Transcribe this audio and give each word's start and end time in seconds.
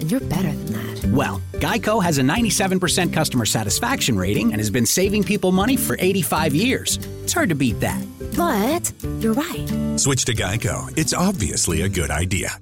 And 0.00 0.10
you're 0.10 0.20
better 0.20 0.52
than 0.52 0.72
that. 0.72 1.04
Well, 1.12 1.40
Geico 1.54 2.02
has 2.02 2.18
a 2.18 2.22
97% 2.22 3.12
customer 3.12 3.46
satisfaction 3.46 4.16
rating 4.16 4.52
and 4.52 4.60
has 4.60 4.70
been 4.70 4.86
saving 4.86 5.24
people 5.24 5.52
money 5.52 5.76
for 5.76 5.96
85 5.98 6.54
years. 6.54 6.98
It's 7.22 7.32
hard 7.32 7.48
to 7.50 7.54
beat 7.54 7.80
that. 7.80 8.02
But 8.36 8.92
you're 9.20 9.34
right. 9.34 9.98
Switch 9.98 10.24
to 10.24 10.34
Geico. 10.34 10.92
It's 10.98 11.12
obviously 11.14 11.82
a 11.82 11.88
good 11.88 12.10
idea. 12.10 12.58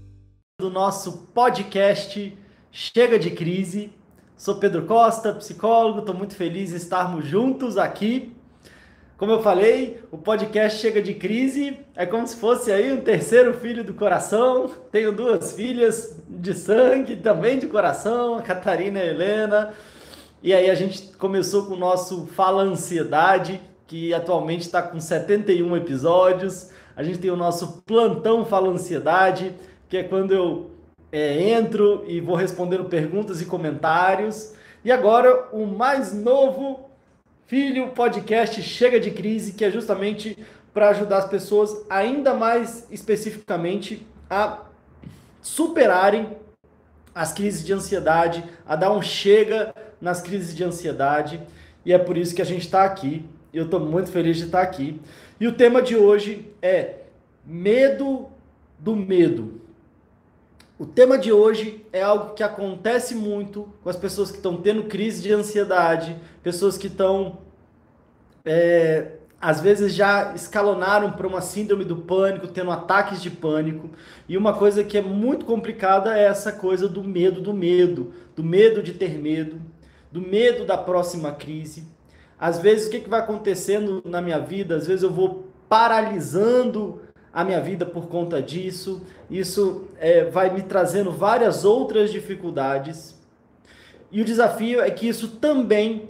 Do 0.59 0.71
nosso 0.71 1.29
podcast 1.35 2.37
Chega 2.71 3.19
de 3.19 3.31
Crise. 3.31 3.91
Sou 4.37 4.57
Pedro 4.57 4.85
Costa, 4.87 5.33
psicólogo. 5.35 6.01
Estou 6.01 6.15
muito 6.15 6.35
feliz 6.35 6.71
de 6.71 6.77
estarmos 6.77 7.27
juntos 7.27 7.77
aqui. 7.77 8.33
Como 9.23 9.31
eu 9.31 9.41
falei, 9.41 10.03
o 10.11 10.19
podcast 10.19 10.81
Chega 10.81 11.01
de 11.01 11.15
Crise 11.15 11.79
é 11.95 12.05
como 12.05 12.27
se 12.27 12.35
fosse 12.35 12.73
aí 12.73 12.93
um 12.93 13.01
terceiro 13.01 13.55
filho 13.55 13.85
do 13.85 13.95
coração. 13.95 14.69
Tenho 14.91 15.13
duas 15.13 15.53
filhas 15.53 16.21
de 16.29 16.53
sangue, 16.53 17.15
também 17.15 17.57
de 17.57 17.69
coração, 17.69 18.35
a 18.35 18.43
Catarina 18.43 18.99
e 18.99 19.03
a 19.03 19.07
Helena. 19.07 19.75
E 20.43 20.53
aí 20.53 20.69
a 20.69 20.75
gente 20.75 21.17
começou 21.17 21.67
com 21.67 21.75
o 21.75 21.79
nosso 21.79 22.27
Fala 22.35 22.65
Ansiedade, 22.65 23.61
que 23.87 24.13
atualmente 24.13 24.63
está 24.63 24.83
com 24.83 24.99
71 24.99 25.77
episódios. 25.77 26.71
A 26.97 27.05
gente 27.05 27.21
tem 27.21 27.31
o 27.31 27.37
nosso 27.37 27.81
Plantão 27.83 28.45
Fala 28.45 28.71
Ansiedade, 28.71 29.55
que 29.89 29.99
é 29.99 30.03
quando 30.03 30.35
eu 30.35 30.73
é, 31.13 31.49
entro 31.49 32.03
e 32.09 32.21
vou 32.21 32.35
respondendo 32.35 32.87
perguntas 32.87 33.41
e 33.41 33.47
comentários. 33.47 34.53
E 34.85 34.91
agora 34.91 35.49
o 35.53 35.65
mais 35.65 36.13
novo 36.13 36.91
Filho 37.53 37.89
Podcast 37.89 38.63
Chega 38.63 38.99
de 38.99 39.11
Crise, 39.11 39.53
que 39.53 39.63
é 39.63 39.71
justamente 39.71 40.39
para 40.73 40.89
ajudar 40.89 41.19
as 41.19 41.29
pessoas 41.29 41.85
ainda 41.91 42.33
mais 42.33 42.87
especificamente 42.91 44.07
a 44.31 44.63
superarem 45.43 46.35
as 47.15 47.31
crises 47.35 47.63
de 47.63 47.71
ansiedade, 47.75 48.43
a 48.67 48.75
dar 48.75 48.91
um 48.91 49.03
chega 49.03 49.75
nas 50.01 50.23
crises 50.23 50.57
de 50.57 50.65
ansiedade. 50.65 51.43
E 51.85 51.93
é 51.93 51.99
por 51.99 52.17
isso 52.17 52.35
que 52.35 52.41
a 52.41 52.47
gente 52.47 52.63
está 52.63 52.85
aqui. 52.85 53.23
Eu 53.53 53.67
estou 53.67 53.81
muito 53.81 54.11
feliz 54.11 54.39
de 54.39 54.45
estar 54.45 54.63
aqui. 54.63 54.99
E 55.39 55.47
o 55.47 55.53
tema 55.53 55.83
de 55.83 55.95
hoje 55.95 56.51
é 56.63 57.01
medo 57.45 58.31
do 58.79 58.97
medo. 58.97 59.61
O 60.83 60.87
tema 60.87 61.17
de 61.17 61.31
hoje 61.31 61.87
é 61.93 62.03
algo 62.03 62.35
que 62.35 62.43
acontece 62.43 63.15
muito 63.15 63.73
com 63.85 63.89
as 63.89 63.95
pessoas 63.95 64.33
que 64.33 64.39
estão 64.39 64.57
tendo 64.57 64.83
crise 64.83 65.23
de 65.23 65.33
ansiedade, 65.33 66.17
pessoas 66.43 66.77
que 66.77 66.89
estão, 66.89 67.39
é, 68.45 69.13
às 69.41 69.61
vezes, 69.61 69.95
já 69.95 70.35
escalonaram 70.35 71.13
para 71.13 71.25
uma 71.25 71.41
síndrome 71.41 71.85
do 71.85 71.99
pânico, 71.99 72.49
tendo 72.49 72.73
ataques 72.73 73.23
de 73.23 73.31
pânico. 73.31 73.91
E 74.29 74.37
uma 74.37 74.55
coisa 74.55 74.83
que 74.83 74.99
é 74.99 75.01
muito 75.01 75.47
complicada 75.47 76.19
é 76.19 76.25
essa 76.25 76.51
coisa 76.51 76.89
do 76.89 77.05
medo 77.05 77.41
do 77.41 77.55
medo, 77.55 78.13
do 78.35 78.43
medo 78.43 78.83
de 78.83 78.93
ter 78.93 79.17
medo, 79.21 79.63
do 80.11 80.21
medo 80.21 80.65
da 80.65 80.77
próxima 80.77 81.31
crise. 81.31 81.87
Às 82.37 82.59
vezes, 82.59 82.89
o 82.89 82.91
que, 82.91 82.99
que 82.99 83.09
vai 83.09 83.21
acontecendo 83.21 84.03
na 84.05 84.21
minha 84.21 84.41
vida? 84.41 84.75
Às 84.75 84.89
vezes 84.89 85.05
eu 85.05 85.13
vou 85.13 85.47
paralisando 85.69 87.01
a 87.33 87.45
minha 87.45 87.61
vida 87.61 87.87
por 87.87 88.09
conta 88.09 88.43
disso. 88.43 89.03
Isso 89.31 89.89
é, 89.99 90.25
vai 90.25 90.53
me 90.53 90.63
trazendo 90.63 91.11
várias 91.11 91.65
outras 91.65 92.13
dificuldades. 92.13 93.19
E 94.11 94.21
o 94.21 94.25
desafio 94.25 94.81
é 94.81 94.91
que 94.91 95.09
isso 95.09 95.29
também 95.37 96.09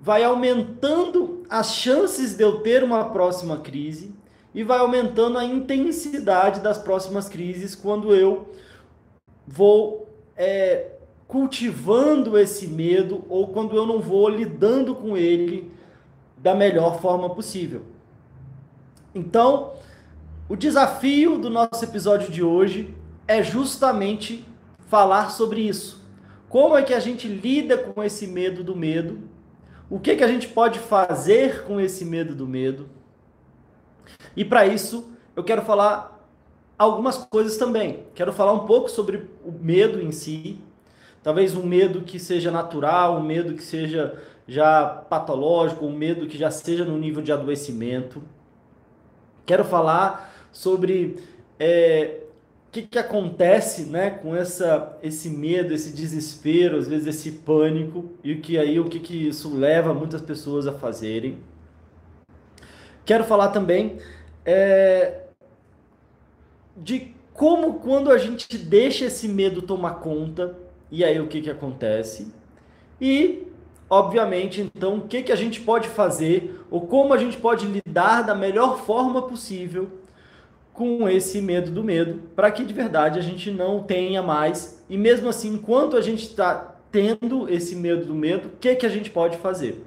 vai 0.00 0.22
aumentando 0.22 1.42
as 1.50 1.74
chances 1.74 2.36
de 2.36 2.44
eu 2.44 2.60
ter 2.60 2.84
uma 2.84 3.10
próxima 3.10 3.58
crise 3.58 4.14
e 4.54 4.62
vai 4.62 4.78
aumentando 4.78 5.36
a 5.36 5.44
intensidade 5.44 6.60
das 6.60 6.78
próximas 6.78 7.28
crises 7.28 7.74
quando 7.74 8.14
eu 8.14 8.48
vou 9.46 10.08
é, 10.36 10.92
cultivando 11.26 12.38
esse 12.38 12.66
medo 12.66 13.24
ou 13.28 13.48
quando 13.48 13.76
eu 13.76 13.86
não 13.86 14.00
vou 14.00 14.28
lidando 14.28 14.94
com 14.94 15.16
ele 15.16 15.70
da 16.38 16.54
melhor 16.54 17.00
forma 17.00 17.28
possível. 17.30 17.82
Então, 19.14 19.72
o 20.50 20.56
desafio 20.56 21.38
do 21.38 21.48
nosso 21.48 21.84
episódio 21.84 22.28
de 22.28 22.42
hoje 22.42 22.92
é 23.28 23.40
justamente 23.40 24.44
falar 24.88 25.30
sobre 25.30 25.60
isso. 25.60 26.04
Como 26.48 26.76
é 26.76 26.82
que 26.82 26.92
a 26.92 26.98
gente 26.98 27.28
lida 27.28 27.78
com 27.78 28.02
esse 28.02 28.26
medo 28.26 28.64
do 28.64 28.74
medo? 28.74 29.20
O 29.88 30.00
que, 30.00 30.16
que 30.16 30.24
a 30.24 30.26
gente 30.26 30.48
pode 30.48 30.80
fazer 30.80 31.62
com 31.62 31.80
esse 31.80 32.04
medo 32.04 32.34
do 32.34 32.48
medo? 32.48 32.88
E 34.34 34.44
para 34.44 34.66
isso, 34.66 35.12
eu 35.36 35.44
quero 35.44 35.62
falar 35.62 36.20
algumas 36.76 37.16
coisas 37.16 37.56
também. 37.56 38.02
Quero 38.12 38.32
falar 38.32 38.52
um 38.52 38.66
pouco 38.66 38.90
sobre 38.90 39.30
o 39.44 39.52
medo 39.52 40.02
em 40.02 40.10
si, 40.10 40.60
talvez 41.22 41.54
um 41.54 41.64
medo 41.64 42.00
que 42.00 42.18
seja 42.18 42.50
natural, 42.50 43.18
um 43.18 43.22
medo 43.22 43.54
que 43.54 43.62
seja 43.62 44.20
já 44.48 44.84
patológico, 44.84 45.86
um 45.86 45.96
medo 45.96 46.26
que 46.26 46.36
já 46.36 46.50
seja 46.50 46.84
no 46.84 46.98
nível 46.98 47.22
de 47.22 47.30
adoecimento. 47.30 48.20
Quero 49.46 49.64
falar 49.64 50.29
sobre 50.52 51.16
é, 51.58 52.20
o 52.68 52.72
que, 52.72 52.82
que 52.82 52.98
acontece 52.98 53.82
né, 53.82 54.10
com 54.10 54.34
essa, 54.34 54.96
esse 55.02 55.28
medo, 55.28 55.74
esse 55.74 55.92
desespero, 55.92 56.78
às 56.78 56.86
vezes 56.86 57.08
esse 57.08 57.32
pânico, 57.32 58.10
e 58.22 58.32
o 58.32 58.40
que 58.40 58.58
aí 58.58 58.78
o 58.78 58.88
que, 58.88 59.00
que 59.00 59.28
isso 59.28 59.54
leva 59.54 59.92
muitas 59.92 60.22
pessoas 60.22 60.66
a 60.66 60.72
fazerem. 60.72 61.38
Quero 63.04 63.24
falar 63.24 63.48
também 63.48 63.98
é, 64.44 65.22
de 66.76 67.14
como 67.34 67.74
quando 67.80 68.10
a 68.10 68.18
gente 68.18 68.56
deixa 68.56 69.06
esse 69.06 69.26
medo 69.26 69.62
tomar 69.62 69.94
conta, 69.94 70.56
e 70.90 71.04
aí 71.04 71.20
o 71.20 71.26
que, 71.26 71.40
que 71.40 71.50
acontece. 71.50 72.32
E, 73.00 73.46
obviamente, 73.88 74.60
então, 74.60 74.98
o 74.98 75.08
que, 75.08 75.22
que 75.22 75.32
a 75.32 75.36
gente 75.36 75.60
pode 75.60 75.88
fazer, 75.88 76.60
ou 76.70 76.86
como 76.86 77.14
a 77.14 77.18
gente 77.18 77.36
pode 77.36 77.66
lidar 77.66 78.22
da 78.22 78.34
melhor 78.34 78.78
forma 78.78 79.22
possível 79.22 79.90
com 80.80 81.06
esse 81.06 81.42
medo 81.42 81.70
do 81.70 81.84
medo, 81.84 82.22
para 82.34 82.50
que 82.50 82.64
de 82.64 82.72
verdade 82.72 83.18
a 83.18 83.22
gente 83.22 83.50
não 83.50 83.82
tenha 83.82 84.22
mais. 84.22 84.82
E 84.88 84.96
mesmo 84.96 85.28
assim, 85.28 85.52
enquanto 85.52 85.94
a 85.94 86.00
gente 86.00 86.22
está 86.22 86.74
tendo 86.90 87.46
esse 87.50 87.76
medo 87.76 88.06
do 88.06 88.14
medo, 88.14 88.48
o 88.48 88.52
que, 88.58 88.74
que 88.76 88.86
a 88.86 88.88
gente 88.88 89.10
pode 89.10 89.36
fazer? 89.36 89.84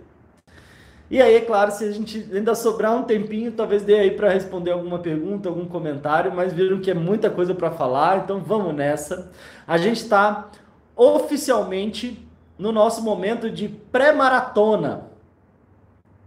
E 1.10 1.20
aí, 1.20 1.34
é 1.34 1.42
claro, 1.42 1.72
se 1.72 1.84
a 1.84 1.92
gente 1.92 2.30
ainda 2.32 2.54
sobrar 2.54 2.96
um 2.96 3.02
tempinho, 3.02 3.52
talvez 3.52 3.82
dê 3.82 3.96
aí 3.96 4.12
para 4.12 4.30
responder 4.30 4.70
alguma 4.70 5.00
pergunta, 5.00 5.50
algum 5.50 5.66
comentário, 5.66 6.32
mas 6.32 6.54
viram 6.54 6.80
que 6.80 6.92
é 6.92 6.94
muita 6.94 7.28
coisa 7.28 7.56
para 7.56 7.72
falar, 7.72 8.20
então 8.20 8.40
vamos 8.40 8.76
nessa. 8.76 9.32
A 9.66 9.80
gente 9.80 9.98
está 9.98 10.52
oficialmente 10.96 12.24
no 12.56 12.72
nosso 12.72 13.02
momento 13.02 13.50
de 13.50 13.68
pré-maratona. 13.68 15.10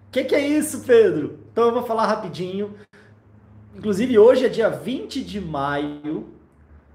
O 0.08 0.10
que, 0.10 0.24
que 0.24 0.34
é 0.34 0.44
isso, 0.44 0.82
Pedro? 0.84 1.38
Então 1.52 1.66
eu 1.66 1.72
vou 1.72 1.84
falar 1.84 2.06
rapidinho. 2.06 2.74
Inclusive, 3.76 4.18
hoje 4.18 4.46
é 4.46 4.48
dia 4.48 4.70
20 4.70 5.22
de 5.22 5.38
maio 5.38 6.28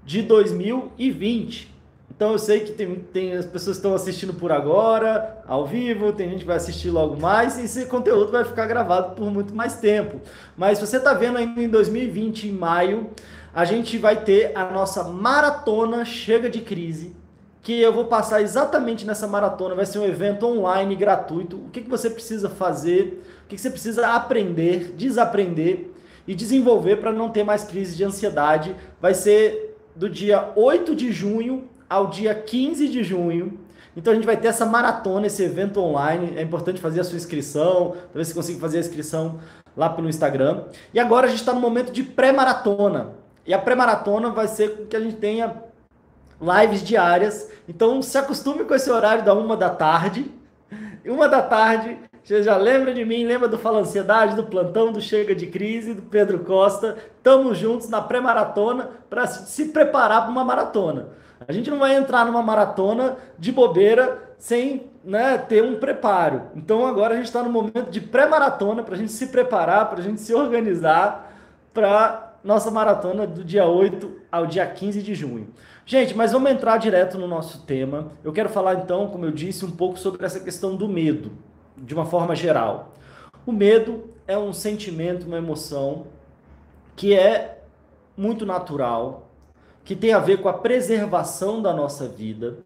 de 0.04 0.20
2020. 0.20 1.72
Então, 2.10 2.32
eu 2.32 2.38
sei 2.38 2.60
que 2.60 2.72
tem, 2.72 2.96
tem 2.96 3.34
as 3.34 3.46
pessoas 3.46 3.76
estão 3.76 3.94
assistindo 3.94 4.34
por 4.34 4.50
agora, 4.50 5.42
ao 5.46 5.64
vivo, 5.64 6.12
tem 6.12 6.28
gente 6.28 6.40
que 6.40 6.46
vai 6.46 6.56
assistir 6.56 6.90
logo 6.90 7.16
mais, 7.16 7.56
e 7.56 7.66
esse 7.66 7.86
conteúdo 7.86 8.32
vai 8.32 8.44
ficar 8.44 8.66
gravado 8.66 9.14
por 9.14 9.30
muito 9.30 9.54
mais 9.54 9.76
tempo. 9.76 10.20
Mas 10.56 10.80
você 10.80 10.96
está 10.96 11.14
vendo 11.14 11.38
ainda 11.38 11.62
em 11.62 11.68
2020, 11.68 12.48
em 12.48 12.52
maio, 12.52 13.10
a 13.54 13.64
gente 13.64 13.96
vai 13.96 14.24
ter 14.24 14.50
a 14.56 14.64
nossa 14.64 15.04
maratona 15.04 16.04
Chega 16.04 16.50
de 16.50 16.62
Crise, 16.62 17.14
que 17.62 17.80
eu 17.80 17.92
vou 17.92 18.06
passar 18.06 18.42
exatamente 18.42 19.06
nessa 19.06 19.28
maratona. 19.28 19.76
Vai 19.76 19.86
ser 19.86 20.00
um 20.00 20.04
evento 20.04 20.46
online 20.46 20.96
gratuito. 20.96 21.58
O 21.58 21.70
que, 21.70 21.80
que 21.80 21.88
você 21.88 22.10
precisa 22.10 22.50
fazer? 22.50 23.22
O 23.44 23.48
que, 23.48 23.54
que 23.54 23.60
você 23.60 23.70
precisa 23.70 24.08
aprender, 24.08 24.94
desaprender 24.96 25.91
e 26.26 26.34
desenvolver 26.34 26.96
para 26.96 27.12
não 27.12 27.30
ter 27.30 27.44
mais 27.44 27.64
crise 27.64 27.96
de 27.96 28.04
ansiedade. 28.04 28.74
Vai 29.00 29.14
ser 29.14 29.76
do 29.94 30.08
dia 30.08 30.52
8 30.56 30.94
de 30.94 31.12
junho 31.12 31.68
ao 31.88 32.06
dia 32.06 32.34
15 32.34 32.88
de 32.88 33.02
junho. 33.02 33.58
Então 33.96 34.12
a 34.12 34.16
gente 34.16 34.24
vai 34.24 34.36
ter 34.36 34.48
essa 34.48 34.64
maratona, 34.64 35.26
esse 35.26 35.42
evento 35.42 35.80
online. 35.80 36.32
É 36.36 36.42
importante 36.42 36.80
fazer 36.80 37.00
a 37.00 37.04
sua 37.04 37.16
inscrição, 37.16 37.96
talvez 38.04 38.28
você 38.28 38.34
consiga 38.34 38.60
fazer 38.60 38.78
a 38.78 38.80
inscrição 38.80 39.38
lá 39.76 39.90
pelo 39.90 40.08
Instagram. 40.08 40.64
E 40.94 41.00
agora 41.00 41.26
a 41.26 41.30
gente 41.30 41.40
está 41.40 41.52
no 41.52 41.60
momento 41.60 41.92
de 41.92 42.02
pré-maratona. 42.02 43.10
E 43.46 43.52
a 43.52 43.58
pré-maratona 43.58 44.30
vai 44.30 44.48
ser 44.48 44.86
que 44.88 44.96
a 44.96 45.00
gente 45.00 45.16
tenha 45.16 45.62
lives 46.40 46.82
diárias. 46.82 47.50
Então 47.68 48.00
se 48.00 48.16
acostume 48.16 48.64
com 48.64 48.74
esse 48.74 48.90
horário 48.90 49.24
da 49.24 49.34
uma 49.34 49.56
da 49.56 49.70
tarde. 49.70 50.30
Uma 51.04 51.28
da 51.28 51.42
tarde, 51.42 51.98
você 52.24 52.40
já 52.40 52.56
lembra 52.56 52.94
de 52.94 53.04
mim, 53.04 53.24
lembra 53.24 53.48
do 53.48 53.58
Fala 53.58 53.80
Ansiedade, 53.80 54.36
do 54.36 54.44
Plantão, 54.44 54.92
do 54.92 55.00
Chega 55.00 55.34
de 55.34 55.48
Crise, 55.48 55.92
do 55.92 56.02
Pedro 56.02 56.38
Costa. 56.40 56.96
Estamos 57.16 57.58
juntos 57.58 57.88
na 57.88 58.00
pré-maratona 58.00 58.90
para 59.10 59.26
se 59.26 59.66
preparar 59.70 60.22
para 60.22 60.30
uma 60.30 60.44
maratona. 60.44 61.08
A 61.48 61.52
gente 61.52 61.68
não 61.68 61.80
vai 61.80 61.96
entrar 61.96 62.24
numa 62.24 62.40
maratona 62.40 63.16
de 63.36 63.50
bobeira 63.50 64.34
sem 64.38 64.90
né, 65.04 65.36
ter 65.36 65.64
um 65.64 65.80
preparo. 65.80 66.42
Então 66.54 66.86
agora 66.86 67.14
a 67.14 67.16
gente 67.16 67.26
está 67.26 67.42
no 67.42 67.50
momento 67.50 67.90
de 67.90 68.00
pré-maratona 68.00 68.84
para 68.84 68.94
a 68.94 68.98
gente 68.98 69.10
se 69.10 69.26
preparar, 69.26 69.90
para 69.90 69.98
a 69.98 70.02
gente 70.02 70.20
se 70.20 70.32
organizar 70.32 71.32
para 71.74 72.34
nossa 72.44 72.70
maratona 72.70 73.26
do 73.26 73.42
dia 73.42 73.66
8 73.66 74.10
ao 74.30 74.46
dia 74.46 74.64
15 74.64 75.02
de 75.02 75.14
junho. 75.14 75.48
Gente, 75.84 76.16
mas 76.16 76.30
vamos 76.30 76.52
entrar 76.52 76.76
direto 76.76 77.18
no 77.18 77.26
nosso 77.26 77.62
tema. 77.66 78.12
Eu 78.22 78.32
quero 78.32 78.48
falar 78.48 78.74
então, 78.74 79.08
como 79.08 79.24
eu 79.24 79.32
disse, 79.32 79.64
um 79.64 79.70
pouco 79.72 79.98
sobre 79.98 80.24
essa 80.24 80.38
questão 80.38 80.76
do 80.76 80.88
medo, 80.88 81.32
de 81.76 81.94
uma 81.94 82.04
forma 82.04 82.34
geral. 82.34 82.92
O 83.46 83.52
medo 83.52 84.10
é 84.26 84.36
um 84.38 84.52
sentimento, 84.52 85.26
uma 85.26 85.38
emoção 85.38 86.06
que 86.94 87.14
é 87.14 87.62
muito 88.16 88.46
natural, 88.46 89.28
que 89.84 89.96
tem 89.96 90.12
a 90.12 90.18
ver 90.18 90.40
com 90.40 90.48
a 90.48 90.52
preservação 90.52 91.60
da 91.60 91.72
nossa 91.72 92.06
vida. 92.06 92.58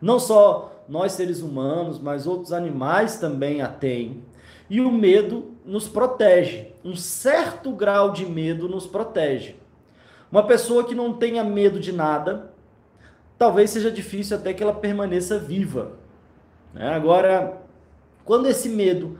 Não 0.00 0.18
só 0.18 0.84
nós 0.88 1.12
seres 1.12 1.40
humanos, 1.40 1.98
mas 1.98 2.26
outros 2.26 2.52
animais 2.52 3.18
também 3.18 3.62
a 3.62 3.68
têm. 3.68 4.22
E 4.68 4.80
o 4.80 4.92
medo 4.92 5.54
nos 5.64 5.88
protege. 5.88 6.72
Um 6.84 6.94
certo 6.94 7.72
grau 7.72 8.12
de 8.12 8.26
medo 8.26 8.68
nos 8.68 8.86
protege. 8.86 9.56
Uma 10.30 10.46
pessoa 10.46 10.84
que 10.84 10.94
não 10.94 11.12
tenha 11.12 11.42
medo 11.42 11.78
de 11.78 11.92
nada, 11.92 12.52
talvez 13.38 13.70
seja 13.70 13.90
difícil 13.90 14.36
até 14.36 14.52
que 14.52 14.62
ela 14.62 14.74
permaneça 14.74 15.38
viva. 15.38 15.92
Né? 16.74 16.92
Agora, 16.92 17.62
quando 18.24 18.46
esse 18.46 18.68
medo 18.68 19.18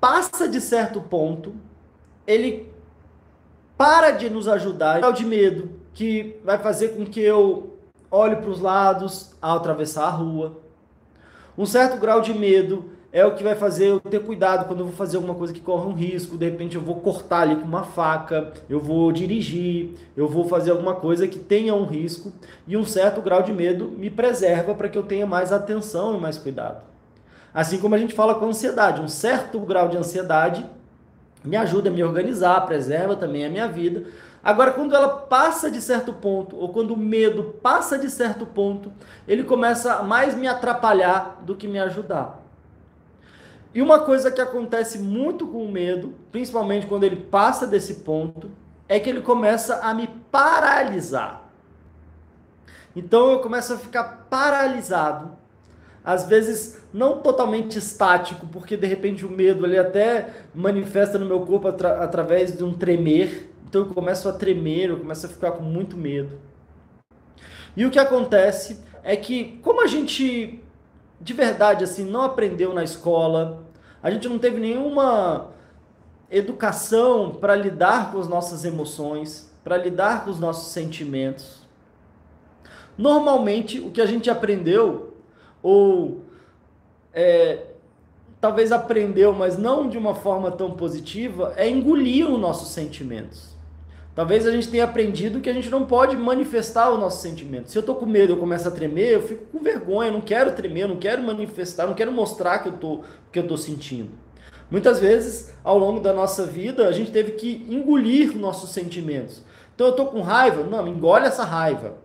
passa 0.00 0.48
de 0.48 0.60
certo 0.60 1.00
ponto, 1.00 1.54
ele 2.26 2.72
para 3.76 4.12
de 4.12 4.30
nos 4.30 4.46
ajudar. 4.46 4.98
Grau 4.98 5.12
de 5.12 5.26
medo 5.26 5.70
que 5.92 6.40
vai 6.44 6.56
fazer 6.58 6.90
com 6.90 7.04
que 7.04 7.20
eu 7.20 7.76
olhe 8.10 8.36
para 8.36 8.50
os 8.50 8.60
lados 8.60 9.34
ao 9.42 9.56
atravessar 9.56 10.06
a 10.06 10.10
rua. 10.10 10.60
Um 11.58 11.66
certo 11.66 11.98
grau 11.98 12.20
de 12.20 12.32
medo 12.32 12.90
é 13.12 13.26
o 13.26 13.34
que 13.34 13.44
vai 13.44 13.54
fazer 13.54 13.88
eu 13.88 14.00
ter 14.00 14.20
cuidado 14.24 14.66
quando 14.66 14.80
eu 14.80 14.86
vou 14.86 14.94
fazer 14.94 15.16
alguma 15.16 15.34
coisa 15.34 15.52
que 15.52 15.60
corre 15.60 15.86
um 15.86 15.92
risco. 15.92 16.38
De 16.38 16.48
repente 16.48 16.76
eu 16.76 16.82
vou 16.82 16.96
cortar 16.96 17.42
ali 17.42 17.56
com 17.56 17.66
uma 17.66 17.84
faca, 17.84 18.52
eu 18.70 18.80
vou 18.80 19.12
dirigir, 19.12 19.90
eu 20.16 20.26
vou 20.26 20.48
fazer 20.48 20.70
alguma 20.70 20.94
coisa 20.94 21.28
que 21.28 21.38
tenha 21.38 21.74
um 21.74 21.84
risco. 21.84 22.32
E 22.66 22.74
um 22.74 22.86
certo 22.86 23.20
grau 23.20 23.42
de 23.42 23.52
medo 23.52 23.88
me 23.88 24.08
preserva 24.08 24.74
para 24.74 24.88
que 24.88 24.96
eu 24.96 25.02
tenha 25.02 25.26
mais 25.26 25.52
atenção 25.52 26.16
e 26.16 26.20
mais 26.20 26.38
cuidado. 26.38 26.82
Assim 27.52 27.78
como 27.78 27.94
a 27.94 27.98
gente 27.98 28.14
fala 28.14 28.34
com 28.34 28.46
ansiedade, 28.46 29.02
um 29.02 29.08
certo 29.08 29.60
grau 29.60 29.88
de 29.88 29.98
ansiedade 29.98 30.64
me 31.44 31.56
ajuda 31.56 31.90
a 31.90 31.92
me 31.92 32.02
organizar, 32.02 32.64
preserva 32.64 33.14
também 33.14 33.44
a 33.44 33.50
minha 33.50 33.68
vida. 33.68 34.04
Agora, 34.42 34.72
quando 34.72 34.94
ela 34.94 35.08
passa 35.08 35.70
de 35.70 35.82
certo 35.82 36.14
ponto, 36.14 36.56
ou 36.56 36.70
quando 36.70 36.94
o 36.94 36.96
medo 36.96 37.56
passa 37.62 37.98
de 37.98 38.08
certo 38.10 38.46
ponto, 38.46 38.90
ele 39.28 39.44
começa 39.44 39.94
a 39.94 40.02
mais 40.02 40.34
me 40.34 40.48
atrapalhar 40.48 41.42
do 41.42 41.54
que 41.54 41.68
me 41.68 41.78
ajudar. 41.78 42.41
E 43.74 43.80
uma 43.80 44.00
coisa 44.00 44.30
que 44.30 44.40
acontece 44.40 44.98
muito 44.98 45.46
com 45.46 45.64
o 45.64 45.72
medo, 45.72 46.14
principalmente 46.30 46.86
quando 46.86 47.04
ele 47.04 47.16
passa 47.16 47.66
desse 47.66 47.96
ponto, 47.96 48.50
é 48.88 49.00
que 49.00 49.08
ele 49.08 49.22
começa 49.22 49.76
a 49.76 49.94
me 49.94 50.08
paralisar. 50.30 51.50
Então 52.94 53.32
eu 53.32 53.40
começo 53.40 53.72
a 53.72 53.78
ficar 53.78 54.26
paralisado, 54.28 55.32
às 56.04 56.26
vezes 56.26 56.78
não 56.92 57.20
totalmente 57.20 57.78
estático, 57.78 58.46
porque 58.46 58.76
de 58.76 58.86
repente 58.86 59.24
o 59.24 59.30
medo 59.30 59.64
ele 59.64 59.78
até 59.78 60.28
manifesta 60.54 61.18
no 61.18 61.24
meu 61.24 61.40
corpo 61.40 61.68
atra 61.68 62.02
através 62.02 62.54
de 62.54 62.62
um 62.62 62.74
tremer. 62.74 63.50
Então 63.66 63.82
eu 63.82 63.94
começo 63.94 64.28
a 64.28 64.32
tremer, 64.32 64.90
eu 64.90 64.98
começo 64.98 65.24
a 65.24 65.28
ficar 65.28 65.52
com 65.52 65.62
muito 65.62 65.96
medo. 65.96 66.38
E 67.74 67.86
o 67.86 67.90
que 67.90 67.98
acontece 67.98 68.80
é 69.02 69.16
que 69.16 69.58
como 69.62 69.82
a 69.82 69.86
gente 69.86 70.61
de 71.22 71.32
verdade, 71.32 71.84
assim, 71.84 72.04
não 72.04 72.22
aprendeu 72.22 72.74
na 72.74 72.82
escola, 72.82 73.62
a 74.02 74.10
gente 74.10 74.28
não 74.28 74.38
teve 74.38 74.58
nenhuma 74.58 75.50
educação 76.30 77.30
para 77.30 77.54
lidar 77.54 78.10
com 78.10 78.18
as 78.18 78.26
nossas 78.26 78.64
emoções, 78.64 79.50
para 79.62 79.76
lidar 79.76 80.24
com 80.24 80.30
os 80.30 80.40
nossos 80.40 80.72
sentimentos. 80.72 81.62
Normalmente, 82.98 83.78
o 83.78 83.90
que 83.90 84.00
a 84.00 84.06
gente 84.06 84.28
aprendeu, 84.28 85.16
ou 85.62 86.22
é, 87.12 87.66
talvez 88.40 88.72
aprendeu, 88.72 89.32
mas 89.32 89.56
não 89.56 89.88
de 89.88 89.96
uma 89.96 90.16
forma 90.16 90.50
tão 90.50 90.72
positiva, 90.72 91.52
é 91.56 91.68
engolir 91.68 92.28
os 92.28 92.40
nossos 92.40 92.70
sentimentos. 92.70 93.56
Talvez 94.14 94.46
a 94.46 94.50
gente 94.50 94.68
tenha 94.68 94.84
aprendido 94.84 95.40
que 95.40 95.48
a 95.48 95.52
gente 95.54 95.70
não 95.70 95.86
pode 95.86 96.16
manifestar 96.16 96.90
os 96.92 96.98
nossos 96.98 97.22
sentimentos. 97.22 97.72
Se 97.72 97.78
eu 97.78 97.80
estou 97.80 97.94
com 97.94 98.04
medo, 98.04 98.34
eu 98.34 98.36
começo 98.36 98.68
a 98.68 98.70
tremer, 98.70 99.12
eu 99.12 99.22
fico 99.22 99.46
com 99.46 99.58
vergonha, 99.60 100.10
não 100.10 100.20
quero 100.20 100.52
tremer, 100.52 100.86
não 100.86 100.96
quero 100.96 101.22
manifestar, 101.22 101.86
não 101.86 101.94
quero 101.94 102.12
mostrar 102.12 102.58
que 102.58 102.68
eu 102.68 102.72
tô, 102.72 103.04
que 103.30 103.38
eu 103.38 103.46
tô 103.46 103.56
sentindo. 103.56 104.10
Muitas 104.70 105.00
vezes, 105.00 105.54
ao 105.64 105.78
longo 105.78 106.00
da 106.00 106.12
nossa 106.12 106.44
vida, 106.44 106.88
a 106.88 106.92
gente 106.92 107.10
teve 107.10 107.32
que 107.32 107.66
engolir 107.70 108.36
nossos 108.36 108.70
sentimentos. 108.70 109.42
Então 109.74 109.86
eu 109.86 109.92
tô 109.94 110.06
com 110.06 110.20
raiva, 110.20 110.62
não, 110.62 110.86
engole 110.86 111.26
essa 111.26 111.44
raiva. 111.44 111.96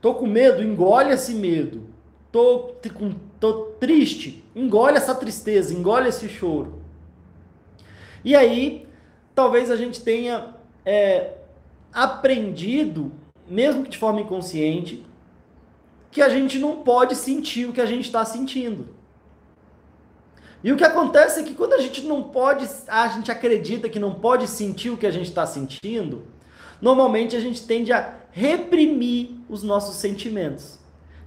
Tô 0.00 0.14
com 0.14 0.26
medo, 0.26 0.62
engole 0.62 1.10
esse 1.10 1.34
medo. 1.34 1.86
Tô, 2.30 2.74
tô 3.38 3.52
triste, 3.78 4.42
engole 4.56 4.96
essa 4.96 5.14
tristeza, 5.14 5.74
engole 5.74 6.08
esse 6.08 6.28
choro. 6.28 6.80
E 8.24 8.34
aí, 8.34 8.86
talvez 9.34 9.70
a 9.70 9.76
gente 9.76 10.02
tenha 10.02 10.54
é, 10.84 11.34
aprendido, 11.92 13.12
mesmo 13.48 13.84
que 13.84 13.90
de 13.90 13.98
forma 13.98 14.20
inconsciente, 14.20 15.04
que 16.10 16.20
a 16.20 16.28
gente 16.28 16.58
não 16.58 16.82
pode 16.82 17.16
sentir 17.16 17.68
o 17.68 17.72
que 17.72 17.80
a 17.80 17.86
gente 17.86 18.04
está 18.04 18.24
sentindo. 18.24 18.88
E 20.62 20.70
o 20.70 20.76
que 20.76 20.84
acontece 20.84 21.40
é 21.40 21.42
que 21.42 21.54
quando 21.54 21.72
a 21.72 21.78
gente 21.78 22.02
não 22.02 22.22
pode, 22.22 22.68
a 22.86 23.08
gente 23.08 23.32
acredita 23.32 23.88
que 23.88 23.98
não 23.98 24.14
pode 24.14 24.46
sentir 24.46 24.90
o 24.90 24.96
que 24.96 25.06
a 25.06 25.10
gente 25.10 25.28
está 25.28 25.44
sentindo, 25.44 26.24
normalmente 26.80 27.34
a 27.34 27.40
gente 27.40 27.66
tende 27.66 27.92
a 27.92 28.14
reprimir 28.30 29.40
os 29.48 29.62
nossos 29.62 29.96
sentimentos. 29.96 30.78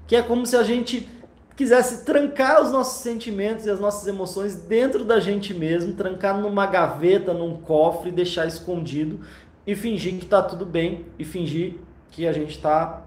Que 0.08 0.15
é 0.15 0.22
como 0.22 0.46
se 0.46 0.56
a 0.56 0.63
gente 0.63 1.10
quisesse 1.56 2.06
trancar 2.06 2.62
os 2.62 2.72
nossos 2.72 3.01
sentimentos 3.01 3.65
e 3.65 3.70
as 3.70 3.79
nossas 3.79 4.08
emoções 4.08 4.56
dentro 4.56 5.03
da 5.03 5.20
gente 5.20 5.53
mesmo, 5.53 5.94
trancar 5.94 6.38
numa 6.38 6.65
gaveta, 6.65 7.34
num 7.34 7.58
cofre, 7.58 8.12
deixar 8.12 8.46
escondido 8.46 9.22
e 9.65 9.75
fingir 9.75 10.17
que 10.17 10.25
está 10.25 10.41
tudo 10.41 10.65
bem 10.65 11.05
e 11.17 11.25
fingir 11.25 11.75
que 12.12 12.27
a 12.27 12.31
gente 12.31 12.51
está 12.51 13.01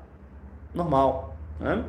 normal. 0.74 1.36
Né? 1.60 1.84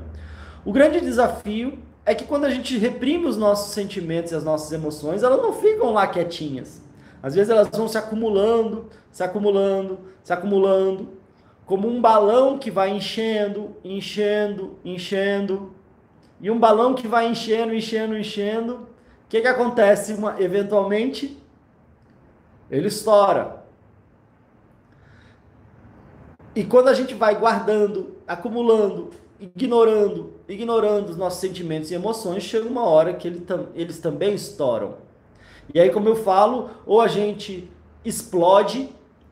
O 0.63 0.71
grande 0.71 1.01
desafio 1.01 1.79
é 2.05 2.13
que 2.15 2.25
quando 2.25 2.45
a 2.45 2.49
gente 2.49 2.77
reprime 2.77 3.25
os 3.25 3.37
nossos 3.37 3.73
sentimentos 3.73 4.31
e 4.31 4.35
as 4.35 4.43
nossas 4.43 4.71
emoções, 4.71 5.23
elas 5.23 5.41
não 5.41 5.53
ficam 5.53 5.91
lá 5.91 6.07
quietinhas. 6.07 6.81
Às 7.21 7.35
vezes 7.35 7.49
elas 7.49 7.69
vão 7.69 7.87
se 7.87 7.97
acumulando, 7.97 8.89
se 9.11 9.23
acumulando, 9.23 9.99
se 10.23 10.31
acumulando, 10.31 11.09
como 11.65 11.87
um 11.87 12.01
balão 12.01 12.57
que 12.57 12.71
vai 12.71 12.89
enchendo, 12.89 13.75
enchendo, 13.83 14.79
enchendo. 14.83 15.73
E 16.41 16.49
um 16.49 16.57
balão 16.57 16.95
que 16.95 17.07
vai 17.07 17.27
enchendo, 17.27 17.73
enchendo, 17.73 18.17
enchendo. 18.17 18.73
O 18.73 19.29
que, 19.29 19.41
que 19.41 19.47
acontece? 19.47 20.13
Uma, 20.13 20.41
eventualmente, 20.41 21.37
ele 22.71 22.87
estoura. 22.87 23.58
E 26.55 26.63
quando 26.63 26.87
a 26.87 26.93
gente 26.93 27.13
vai 27.13 27.35
guardando, 27.35 28.15
acumulando, 28.27 29.11
ignorando, 29.39 30.33
ignorando 30.47 31.09
os 31.09 31.17
nossos 31.17 31.39
sentimentos 31.39 31.91
e 31.91 31.93
emoções, 31.93 32.43
chega 32.43 32.67
uma 32.67 32.83
hora 32.83 33.13
que 33.13 33.27
ele 33.27 33.45
eles 33.75 33.99
também 33.99 34.33
estouram. 34.33 34.95
E 35.73 35.79
aí, 35.79 35.89
como 35.91 36.09
eu 36.09 36.15
falo, 36.15 36.71
ou 36.85 36.99
a 36.99 37.07
gente 37.07 37.69
explode 38.03 38.89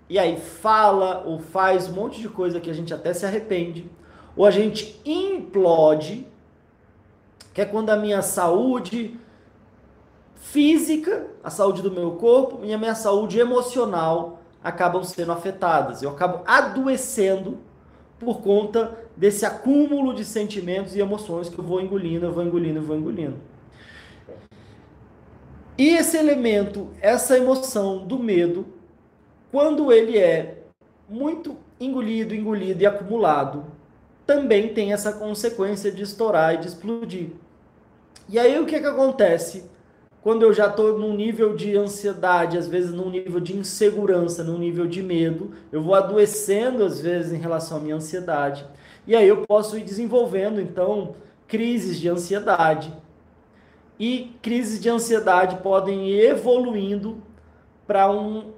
e 0.09 0.17
aí 0.17 0.39
fala 0.39 1.23
ou 1.25 1.39
faz 1.39 1.89
um 1.89 1.93
monte 1.93 2.21
de 2.21 2.29
coisa 2.29 2.59
que 2.59 2.69
a 2.69 2.73
gente 2.73 2.93
até 2.93 3.13
se 3.13 3.25
arrepende, 3.25 3.89
ou 4.35 4.45
a 4.45 4.51
gente 4.51 5.01
implode, 5.03 6.25
que 7.53 7.61
é 7.61 7.65
quando 7.65 7.89
a 7.89 7.97
minha 7.97 8.21
saúde 8.21 9.19
física, 10.35 11.27
a 11.43 11.49
saúde 11.49 11.81
do 11.81 11.91
meu 11.91 12.11
corpo 12.11 12.63
e 12.63 12.71
a 12.71 12.77
minha 12.77 12.95
saúde 12.95 13.39
emocional 13.39 14.36
acabam 14.63 15.03
sendo 15.03 15.31
afetadas. 15.31 16.01
Eu 16.01 16.09
acabo 16.09 16.41
adoecendo 16.45 17.59
por 18.19 18.41
conta 18.41 18.97
desse 19.15 19.45
acúmulo 19.45 20.13
de 20.13 20.25
sentimentos 20.25 20.95
e 20.95 20.99
emoções 20.99 21.49
que 21.49 21.57
eu 21.57 21.63
vou 21.63 21.81
engolindo, 21.81 22.25
eu 22.25 22.31
vou 22.31 22.43
engolindo, 22.43 22.79
eu 22.79 22.83
vou 22.83 22.95
engolindo. 22.95 23.37
E 25.77 25.89
esse 25.89 26.17
elemento, 26.17 26.89
essa 26.99 27.37
emoção 27.37 28.05
do 28.05 28.17
medo, 28.17 28.65
quando 29.51 29.91
ele 29.91 30.17
é 30.17 30.63
muito 31.07 31.55
engolido, 31.79 32.33
engolido 32.33 32.81
e 32.81 32.85
acumulado, 32.85 33.65
também 34.25 34.73
tem 34.73 34.91
essa 34.91 35.13
consequência 35.13 35.91
de 35.91 36.01
estourar 36.01 36.55
e 36.55 36.57
de 36.57 36.67
explodir. 36.67 37.29
E 38.27 38.37
aí 38.37 38.59
o 38.59 38.65
que, 38.65 38.79
que 38.79 38.85
acontece? 38.85 39.69
Quando 40.27 40.43
eu 40.43 40.51
já 40.51 40.67
estou 40.67 40.99
num 40.99 41.15
nível 41.15 41.55
de 41.55 41.77
ansiedade, 41.77 42.57
às 42.57 42.67
vezes 42.67 42.91
num 42.91 43.09
nível 43.09 43.39
de 43.39 43.55
insegurança, 43.55 44.43
num 44.43 44.57
nível 44.57 44.85
de 44.85 45.01
medo, 45.01 45.53
eu 45.71 45.81
vou 45.81 45.95
adoecendo 45.95 46.83
às 46.83 46.99
vezes 46.99 47.31
em 47.31 47.37
relação 47.37 47.77
à 47.77 47.79
minha 47.79 47.95
ansiedade. 47.95 48.67
E 49.07 49.15
aí 49.15 49.25
eu 49.25 49.45
posso 49.47 49.77
ir 49.77 49.85
desenvolvendo 49.85 50.59
então 50.59 51.15
crises 51.47 51.97
de 51.97 52.09
ansiedade, 52.09 52.93
e 53.97 54.35
crises 54.41 54.81
de 54.81 54.89
ansiedade 54.89 55.63
podem 55.63 56.09
ir 56.09 56.19
evoluindo 56.19 57.23
para 57.87 58.11
um 58.11 58.51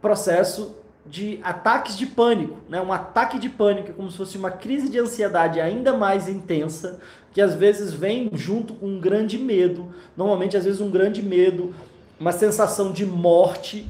processo 0.00 0.74
de 1.04 1.40
ataques 1.42 1.96
de 1.96 2.06
pânico, 2.06 2.58
né? 2.68 2.80
Um 2.80 2.92
ataque 2.92 3.38
de 3.38 3.48
pânico, 3.48 3.92
como 3.92 4.10
se 4.10 4.16
fosse 4.16 4.36
uma 4.36 4.50
crise 4.50 4.88
de 4.88 4.98
ansiedade 4.98 5.60
ainda 5.60 5.96
mais 5.96 6.28
intensa, 6.28 7.00
que 7.32 7.40
às 7.40 7.54
vezes 7.54 7.92
vem 7.92 8.30
junto 8.32 8.74
com 8.74 8.86
um 8.86 9.00
grande 9.00 9.38
medo, 9.38 9.92
normalmente 10.16 10.56
às 10.56 10.64
vezes 10.64 10.80
um 10.80 10.90
grande 10.90 11.22
medo, 11.22 11.74
uma 12.18 12.32
sensação 12.32 12.92
de 12.92 13.06
morte, 13.06 13.86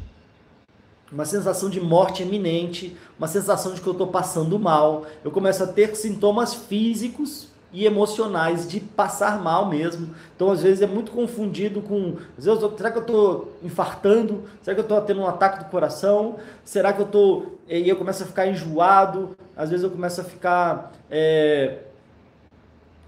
uma 1.13 1.25
sensação 1.25 1.69
de 1.69 1.81
morte 1.81 2.23
iminente, 2.23 2.97
uma 3.19 3.27
sensação 3.27 3.75
de 3.75 3.81
que 3.81 3.87
eu 3.87 3.93
estou 3.93 4.07
passando 4.07 4.59
mal, 4.59 5.05
eu 5.25 5.31
começo 5.31 5.63
a 5.65 5.67
ter 5.67 5.97
sintomas 5.97 6.55
físicos 6.55 7.50
e 7.73 7.87
emocionais 7.87 8.69
de 8.69 8.81
passar 8.81 9.41
mal 9.41 9.69
mesmo. 9.69 10.15
Então, 10.35 10.51
às 10.51 10.63
vezes, 10.63 10.83
é 10.83 10.87
muito 10.87 11.13
confundido 11.13 11.81
com. 11.81 12.17
Às 12.37 12.45
vezes, 12.45 12.61
será 12.77 12.91
que 12.91 12.99
eu 12.99 13.03
estou 13.03 13.53
infartando? 13.63 14.45
Será 14.63 14.75
que 14.75 14.81
eu 14.81 14.85
estou 14.85 15.01
tendo 15.03 15.21
um 15.21 15.27
ataque 15.27 15.65
do 15.65 15.71
coração? 15.71 16.37
Será 16.65 16.93
que 16.93 17.01
eu 17.01 17.07
estou. 17.07 17.59
E 17.69 17.89
eu 17.89 17.97
começo 17.97 18.23
a 18.23 18.27
ficar 18.27 18.47
enjoado. 18.47 19.37
Às 19.57 19.71
vezes, 19.71 19.85
eu 19.85 19.91
começo 19.91 20.21
a 20.21 20.25
ficar. 20.25 20.93
É, 21.11 21.79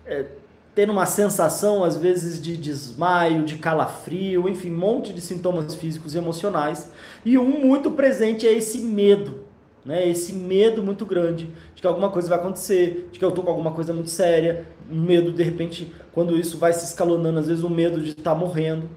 é, 0.07 0.26
tendo 0.75 0.90
uma 0.90 1.04
sensação, 1.04 1.85
às 1.85 1.97
vezes, 1.97 2.40
de 2.40 2.57
desmaio, 2.57 3.45
de 3.45 3.59
calafrio, 3.59 4.49
enfim, 4.49 4.73
um 4.73 4.78
monte 4.78 5.12
de 5.12 5.21
sintomas 5.21 5.75
físicos 5.75 6.14
e 6.14 6.19
emocionais. 6.19 6.90
E 7.25 7.37
um 7.37 7.61
muito 7.61 7.90
presente 7.90 8.47
é 8.47 8.52
esse 8.52 8.78
medo 8.78 9.51
né? 9.85 10.09
Esse 10.09 10.33
medo 10.33 10.83
muito 10.83 11.05
grande 11.05 11.51
de 11.75 11.81
que 11.81 11.87
alguma 11.87 12.11
coisa 12.11 12.29
vai 12.29 12.39
acontecer, 12.39 13.09
de 13.12 13.19
que 13.19 13.25
eu 13.25 13.31
estou 13.31 13.45
com 13.45 13.51
alguma 13.51 13.73
coisa 13.73 13.93
muito 13.93 14.11
séria, 14.11 14.67
medo 14.89 15.33
de 15.33 15.43
repente 15.43 15.93
quando 16.12 16.37
isso 16.37 16.59
vai 16.59 16.73
se 16.73 16.85
escalonando, 16.85 17.41
às 17.41 17.47
vezes 17.47 17.65
o 17.65 17.71
medo 17.71 18.01
de 18.01 18.11
estar 18.11 18.33
tá 18.33 18.35
morrendo. 18.35 18.89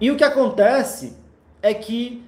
E 0.00 0.10
o 0.10 0.16
que 0.16 0.24
acontece 0.24 1.16
é 1.62 1.72
que 1.72 2.22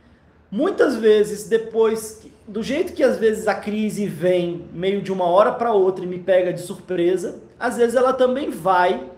muitas 0.50 0.96
vezes 0.96 1.48
depois 1.48 2.26
do 2.46 2.62
jeito 2.62 2.92
que 2.92 3.02
às 3.02 3.18
vezes 3.18 3.48
a 3.48 3.54
crise 3.54 4.06
vem 4.06 4.66
meio 4.72 5.02
de 5.02 5.12
uma 5.12 5.24
hora 5.24 5.52
para 5.52 5.72
outra 5.72 6.04
e 6.04 6.08
me 6.08 6.18
pega 6.18 6.52
de 6.52 6.60
surpresa, 6.60 7.40
às 7.58 7.76
vezes 7.76 7.96
ela 7.96 8.12
também 8.12 8.50
vai 8.50 9.10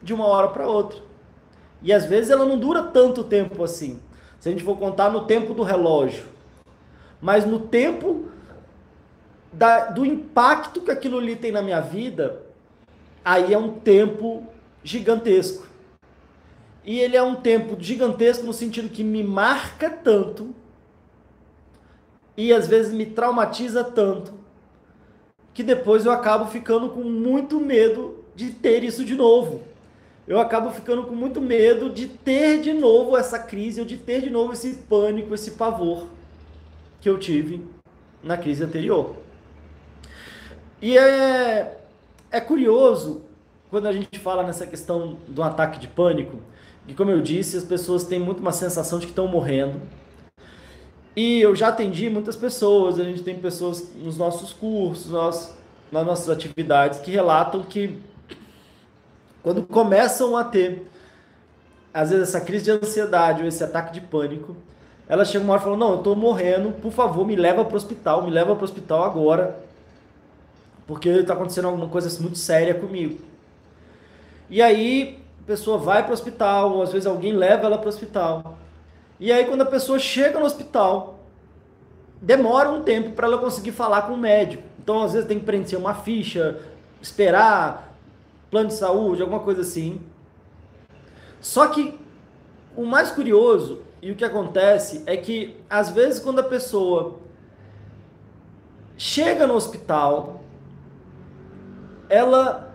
de 0.00 0.14
uma 0.14 0.26
hora 0.26 0.48
para 0.48 0.68
outra. 0.68 1.00
E 1.82 1.92
às 1.92 2.06
vezes 2.06 2.30
ela 2.30 2.44
não 2.44 2.58
dura 2.58 2.82
tanto 2.84 3.24
tempo 3.24 3.62
assim. 3.64 4.00
Se 4.38 4.48
a 4.48 4.52
gente 4.52 4.64
for 4.64 4.78
contar 4.78 5.10
no 5.10 5.26
tempo 5.26 5.52
do 5.52 5.62
relógio, 5.62 6.24
mas 7.20 7.44
no 7.44 7.60
tempo 7.60 8.28
da, 9.52 9.86
do 9.86 10.04
impacto 10.04 10.80
que 10.80 10.90
aquilo 10.90 11.18
ali 11.18 11.36
tem 11.36 11.50
na 11.50 11.62
minha 11.62 11.80
vida, 11.80 12.42
aí 13.24 13.52
é 13.52 13.58
um 13.58 13.72
tempo 13.80 14.46
gigantesco. 14.82 15.66
E 16.84 16.98
ele 17.00 17.16
é 17.16 17.22
um 17.22 17.34
tempo 17.34 17.76
gigantesco 17.78 18.46
no 18.46 18.52
sentido 18.52 18.88
que 18.88 19.04
me 19.04 19.22
marca 19.22 19.90
tanto 19.90 20.54
e 22.36 22.52
às 22.52 22.66
vezes 22.68 22.92
me 22.92 23.04
traumatiza 23.04 23.82
tanto 23.82 24.32
que 25.52 25.62
depois 25.62 26.06
eu 26.06 26.12
acabo 26.12 26.46
ficando 26.46 26.88
com 26.90 27.02
muito 27.02 27.58
medo 27.58 28.24
de 28.34 28.50
ter 28.50 28.84
isso 28.84 29.04
de 29.04 29.16
novo. 29.16 29.62
Eu 30.26 30.38
acabo 30.38 30.70
ficando 30.70 31.02
com 31.02 31.14
muito 31.14 31.40
medo 31.40 31.90
de 31.90 32.06
ter 32.06 32.60
de 32.60 32.72
novo 32.72 33.16
essa 33.16 33.40
crise, 33.40 33.80
ou 33.80 33.86
de 33.86 33.96
ter 33.96 34.20
de 34.20 34.30
novo 34.30 34.52
esse 34.52 34.74
pânico, 34.88 35.34
esse 35.34 35.52
pavor 35.52 36.06
que 37.00 37.08
eu 37.08 37.18
tive 37.18 37.64
na 38.22 38.36
crise 38.36 38.64
anterior. 38.64 39.16
E 40.80 40.96
é, 40.96 41.78
é 42.30 42.40
curioso 42.40 43.22
quando 43.70 43.86
a 43.86 43.92
gente 43.92 44.18
fala 44.18 44.42
nessa 44.42 44.66
questão 44.66 45.18
do 45.28 45.42
ataque 45.42 45.78
de 45.78 45.88
pânico, 45.88 46.38
que 46.86 46.94
como 46.94 47.10
eu 47.10 47.20
disse, 47.20 47.56
as 47.56 47.64
pessoas 47.64 48.04
têm 48.04 48.18
muito 48.18 48.40
uma 48.40 48.52
sensação 48.52 48.98
de 48.98 49.06
que 49.06 49.12
estão 49.12 49.28
morrendo. 49.28 49.80
E 51.14 51.40
eu 51.40 51.54
já 51.54 51.68
atendi 51.68 52.08
muitas 52.08 52.36
pessoas, 52.36 52.98
a 52.98 53.04
gente 53.04 53.22
tem 53.22 53.38
pessoas 53.38 53.92
nos 53.96 54.16
nossos 54.16 54.52
cursos, 54.52 55.10
nós, 55.10 55.54
nas 55.90 56.06
nossas 56.06 56.30
atividades, 56.30 57.00
que 57.00 57.10
relatam 57.10 57.62
que 57.62 57.98
quando 59.42 59.62
começam 59.64 60.36
a 60.36 60.44
ter, 60.44 60.88
às 61.92 62.10
vezes, 62.10 62.28
essa 62.28 62.40
crise 62.40 62.64
de 62.64 62.70
ansiedade 62.70 63.42
ou 63.42 63.48
esse 63.48 63.62
ataque 63.62 63.92
de 63.92 64.00
pânico, 64.00 64.56
ela 65.08 65.24
chega 65.24 65.42
uma 65.42 65.54
hora 65.54 65.62
e 65.62 65.64
fala: 65.64 65.76
Não, 65.76 65.92
eu 65.92 65.98
tô 65.98 66.14
morrendo, 66.14 66.72
por 66.72 66.92
favor, 66.92 67.26
me 67.26 67.34
leva 67.34 67.64
para 67.64 67.72
o 67.72 67.76
hospital, 67.76 68.22
me 68.22 68.30
leva 68.30 68.54
para 68.54 68.62
o 68.62 68.64
hospital 68.64 69.04
agora, 69.04 69.58
porque 70.86 71.08
está 71.08 71.32
acontecendo 71.32 71.66
alguma 71.66 71.88
coisa 71.88 72.20
muito 72.20 72.36
séria 72.36 72.74
comigo. 72.74 73.18
E 74.50 74.60
aí 74.60 75.18
a 75.42 75.46
pessoa 75.46 75.78
vai 75.78 76.02
para 76.02 76.10
o 76.10 76.14
hospital, 76.14 76.74
ou 76.74 76.82
às 76.82 76.92
vezes 76.92 77.06
alguém 77.06 77.32
leva 77.32 77.66
ela 77.66 77.78
para 77.78 77.86
o 77.86 77.88
hospital. 77.88 78.58
E 79.18 79.32
aí 79.32 79.46
quando 79.46 79.62
a 79.62 79.66
pessoa 79.66 79.98
chega 79.98 80.38
no 80.38 80.44
hospital, 80.44 81.18
demora 82.20 82.70
um 82.70 82.82
tempo 82.82 83.12
para 83.12 83.26
ela 83.26 83.38
conseguir 83.38 83.72
falar 83.72 84.02
com 84.02 84.12
o 84.12 84.18
médico. 84.18 84.62
Então 84.78 85.02
às 85.02 85.14
vezes 85.14 85.26
tem 85.26 85.38
que 85.38 85.44
preencher 85.44 85.76
uma 85.76 85.94
ficha, 85.94 86.60
esperar 87.00 87.96
plano 88.50 88.68
de 88.68 88.74
saúde, 88.74 89.22
alguma 89.22 89.40
coisa 89.40 89.62
assim. 89.62 90.00
Só 91.40 91.68
que 91.68 91.98
o 92.76 92.84
mais 92.84 93.10
curioso 93.10 93.87
e 94.00 94.10
o 94.12 94.16
que 94.16 94.24
acontece 94.24 95.02
é 95.06 95.16
que, 95.16 95.56
às 95.68 95.90
vezes, 95.90 96.20
quando 96.20 96.38
a 96.38 96.44
pessoa 96.44 97.18
chega 98.96 99.46
no 99.46 99.54
hospital, 99.54 100.40
ela 102.08 102.74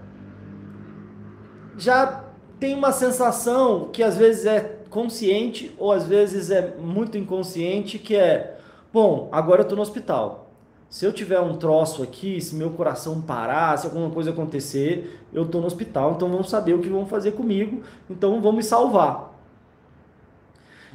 já 1.77 2.23
tem 2.59 2.75
uma 2.75 2.91
sensação 2.91 3.89
que 3.91 4.03
às 4.03 4.15
vezes 4.15 4.45
é 4.45 4.59
consciente 4.89 5.73
ou 5.77 5.91
às 5.91 6.05
vezes 6.05 6.51
é 6.51 6.75
muito 6.77 7.17
inconsciente, 7.17 7.97
que 7.97 8.15
é, 8.15 8.57
bom, 8.91 9.27
agora 9.31 9.61
eu 9.61 9.63
estou 9.63 9.75
no 9.75 9.81
hospital. 9.81 10.51
Se 10.89 11.05
eu 11.05 11.11
tiver 11.11 11.39
um 11.39 11.57
troço 11.57 12.03
aqui, 12.03 12.39
se 12.39 12.55
meu 12.55 12.69
coração 12.69 13.19
parar, 13.19 13.75
se 13.77 13.87
alguma 13.87 14.11
coisa 14.11 14.29
acontecer, 14.29 15.19
eu 15.33 15.43
estou 15.43 15.59
no 15.59 15.65
hospital, 15.65 16.13
então 16.13 16.29
vão 16.29 16.43
saber 16.43 16.73
o 16.73 16.79
que 16.79 16.87
vão 16.87 17.07
fazer 17.07 17.31
comigo, 17.31 17.81
então 18.07 18.39
vão 18.39 18.53
me 18.53 18.61
salvar. 18.61 19.32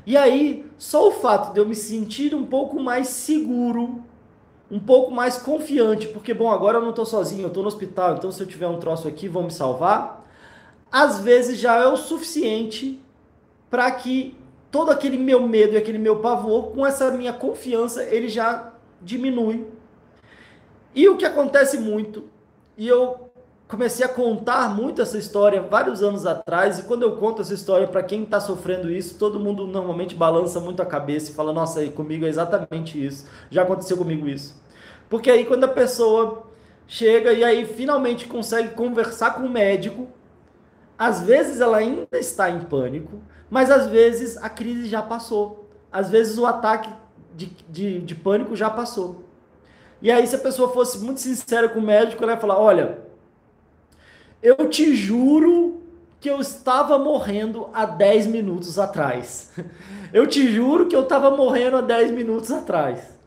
E 0.09 0.17
aí, 0.17 0.65
só 0.79 1.09
o 1.09 1.11
fato 1.11 1.53
de 1.53 1.61
eu 1.61 1.69
me 1.69 1.75
sentir 1.75 2.35
um 2.35 2.47
pouco 2.47 2.81
mais 2.81 3.09
seguro, 3.09 4.03
um 4.71 4.81
pouco 4.81 5.11
mais 5.11 5.37
confiante, 5.37 6.09
porque, 6.09 6.33
bom, 6.33 6.51
agora 6.51 6.79
eu 6.79 6.81
não 6.81 6.89
estou 6.89 7.05
sozinho, 7.05 7.43
eu 7.43 7.49
estou 7.49 7.63
no 7.63 7.69
hospital, 7.69 8.17
então 8.17 8.33
se 8.33 8.43
eu 8.43 8.47
tiver 8.47 8.67
um 8.67 8.79
troço 8.79 9.07
aqui, 9.07 9.29
vão 9.29 9.43
me 9.43 9.51
salvar, 9.51 10.27
às 10.91 11.21
vezes 11.21 11.59
já 11.59 11.77
é 11.77 11.87
o 11.87 11.99
suficiente 11.99 12.99
para 13.69 13.91
que 13.91 14.35
todo 14.71 14.91
aquele 14.91 15.19
meu 15.19 15.47
medo 15.47 15.75
e 15.75 15.77
aquele 15.77 15.99
meu 15.99 16.21
pavor, 16.21 16.71
com 16.71 16.87
essa 16.87 17.11
minha 17.11 17.35
confiança, 17.35 18.03
ele 18.03 18.31
já 18.31 18.73
diminui. 19.03 19.67
E 20.95 21.07
o 21.07 21.19
que 21.19 21.27
acontece 21.27 21.77
muito, 21.77 22.25
e 22.79 22.89
eu 22.89 23.28
comecei 23.69 24.05
a 24.05 24.09
contar 24.09 24.75
muito 24.75 25.03
essa 25.03 25.19
história 25.19 25.61
vários 25.61 26.03
anos 26.03 26.25
atrás, 26.25 26.79
e 26.79 26.83
quando 26.85 27.03
eu 27.03 27.17
conto 27.17 27.43
essa 27.43 27.53
história 27.53 27.87
para 27.87 28.03
quem 28.03 28.23
está 28.23 28.41
sofrendo 28.41 28.91
isso, 28.91 29.17
todo 29.17 29.39
mundo 29.39 29.67
normalmente 29.67 30.15
balança 30.15 30.59
muito 30.59 30.81
a 30.81 30.87
cabeça 30.87 31.31
e 31.31 31.35
fala: 31.35 31.53
Nossa, 31.53 31.81
aí 31.81 31.91
comigo 31.91 32.25
é 32.25 32.29
exatamente 32.29 33.05
isso, 33.05 33.27
já 33.51 33.63
aconteceu 33.63 33.97
comigo 33.97 34.27
isso. 34.27 34.61
Porque 35.09 35.31
aí 35.31 35.45
quando 35.45 35.65
a 35.65 35.69
pessoa 35.69 36.49
chega 36.87 37.33
e 37.33 37.45
aí 37.45 37.67
finalmente 37.67 38.27
consegue 38.27 38.71
conversar 38.71 39.35
com 39.35 39.43
o 39.43 39.51
médico, 39.51 40.09
às 40.99 41.21
vezes 41.21 41.61
ela 41.61 41.77
ainda 41.77 42.19
está 42.19 42.51
em 42.51 42.61
pânico, 42.61 43.21
mas 43.51 43.71
às 43.71 43.87
vezes 43.87 44.39
a 44.39 44.49
crise 44.49 44.89
já 44.89 45.03
passou, 45.03 45.69
às 45.93 46.09
vezes 46.09 46.39
o 46.39 46.47
ataque 46.47 46.91
de, 47.35 47.47
de, 47.69 48.01
de 48.01 48.15
pânico 48.15 48.57
já 48.57 48.71
passou. 48.71 49.25
E 50.01 50.13
aí, 50.13 50.27
se 50.27 50.37
a 50.37 50.39
pessoa 50.39 50.73
fosse 50.73 50.99
muito 51.01 51.21
sincera 51.21 51.69
com 51.69 51.81
o 51.81 51.83
médico, 51.83 52.23
ela 52.23 52.33
ia 52.33 52.39
falar: 52.39 52.59
Olha 52.59 53.08
eu 54.43 54.69
te 54.69 54.95
juro 54.95 55.83
que 56.21 56.29
eu 56.29 56.41
estava 56.41 56.99
morrendo 56.99 57.69
há 57.73 57.85
10 57.85 58.27
minutos 58.27 58.79
atrás. 58.79 59.53
Eu 60.11 60.27
te 60.27 60.51
juro 60.51 60.87
que 60.87 60.97
eu 60.97 61.03
estava 61.03 61.31
morrendo 61.31 61.77
há 61.77 61.81
10 61.83 62.13
minutos 62.13 62.51
atrás. 62.51 63.19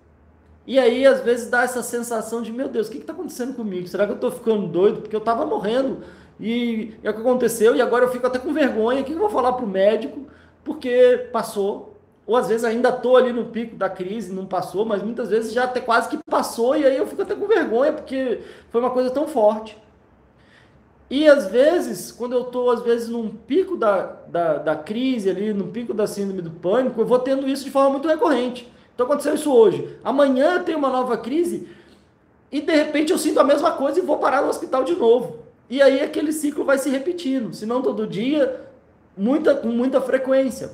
E 0.66 0.80
aí, 0.80 1.06
às 1.06 1.22
vezes, 1.22 1.48
dá 1.48 1.62
essa 1.62 1.84
sensação 1.84 2.42
de, 2.42 2.52
meu 2.52 2.68
Deus, 2.68 2.88
o 2.88 2.92
que 2.92 2.98
está 2.98 3.14
acontecendo 3.14 3.54
comigo? 3.54 3.88
Será 3.88 4.08
que 4.08 4.14
eu 4.14 4.16
estou 4.16 4.32
ficando 4.32 4.66
doido? 4.68 5.02
Porque 5.02 5.16
eu 5.16 5.20
estava 5.20 5.46
morrendo. 5.46 6.00
E 6.40 6.96
é 7.04 7.12
o 7.12 7.14
que 7.14 7.20
aconteceu, 7.20 7.76
e 7.76 7.82
agora 7.82 8.06
eu 8.06 8.12
fico 8.12 8.26
até 8.26 8.40
com 8.40 8.52
vergonha. 8.52 9.02
O 9.02 9.04
que 9.04 9.12
eu 9.12 9.20
vou 9.20 9.30
falar 9.30 9.54
para 9.54 9.64
o 9.64 9.68
médico? 9.68 10.26
Porque 10.64 11.30
passou. 11.32 11.98
Ou 12.26 12.36
às 12.36 12.48
vezes 12.48 12.64
ainda 12.64 12.90
estou 12.90 13.16
ali 13.16 13.32
no 13.32 13.46
pico 13.46 13.76
da 13.76 13.90
crise, 13.90 14.34
não 14.34 14.48
passou, 14.48 14.84
mas 14.84 15.04
muitas 15.04 15.30
vezes 15.30 15.54
já 15.54 15.66
até 15.66 15.82
quase 15.82 16.10
que 16.10 16.18
passou, 16.30 16.76
e 16.76 16.84
aí 16.84 16.98
eu 16.98 17.06
fico 17.06 17.22
até 17.22 17.36
com 17.36 17.46
vergonha, 17.48 17.94
porque 17.94 18.40
foi 18.70 18.82
uma 18.82 18.90
coisa 18.90 19.12
tão 19.12 19.28
forte. 19.28 19.78
E 21.12 21.28
às 21.28 21.48
vezes, 21.48 22.10
quando 22.10 22.32
eu 22.32 22.44
estou, 22.44 22.72
às 22.72 22.82
vezes, 22.84 23.10
num 23.10 23.28
pico 23.28 23.76
da, 23.76 24.16
da, 24.30 24.58
da 24.60 24.76
crise 24.78 25.30
ali, 25.30 25.52
no 25.52 25.68
pico 25.68 25.94
da 25.94 26.08
síndrome 26.08 26.42
do 26.42 26.52
pânico, 26.52 27.02
eu 27.02 27.06
vou 27.06 27.20
tendo 27.20 27.50
isso 27.50 27.66
de 27.66 27.70
forma 27.70 27.90
muito 27.90 28.08
recorrente. 28.08 28.72
Então 28.96 29.06
aconteceu 29.06 29.36
isso 29.36 29.54
hoje. 29.54 29.98
Amanhã 30.06 30.64
tem 30.64 30.74
uma 30.74 30.90
nova 30.90 31.18
crise 31.18 31.68
e 32.50 32.62
de 32.62 32.74
repente 32.74 33.12
eu 33.12 33.18
sinto 33.18 33.42
a 33.42 33.44
mesma 33.44 33.74
coisa 33.74 34.00
e 34.00 34.02
vou 34.02 34.20
parar 34.20 34.42
no 34.42 34.48
hospital 34.48 34.86
de 34.86 34.96
novo. 34.96 35.40
E 35.70 35.82
aí 35.82 36.00
aquele 36.00 36.32
ciclo 36.32 36.64
vai 36.64 36.78
se 36.78 36.90
repetindo, 36.90 37.54
se 37.54 37.66
não 37.66 37.82
todo 37.82 38.08
dia, 38.08 38.62
muita, 39.18 39.54
com 39.54 39.68
muita 39.68 40.00
frequência. 40.00 40.72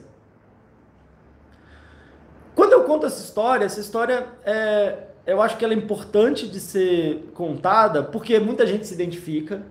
Quando 2.53 2.73
eu 2.73 2.83
conto 2.83 3.07
essa 3.07 3.23
história, 3.23 3.65
essa 3.65 3.79
história 3.79 4.27
é, 4.45 4.99
eu 5.25 5.41
acho 5.41 5.57
que 5.57 5.65
ela 5.65 5.73
é 5.73 5.77
importante 5.77 6.47
de 6.47 6.59
ser 6.59 7.31
contada 7.33 8.03
porque 8.03 8.39
muita 8.39 8.67
gente 8.67 8.85
se 8.85 8.93
identifica. 8.93 9.63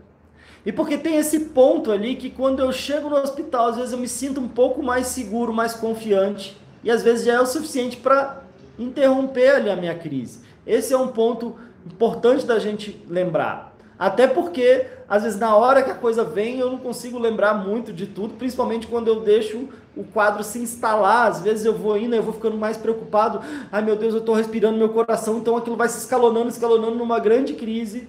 E 0.67 0.73
porque 0.73 0.99
tem 0.99 1.17
esse 1.17 1.39
ponto 1.39 1.93
ali 1.93 2.17
que 2.17 2.29
quando 2.29 2.59
eu 2.59 2.73
chego 2.73 3.09
no 3.09 3.15
hospital, 3.15 3.69
às 3.69 3.77
vezes 3.77 3.93
eu 3.93 3.99
me 3.99 4.09
sinto 4.09 4.41
um 4.41 4.49
pouco 4.49 4.83
mais 4.83 5.07
seguro, 5.07 5.55
mais 5.55 5.75
confiante. 5.75 6.61
E 6.83 6.91
às 6.91 7.05
vezes 7.05 7.25
já 7.25 7.35
é 7.35 7.41
o 7.41 7.47
suficiente 7.47 7.97
para 7.97 8.43
interromper 8.77 9.55
ali 9.55 9.71
a 9.71 9.77
minha 9.77 9.95
crise. 9.95 10.41
Esse 10.67 10.93
é 10.93 10.99
um 10.99 11.07
ponto 11.07 11.55
importante 11.87 12.45
da 12.45 12.59
gente 12.59 13.01
lembrar. 13.09 13.77
Até 13.97 14.27
porque, 14.27 14.87
às 15.09 15.23
vezes, 15.23 15.39
na 15.39 15.55
hora 15.55 15.85
que 15.85 15.91
a 15.91 15.95
coisa 15.95 16.25
vem, 16.25 16.59
eu 16.59 16.69
não 16.69 16.79
consigo 16.79 17.17
lembrar 17.17 17.55
muito 17.55 17.93
de 17.93 18.07
tudo, 18.07 18.35
principalmente 18.35 18.89
quando 18.89 19.07
eu 19.07 19.21
deixo 19.21 19.69
o 19.97 20.03
quadro 20.03 20.43
se 20.43 20.59
instalar. 20.59 21.29
Às 21.29 21.43
vezes 21.43 21.65
eu 21.65 21.75
vou 21.75 21.97
indo, 21.97 22.17
eu 22.17 22.25
vou 22.25 22.35
ficando 22.35 22.59
mais 22.59 22.77
preocupado. 22.77 23.41
Ai 23.71 23.83
meu 23.83 23.95
Deus, 23.95 24.15
eu 24.15 24.21
estou 24.21 24.35
respirando 24.35 24.77
meu 24.77 24.89
coração, 24.89 25.39
então 25.39 25.57
aquilo 25.57 25.77
vai 25.77 25.89
se 25.89 25.99
escalonando, 25.99 26.49
escalonando 26.49 26.97
numa 26.97 27.21
grande 27.21 27.55
crise. 27.55 28.09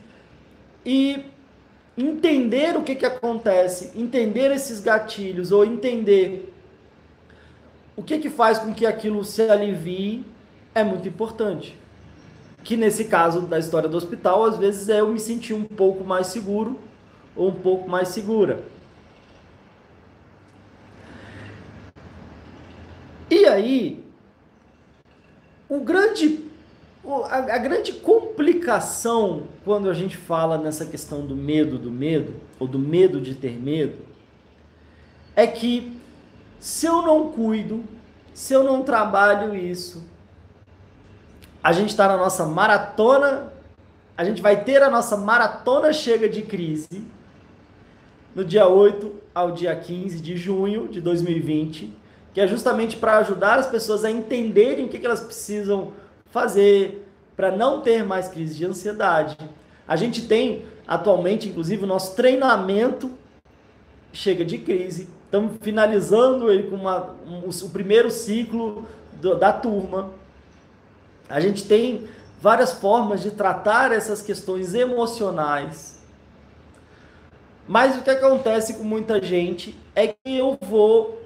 E 0.83 1.23
entender 1.98 2.77
o 2.77 2.84
que, 2.84 2.96
que 2.96 3.06
acontece, 3.06 3.92
entender 3.96 4.51
esses 4.51 4.80
gatilhos, 4.80 5.51
ou 5.51 5.66
entender 5.66 6.54
o 7.96 8.04
que, 8.04 8.20
que 8.20 8.30
faz 8.30 8.60
com 8.60 8.74
que 8.74 8.86
aquilo 8.86 9.25
se 9.25 9.42
alivie 9.42 10.24
é 10.75 10.84
muito 10.84 11.08
importante. 11.08 11.75
Que 12.63 12.77
nesse 12.77 13.06
caso 13.06 13.42
da 13.42 13.58
história 13.58 13.89
do 13.89 13.98
hospital, 13.98 14.44
às 14.44 14.58
vezes 14.58 14.88
é 14.89 15.00
eu 15.00 15.08
me 15.08 15.20
sentir 15.20 15.54
um 15.54 15.63
pouco 15.63 16.04
mais 16.04 16.27
seguro 16.27 16.80
ou 17.36 17.50
um 17.50 17.56
pouco 17.56 17.89
mais 17.89 18.10
segura. 18.10 18.63
E 23.30 23.46
aí, 23.46 24.04
o 25.68 25.80
grande, 25.80 26.47
a, 27.25 27.37
a 27.37 27.57
grande 27.57 27.93
complicação 27.93 29.43
quando 29.63 29.89
a 29.89 29.93
gente 29.93 30.17
fala 30.17 30.57
nessa 30.57 30.85
questão 30.85 31.25
do 31.25 31.35
medo 31.35 31.77
do 31.77 31.91
medo, 31.91 32.35
ou 32.59 32.67
do 32.67 32.77
medo 32.77 33.21
de 33.21 33.33
ter 33.33 33.57
medo, 33.57 33.99
é 35.35 35.47
que 35.47 35.97
se 36.59 36.85
eu 36.85 37.01
não 37.01 37.31
cuido, 37.31 37.83
se 38.33 38.53
eu 38.53 38.63
não 38.63 38.83
trabalho 38.83 39.55
isso, 39.55 40.03
a 41.63 41.71
gente 41.71 41.89
está 41.89 42.07
na 42.07 42.17
nossa 42.17 42.45
maratona, 42.45 43.53
a 44.17 44.23
gente 44.23 44.41
vai 44.41 44.63
ter 44.63 44.81
a 44.81 44.89
nossa 44.89 45.15
maratona 45.15 45.93
chega 45.93 46.27
de 46.27 46.41
crise 46.41 47.03
no 48.33 48.43
dia 48.43 48.67
8 48.67 49.13
ao 49.33 49.51
dia 49.51 49.75
15 49.75 50.20
de 50.20 50.35
junho 50.35 50.87
de 50.87 51.01
2020, 51.01 51.93
que 52.33 52.41
é 52.41 52.48
justamente 52.48 52.98
para 52.98 53.17
ajudar 53.17 53.59
as 53.59 53.67
pessoas 53.67 54.03
a 54.03 54.11
entenderem 54.11 54.85
o 54.85 54.89
que, 54.89 55.00
que 55.00 55.05
elas 55.05 55.22
precisam 55.22 55.93
fazer 56.29 57.07
para 57.35 57.51
não 57.51 57.81
ter 57.81 58.03
mais 58.03 58.27
crise 58.27 58.55
de 58.55 58.66
ansiedade. 58.66 59.37
A 59.87 59.96
gente 59.96 60.27
tem 60.27 60.66
atualmente, 60.87 61.50
inclusive, 61.50 61.83
o 61.83 61.87
nosso 61.87 62.16
treinamento 62.16 63.11
chega 64.13 64.46
de 64.46 64.57
crise. 64.57 65.09
Estamos 65.25 65.57
finalizando 65.61 66.50
ele 66.51 66.70
com 66.70 66.77
uma, 66.77 67.16
um, 67.27 67.50
o 67.50 67.70
primeiro 67.70 68.09
ciclo 68.09 68.87
do, 69.13 69.35
da 69.35 69.51
turma. 69.51 70.11
A 71.29 71.40
gente 71.40 71.66
tem 71.66 72.07
várias 72.42 72.74
formas 72.74 73.22
de 73.22 73.31
tratar 73.31 73.92
essas 73.92 74.22
questões 74.22 74.74
emocionais. 74.74 75.98
Mas 77.68 77.98
o 77.98 78.01
que 78.01 78.09
acontece 78.09 78.75
com 78.75 78.83
muita 78.83 79.22
gente 79.22 79.77
é 79.94 80.07
que 80.07 80.37
eu 80.37 80.57
vou 80.61 81.22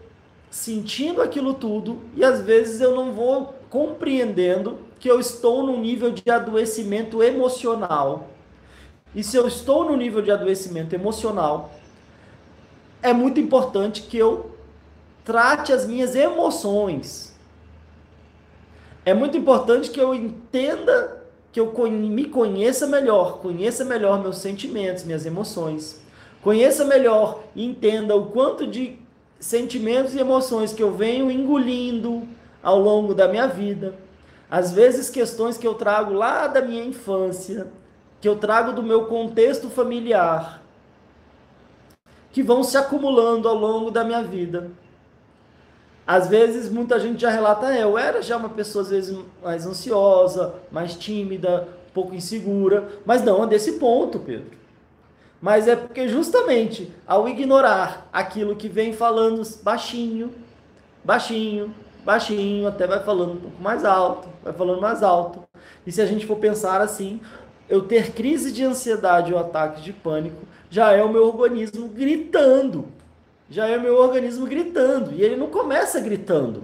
sentindo 0.50 1.22
aquilo 1.22 1.54
tudo 1.54 2.02
e 2.16 2.26
às 2.26 2.42
vezes 2.42 2.82
eu 2.82 2.96
não 2.96 3.14
vou 3.14 3.56
compreendendo 3.70 4.80
que 5.02 5.10
eu 5.10 5.20
estou 5.20 5.64
num 5.64 5.82
nível 5.82 6.12
de 6.12 6.30
adoecimento 6.32 7.22
emocional. 7.22 8.30
E 9.14 9.22
se 9.22 9.36
eu 9.36 9.46
estou 9.46 9.84
no 9.84 9.98
nível 9.98 10.22
de 10.22 10.32
adoecimento 10.32 10.96
emocional, 10.96 11.72
é 13.02 13.12
muito 13.12 13.38
importante 13.38 14.04
que 14.04 14.18
eu 14.18 14.56
trate 15.26 15.74
as 15.74 15.86
minhas 15.86 16.16
emoções 16.16 17.32
é 19.04 19.14
muito 19.14 19.36
importante 19.36 19.90
que 19.90 20.00
eu 20.00 20.14
entenda, 20.14 21.24
que 21.52 21.60
eu 21.60 21.74
me 21.90 22.26
conheça 22.26 22.86
melhor, 22.86 23.40
conheça 23.40 23.84
melhor 23.84 24.22
meus 24.22 24.38
sentimentos, 24.38 25.04
minhas 25.04 25.26
emoções. 25.26 26.00
Conheça 26.42 26.86
melhor 26.86 27.44
e 27.56 27.66
entenda 27.66 28.16
o 28.16 28.28
quanto 28.28 28.68
de 28.68 29.00
sentimentos 29.40 30.14
e 30.14 30.20
emoções 30.20 30.72
que 30.72 30.84
eu 30.84 30.92
venho 30.92 31.32
engolindo 31.32 32.28
ao 32.62 32.80
longo 32.80 33.16
da 33.16 33.28
minha 33.28 33.48
vida. 33.48 33.96
Às 34.52 34.74
vezes, 34.74 35.10
questões 35.10 35.58
que 35.58 35.66
eu 35.66 35.74
trago 35.76 36.12
lá 36.12 36.46
da 36.46 36.62
minha 36.62 36.84
infância, 36.84 37.68
que 38.20 38.28
eu 38.28 38.36
trago 38.36 38.74
do 38.74 38.84
meu 38.84 39.06
contexto 39.06 39.70
familiar, 39.70 40.62
que 42.34 42.44
vão 42.44 42.62
se 42.62 42.76
acumulando 42.76 43.48
ao 43.48 43.56
longo 43.56 43.90
da 43.90 44.04
minha 44.04 44.22
vida. 44.22 44.70
Às 46.06 46.28
vezes, 46.28 46.70
muita 46.70 47.00
gente 47.00 47.22
já 47.22 47.30
relata, 47.30 47.74
é, 47.74 47.84
eu 47.84 47.98
era 47.98 48.22
já 48.22 48.36
uma 48.36 48.50
pessoa, 48.50 48.82
às 48.84 48.90
vezes, 48.90 49.18
mais 49.42 49.66
ansiosa, 49.66 50.56
mais 50.70 50.96
tímida, 50.96 51.70
um 51.90 51.94
pouco 51.94 52.14
insegura, 52.14 52.90
mas 53.06 53.24
não 53.24 53.44
a 53.44 53.46
desse 53.46 53.74
ponto, 53.74 54.20
Pedro. 54.20 54.52
Mas 55.42 55.66
é 55.66 55.78
porque 55.78 56.10
justamente 56.10 56.92
ao 57.08 57.28
ignorar 57.30 58.10
aquilo 58.12 58.56
que 58.58 58.68
vem 58.68 58.92
falando 58.92 59.42
baixinho, 59.64 60.30
baixinho, 61.06 61.74
baixinho, 62.04 62.68
até 62.68 62.88
vai 62.88 63.04
falando 63.04 63.34
um 63.34 63.38
pouco 63.38 63.62
mais 63.62 63.86
alto, 63.86 64.30
vai 64.44 64.54
falando 64.54 64.82
mais 64.82 65.04
alto. 65.04 65.44
E 65.86 65.92
se 65.92 66.02
a 66.02 66.06
gente 66.06 66.26
for 66.26 66.38
pensar 66.38 66.82
assim, 66.82 67.22
eu 67.70 67.82
ter 67.82 68.12
crise 68.12 68.52
de 68.52 68.64
ansiedade 68.64 69.34
ou 69.34 69.40
ataque 69.40 69.82
de 69.82 69.94
pânico 69.94 70.46
já 70.70 70.92
é 70.92 71.04
o 71.04 71.10
meu 71.10 71.26
organismo 71.26 71.88
gritando 71.88 72.88
já 73.52 73.68
é 73.68 73.78
meu 73.78 73.98
organismo 73.98 74.48
gritando. 74.48 75.14
E 75.14 75.22
ele 75.22 75.36
não 75.36 75.48
começa 75.48 76.00
gritando. 76.00 76.64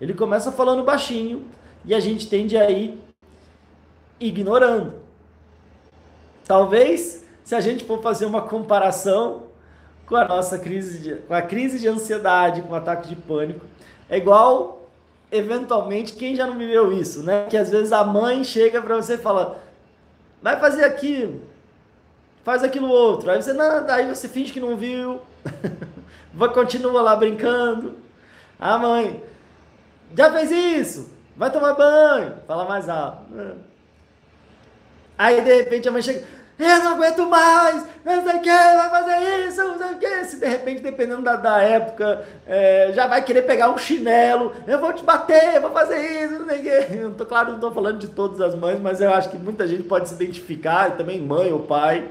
Ele 0.00 0.12
começa 0.12 0.50
falando 0.50 0.82
baixinho 0.82 1.46
e 1.84 1.94
a 1.94 2.00
gente 2.00 2.28
tende 2.28 2.56
a 2.56 2.68
ir 2.68 3.00
ignorando. 4.18 4.94
Talvez, 6.44 7.24
se 7.44 7.54
a 7.54 7.60
gente 7.60 7.84
for 7.84 8.02
fazer 8.02 8.26
uma 8.26 8.42
comparação 8.42 9.44
com 10.04 10.16
a 10.16 10.26
nossa 10.26 10.58
crise 10.58 10.98
de, 10.98 11.14
com 11.14 11.32
a 11.32 11.42
crise 11.42 11.78
de 11.78 11.86
ansiedade, 11.86 12.62
com 12.62 12.72
o 12.72 12.74
ataque 12.74 13.08
de 13.08 13.14
pânico, 13.14 13.64
é 14.10 14.18
igual 14.18 14.90
eventualmente 15.30 16.14
quem 16.14 16.34
já 16.34 16.46
não 16.46 16.58
viveu 16.58 16.92
isso, 16.92 17.22
né? 17.22 17.46
Que 17.48 17.56
às 17.56 17.70
vezes 17.70 17.92
a 17.92 18.02
mãe 18.04 18.42
chega 18.42 18.82
para 18.82 18.96
você 18.96 19.14
e 19.14 19.18
fala: 19.18 19.62
"Vai 20.42 20.58
fazer 20.58 20.84
aquilo, 20.84 21.42
faz 22.44 22.64
aquilo 22.64 22.88
outro". 22.88 23.30
Aí 23.30 23.40
você 23.40 23.52
não, 23.52 23.88
aí 23.88 24.08
você 24.08 24.28
finge 24.28 24.52
que 24.52 24.60
não 24.60 24.76
viu. 24.76 25.20
vai 26.34 26.52
continua 26.52 27.00
lá 27.00 27.14
brincando. 27.14 27.96
Ah, 28.58 28.76
mãe, 28.76 29.22
já 30.16 30.32
fez 30.32 30.50
isso? 30.50 31.10
Vai 31.36 31.50
tomar 31.50 31.74
banho. 31.74 32.34
Fala 32.46 32.64
mais 32.64 32.88
alto. 32.88 33.24
Aí 35.16 35.40
de 35.40 35.54
repente 35.54 35.88
a 35.88 35.92
mãe 35.92 36.02
chega, 36.02 36.26
eu 36.64 36.84
não 36.84 36.92
aguento 36.92 37.26
mais, 37.26 37.86
não 38.04 38.22
sei 38.22 38.36
o 38.36 38.40
que, 38.40 38.50
vai 38.50 38.90
fazer 38.90 39.48
isso, 39.48 39.64
não 39.64 39.78
sei 39.78 39.86
o 39.86 39.98
que. 39.98 40.24
Se 40.24 40.36
de 40.38 40.46
repente, 40.46 40.82
dependendo 40.82 41.22
da, 41.22 41.36
da 41.36 41.60
época, 41.60 42.24
é, 42.46 42.92
já 42.94 43.06
vai 43.06 43.22
querer 43.24 43.42
pegar 43.42 43.70
um 43.70 43.78
chinelo, 43.78 44.52
eu 44.66 44.78
vou 44.78 44.92
te 44.92 45.02
bater, 45.02 45.60
vou 45.60 45.70
fazer 45.70 46.24
isso, 46.24 46.40
não 46.40 46.46
sei 46.46 46.58
o 46.58 46.62
que. 46.62 46.96
Eu 46.96 47.14
tô, 47.14 47.26
claro, 47.26 47.48
não 47.48 47.54
estou 47.56 47.72
falando 47.72 47.98
de 47.98 48.08
todas 48.08 48.40
as 48.40 48.54
mães, 48.54 48.80
mas 48.80 49.00
eu 49.00 49.12
acho 49.12 49.30
que 49.30 49.38
muita 49.38 49.66
gente 49.66 49.82
pode 49.82 50.08
se 50.08 50.14
identificar, 50.14 50.96
também 50.96 51.20
mãe 51.20 51.52
ou 51.52 51.60
pai, 51.60 52.08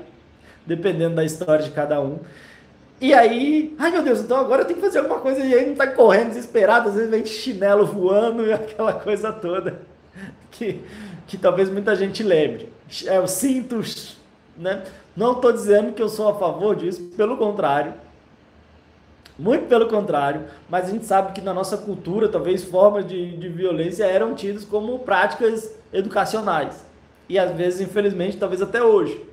dependendo 0.66 1.16
da 1.16 1.24
história 1.24 1.64
de 1.64 1.72
cada 1.72 2.02
um. 2.02 2.20
E 3.02 3.14
aí, 3.14 3.76
ai 3.80 3.92
meu 3.92 4.04
Deus, 4.04 4.20
então 4.20 4.38
agora 4.38 4.64
eu 4.64 4.66
tenho 4.66 4.80
que 4.80 4.86
fazer 4.86 5.00
alguma 5.00 5.20
coisa 5.20 5.40
e 5.40 5.54
aí 5.54 5.66
não 5.68 5.76
tá 5.76 5.88
correndo 5.88 6.30
desesperado, 6.30 6.90
às 6.90 6.96
vezes 6.96 7.10
vem 7.10 7.26
chinelo 7.26 7.86
voando 7.86 8.46
e 8.46 8.52
aquela 8.54 8.94
coisa 8.94 9.32
toda 9.32 9.80
que, 10.52 10.82
que 11.28 11.38
talvez 11.38 11.70
muita 11.70 11.96
gente 11.96 12.24
lembre. 12.24 12.70
É 13.06 13.20
o 13.20 13.28
cintos, 13.28 14.18
né? 14.60 14.84
Não 15.16 15.32
estou 15.32 15.52
dizendo 15.52 15.94
que 15.94 16.02
eu 16.02 16.10
sou 16.10 16.30
a 16.30 16.36
favor 16.36 16.76
disso, 16.76 17.02
pelo 17.16 17.38
contrário. 17.38 17.94
Muito 19.38 19.68
pelo 19.68 19.88
contrário, 19.88 20.48
mas 20.70 20.90
a 20.90 20.92
gente 20.92 21.06
sabe 21.06 21.32
que 21.32 21.40
na 21.40 21.54
nossa 21.54 21.78
cultura, 21.78 22.28
talvez 22.28 22.66
formas 22.66 23.08
de, 23.08 23.38
de 23.38 23.48
violência 23.48 24.04
eram 24.04 24.36
tidas 24.36 24.66
como 24.66 25.00
práticas 25.00 25.74
educacionais. 25.94 26.86
E 27.30 27.40
às 27.40 27.56
vezes, 27.56 27.80
infelizmente, 27.80 28.36
talvez 28.36 28.62
até 28.62 28.84
hoje. 28.84 29.26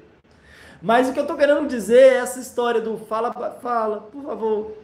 Mas 0.80 1.08
o 1.08 1.12
que 1.12 1.18
eu 1.18 1.24
estou 1.24 1.36
querendo 1.36 1.66
dizer 1.66 1.98
é 1.98 2.14
essa 2.18 2.38
história 2.38 2.80
do 2.80 2.96
fala, 2.96 3.32
fala, 3.60 4.02
por 4.02 4.22
favor, 4.22 4.76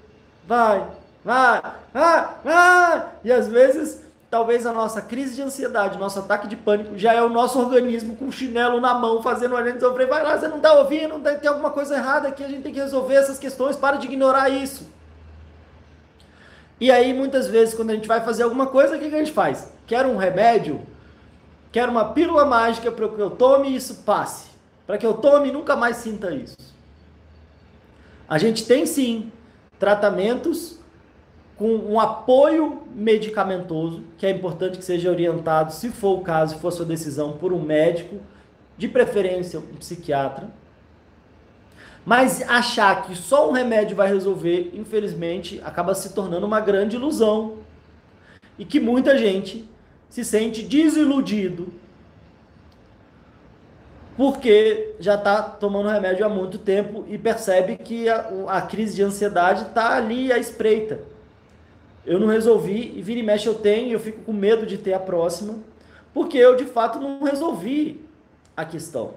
vai, 0.44 0.88
vai, 1.24 1.62
vai, 1.94 2.28
vai. 2.42 3.08
E 3.22 3.30
às 3.30 3.46
vezes, 3.46 4.02
talvez 4.32 4.64
a 4.64 4.72
nossa 4.72 5.02
crise 5.02 5.34
de 5.34 5.42
ansiedade, 5.42 5.98
nosso 5.98 6.18
ataque 6.18 6.48
de 6.48 6.56
pânico, 6.56 6.96
já 6.96 7.12
é 7.12 7.20
o 7.20 7.28
nosso 7.28 7.60
organismo 7.60 8.16
com 8.16 8.28
o 8.28 8.32
chinelo 8.32 8.80
na 8.80 8.94
mão, 8.94 9.22
fazendo 9.22 9.54
a 9.54 9.62
gente 9.62 9.78
sofrer. 9.78 10.08
Vai 10.08 10.22
lá, 10.22 10.38
você 10.38 10.48
não 10.48 10.56
está 10.56 10.72
ouvindo, 10.72 11.20
tem 11.38 11.50
alguma 11.50 11.70
coisa 11.70 11.96
errada 11.96 12.28
aqui, 12.28 12.42
a 12.42 12.48
gente 12.48 12.62
tem 12.62 12.72
que 12.72 12.80
resolver 12.80 13.16
essas 13.16 13.38
questões, 13.38 13.76
para 13.76 13.98
de 13.98 14.06
ignorar 14.06 14.48
isso. 14.48 14.90
E 16.80 16.90
aí, 16.90 17.12
muitas 17.12 17.46
vezes, 17.46 17.74
quando 17.74 17.90
a 17.90 17.94
gente 17.94 18.08
vai 18.08 18.22
fazer 18.22 18.44
alguma 18.44 18.68
coisa, 18.68 18.96
o 18.96 18.98
que, 18.98 19.10
que 19.10 19.14
a 19.14 19.18
gente 19.18 19.32
faz? 19.32 19.70
Quer 19.86 20.06
um 20.06 20.16
remédio? 20.16 20.80
Quer 21.70 21.86
uma 21.86 22.14
pílula 22.14 22.46
mágica 22.46 22.90
para 22.90 23.06
que 23.10 23.20
eu 23.20 23.32
tome 23.32 23.68
e 23.68 23.76
isso 23.76 23.96
passe? 23.96 24.46
Para 24.86 24.96
que 24.96 25.04
eu 25.04 25.12
tome 25.12 25.50
e 25.50 25.52
nunca 25.52 25.76
mais 25.76 25.98
sinta 25.98 26.30
isso? 26.30 26.56
A 28.26 28.38
gente 28.38 28.64
tem 28.64 28.86
sim 28.86 29.30
tratamentos 29.78 30.80
com 31.56 31.68
um 31.68 32.00
apoio 32.00 32.82
medicamentoso, 32.94 34.02
que 34.18 34.26
é 34.26 34.30
importante 34.30 34.78
que 34.78 34.84
seja 34.84 35.10
orientado, 35.10 35.72
se 35.72 35.90
for 35.90 36.18
o 36.18 36.22
caso, 36.22 36.54
se 36.54 36.60
for 36.60 36.72
sua 36.72 36.86
decisão, 36.86 37.32
por 37.32 37.52
um 37.52 37.60
médico, 37.60 38.16
de 38.76 38.88
preferência 38.88 39.58
um 39.60 39.76
psiquiatra 39.76 40.48
mas 42.04 42.42
achar 42.48 43.02
que 43.02 43.14
só 43.14 43.48
um 43.48 43.52
remédio 43.52 43.96
vai 43.96 44.08
resolver, 44.08 44.72
infelizmente, 44.74 45.60
acaba 45.64 45.94
se 45.94 46.12
tornando 46.12 46.46
uma 46.46 46.60
grande 46.60 46.96
ilusão. 46.96 47.58
E 48.58 48.64
que 48.64 48.80
muita 48.80 49.16
gente 49.16 49.68
se 50.08 50.24
sente 50.24 50.62
desiludido 50.62 51.72
porque 54.14 54.94
já 55.00 55.14
está 55.14 55.42
tomando 55.42 55.88
remédio 55.88 56.26
há 56.26 56.28
muito 56.28 56.58
tempo 56.58 57.04
e 57.08 57.16
percebe 57.16 57.76
que 57.76 58.10
a, 58.10 58.28
a 58.48 58.60
crise 58.60 58.94
de 58.94 59.02
ansiedade 59.02 59.62
está 59.62 59.96
ali 59.96 60.30
à 60.30 60.38
espreita. 60.38 61.00
Eu 62.04 62.18
não 62.18 62.26
resolvi, 62.26 62.92
e 62.96 63.02
vira 63.02 63.20
e 63.20 63.22
mexe 63.22 63.46
eu 63.46 63.54
tenho, 63.54 63.88
e 63.88 63.92
eu 63.92 64.00
fico 64.00 64.22
com 64.22 64.32
medo 64.32 64.66
de 64.66 64.76
ter 64.76 64.92
a 64.92 64.98
próxima, 64.98 65.56
porque 66.12 66.36
eu 66.36 66.56
de 66.56 66.64
fato 66.64 66.98
não 66.98 67.22
resolvi 67.22 68.04
a 68.56 68.64
questão. 68.64 69.14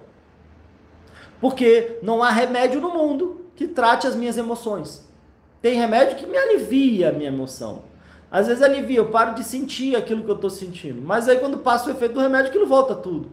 Porque 1.41 1.97
não 2.01 2.23
há 2.23 2.29
remédio 2.29 2.79
no 2.79 2.89
mundo 2.89 3.45
que 3.55 3.67
trate 3.67 4.07
as 4.07 4.15
minhas 4.15 4.37
emoções. 4.37 5.05
Tem 5.61 5.75
remédio 5.75 6.15
que 6.15 6.27
me 6.27 6.37
alivia 6.37 7.09
a 7.09 7.11
minha 7.11 7.29
emoção. 7.29 7.83
Às 8.29 8.47
vezes 8.47 8.61
alivia, 8.61 8.97
eu 8.97 9.09
paro 9.09 9.33
de 9.33 9.43
sentir 9.43 9.95
aquilo 9.95 10.23
que 10.23 10.29
eu 10.29 10.35
estou 10.35 10.49
sentindo. 10.49 11.01
Mas 11.01 11.27
aí 11.27 11.39
quando 11.39 11.57
passa 11.59 11.87
o 11.87 11.91
efeito 11.91 12.13
do 12.13 12.19
remédio, 12.19 12.49
aquilo 12.49 12.67
volta 12.67 12.93
tudo. 12.93 13.29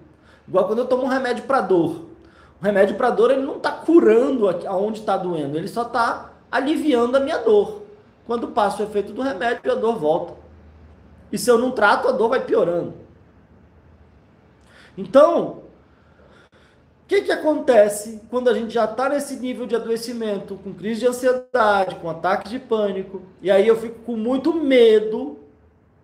Igual 0.46 0.66
quando 0.66 0.80
eu 0.80 0.86
tomo 0.86 1.04
um 1.04 1.08
remédio 1.08 1.44
para 1.44 1.60
dor. 1.60 2.06
O 2.60 2.64
remédio 2.64 2.96
para 2.96 3.10
dor, 3.10 3.30
ele 3.30 3.42
não 3.42 3.56
está 3.56 3.72
curando 3.72 4.48
aonde 4.66 5.00
está 5.00 5.16
doendo, 5.16 5.58
ele 5.58 5.68
só 5.68 5.82
está 5.82 6.32
aliviando 6.50 7.16
a 7.16 7.20
minha 7.20 7.38
dor. 7.38 7.81
Quando 8.26 8.48
passa 8.48 8.82
o 8.82 8.86
efeito 8.86 9.12
do 9.12 9.22
remédio, 9.22 9.72
a 9.72 9.74
dor 9.74 9.98
volta. 9.98 10.34
E 11.30 11.38
se 11.38 11.50
eu 11.50 11.58
não 11.58 11.70
trato, 11.70 12.08
a 12.08 12.12
dor 12.12 12.28
vai 12.28 12.44
piorando. 12.44 12.94
Então, 14.96 15.62
que, 17.12 17.20
que 17.20 17.32
acontece 17.32 18.22
quando 18.30 18.48
a 18.48 18.54
gente 18.54 18.72
já 18.72 18.86
está 18.86 19.06
nesse 19.06 19.36
nível 19.36 19.66
de 19.66 19.76
adoecimento, 19.76 20.56
com 20.64 20.72
crise 20.72 21.00
de 21.00 21.06
ansiedade, 21.06 21.96
com 21.96 22.08
ataques 22.08 22.50
de 22.50 22.58
pânico, 22.58 23.20
e 23.42 23.50
aí 23.50 23.68
eu 23.68 23.76
fico 23.76 23.98
com 24.00 24.16
muito 24.16 24.54
medo 24.54 25.38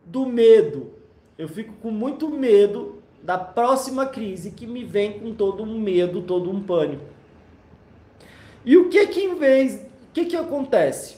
do 0.05 0.27
medo. 0.27 0.93
Eu 1.39 1.49
fico 1.49 1.73
com 1.81 1.91
muito 1.91 2.29
medo 2.29 3.03
da 3.23 3.39
próxima 3.39 4.05
crise 4.05 4.51
que 4.51 4.67
me 4.67 4.85
vem 4.85 5.19
com 5.19 5.33
todo 5.33 5.63
um 5.63 5.81
medo, 5.81 6.21
todo 6.21 6.51
um 6.51 6.63
pânico. 6.63 7.05
E 8.63 8.77
o 8.77 8.91
que 8.91 9.07
que 9.07 9.21
em 9.21 9.35
vez, 9.35 9.77
o 9.77 10.13
que 10.13 10.27
que 10.27 10.37
acontece? 10.37 11.17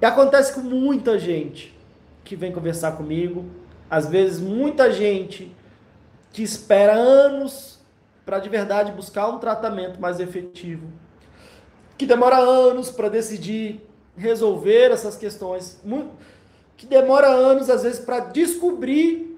E 0.00 0.04
acontece 0.04 0.54
com 0.54 0.60
muita 0.60 1.18
gente 1.18 1.76
que 2.24 2.34
vem 2.34 2.52
conversar 2.52 2.92
comigo, 2.92 3.44
às 3.90 4.06
vezes 4.08 4.40
muita 4.40 4.90
gente 4.92 5.54
que 6.32 6.42
espera 6.42 6.94
anos 6.94 7.78
para 8.24 8.38
de 8.38 8.48
verdade 8.48 8.92
buscar 8.92 9.28
um 9.28 9.38
tratamento 9.38 10.00
mais 10.00 10.20
efetivo, 10.20 10.86
que 11.98 12.06
demora 12.06 12.38
anos 12.38 12.90
para 12.90 13.08
decidir 13.08 13.80
resolver 14.16 14.90
essas 14.90 15.16
questões, 15.16 15.80
que 16.76 16.86
demora 16.86 17.28
anos 17.28 17.68
às 17.68 17.82
vezes 17.82 17.98
para 17.98 18.20
descobrir 18.20 19.36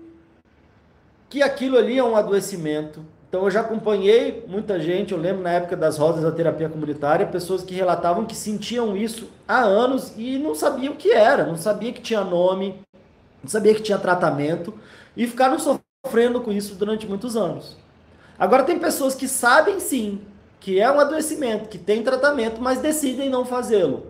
que 1.29 1.43
aquilo 1.43 1.79
ali 1.79 1.99
é 1.99 2.05
um 2.05 2.15
adoecimento. 2.15 3.05
Então 3.33 3.45
eu 3.45 3.51
já 3.51 3.63
acompanhei 3.63 4.45
muita 4.47 4.79
gente, 4.79 5.13
eu 5.13 5.19
lembro 5.19 5.43
na 5.43 5.53
época 5.53 5.75
das 5.75 5.97
rodas 5.97 6.23
da 6.23 6.31
terapia 6.31 6.69
comunitária, 6.69 7.27
pessoas 7.27 7.63
que 7.63 7.73
relatavam 7.73 8.27
que 8.27 8.37
sentiam 8.37 8.95
isso 8.95 9.27
há 9.49 9.63
anos 9.63 10.13
e 10.19 10.37
não 10.37 10.55
sabiam 10.55 10.93
o 10.93 10.97
que 10.99 11.11
era, 11.13 11.47
não 11.47 11.57
sabia 11.57 11.95
que 11.95 12.03
tinha 12.03 12.23
nome, 12.23 12.75
não 13.43 13.49
sabia 13.49 13.75
que 13.75 13.81
tinha 13.81 13.97
tratamento 13.97 14.75
e 15.17 15.27
ficaram 15.27 15.59
sofrendo 15.59 16.43
com 16.43 16.53
isso 16.53 16.75
durante 16.75 17.07
muitos 17.07 17.35
anos. 17.35 17.75
Agora 18.39 18.65
tem 18.65 18.79
pessoas 18.79 19.15
que 19.15 19.27
sabem 19.27 19.81
sim 19.81 20.21
que 20.61 20.79
é 20.79 20.93
um 20.93 21.01
adoecimento, 21.01 21.71
que 21.71 21.79
tem 21.79 22.03
tratamento, 22.03 22.61
mas 22.61 22.83
decidem 22.83 23.31
não 23.31 23.47
fazê-lo. 23.47 24.09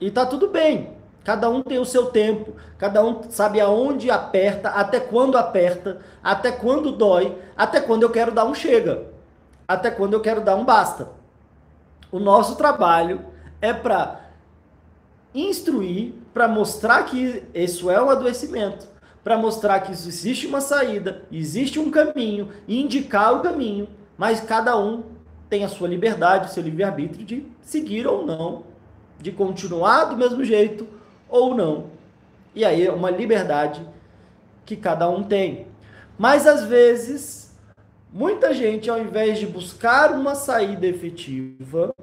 E 0.00 0.10
tá 0.10 0.24
tudo 0.24 0.48
bem. 0.48 0.93
Cada 1.24 1.48
um 1.48 1.62
tem 1.62 1.78
o 1.78 1.86
seu 1.86 2.06
tempo, 2.06 2.52
cada 2.76 3.02
um 3.02 3.22
sabe 3.30 3.58
aonde 3.58 4.10
aperta, 4.10 4.68
até 4.68 5.00
quando 5.00 5.38
aperta, 5.38 6.00
até 6.22 6.52
quando 6.52 6.92
dói, 6.92 7.34
até 7.56 7.80
quando 7.80 8.02
eu 8.02 8.10
quero 8.10 8.30
dar 8.30 8.44
um 8.44 8.54
chega, 8.54 9.06
até 9.66 9.90
quando 9.90 10.12
eu 10.12 10.20
quero 10.20 10.42
dar 10.42 10.54
um 10.54 10.66
basta. 10.66 11.08
O 12.12 12.18
nosso 12.18 12.56
trabalho 12.56 13.22
é 13.58 13.72
para 13.72 14.20
instruir, 15.34 16.12
para 16.34 16.46
mostrar 16.46 17.04
que 17.04 17.42
isso 17.54 17.90
é 17.90 18.00
um 18.02 18.10
adoecimento, 18.10 18.86
para 19.24 19.38
mostrar 19.38 19.80
que 19.80 19.92
existe 19.92 20.46
uma 20.46 20.60
saída, 20.60 21.22
existe 21.32 21.80
um 21.80 21.90
caminho, 21.90 22.50
indicar 22.68 23.34
o 23.34 23.40
caminho, 23.40 23.88
mas 24.18 24.42
cada 24.42 24.78
um 24.78 25.04
tem 25.48 25.64
a 25.64 25.68
sua 25.68 25.88
liberdade, 25.88 26.50
o 26.50 26.52
seu 26.52 26.62
livre-arbítrio 26.62 27.24
de 27.24 27.46
seguir 27.62 28.06
ou 28.06 28.26
não, 28.26 28.64
de 29.18 29.32
continuar 29.32 30.04
do 30.04 30.16
mesmo 30.18 30.44
jeito 30.44 30.86
ou 31.28 31.54
não. 31.54 31.86
E 32.54 32.64
aí 32.64 32.86
é 32.86 32.92
uma 32.92 33.10
liberdade 33.10 33.86
que 34.64 34.76
cada 34.76 35.08
um 35.08 35.22
tem. 35.22 35.66
Mas 36.18 36.46
às 36.46 36.64
vezes, 36.64 37.52
muita 38.12 38.54
gente, 38.54 38.88
ao 38.88 38.98
invés 39.00 39.38
de 39.38 39.46
buscar 39.46 40.12
uma 40.12 40.34
saída 40.34 40.86
efetiva, 40.86 41.94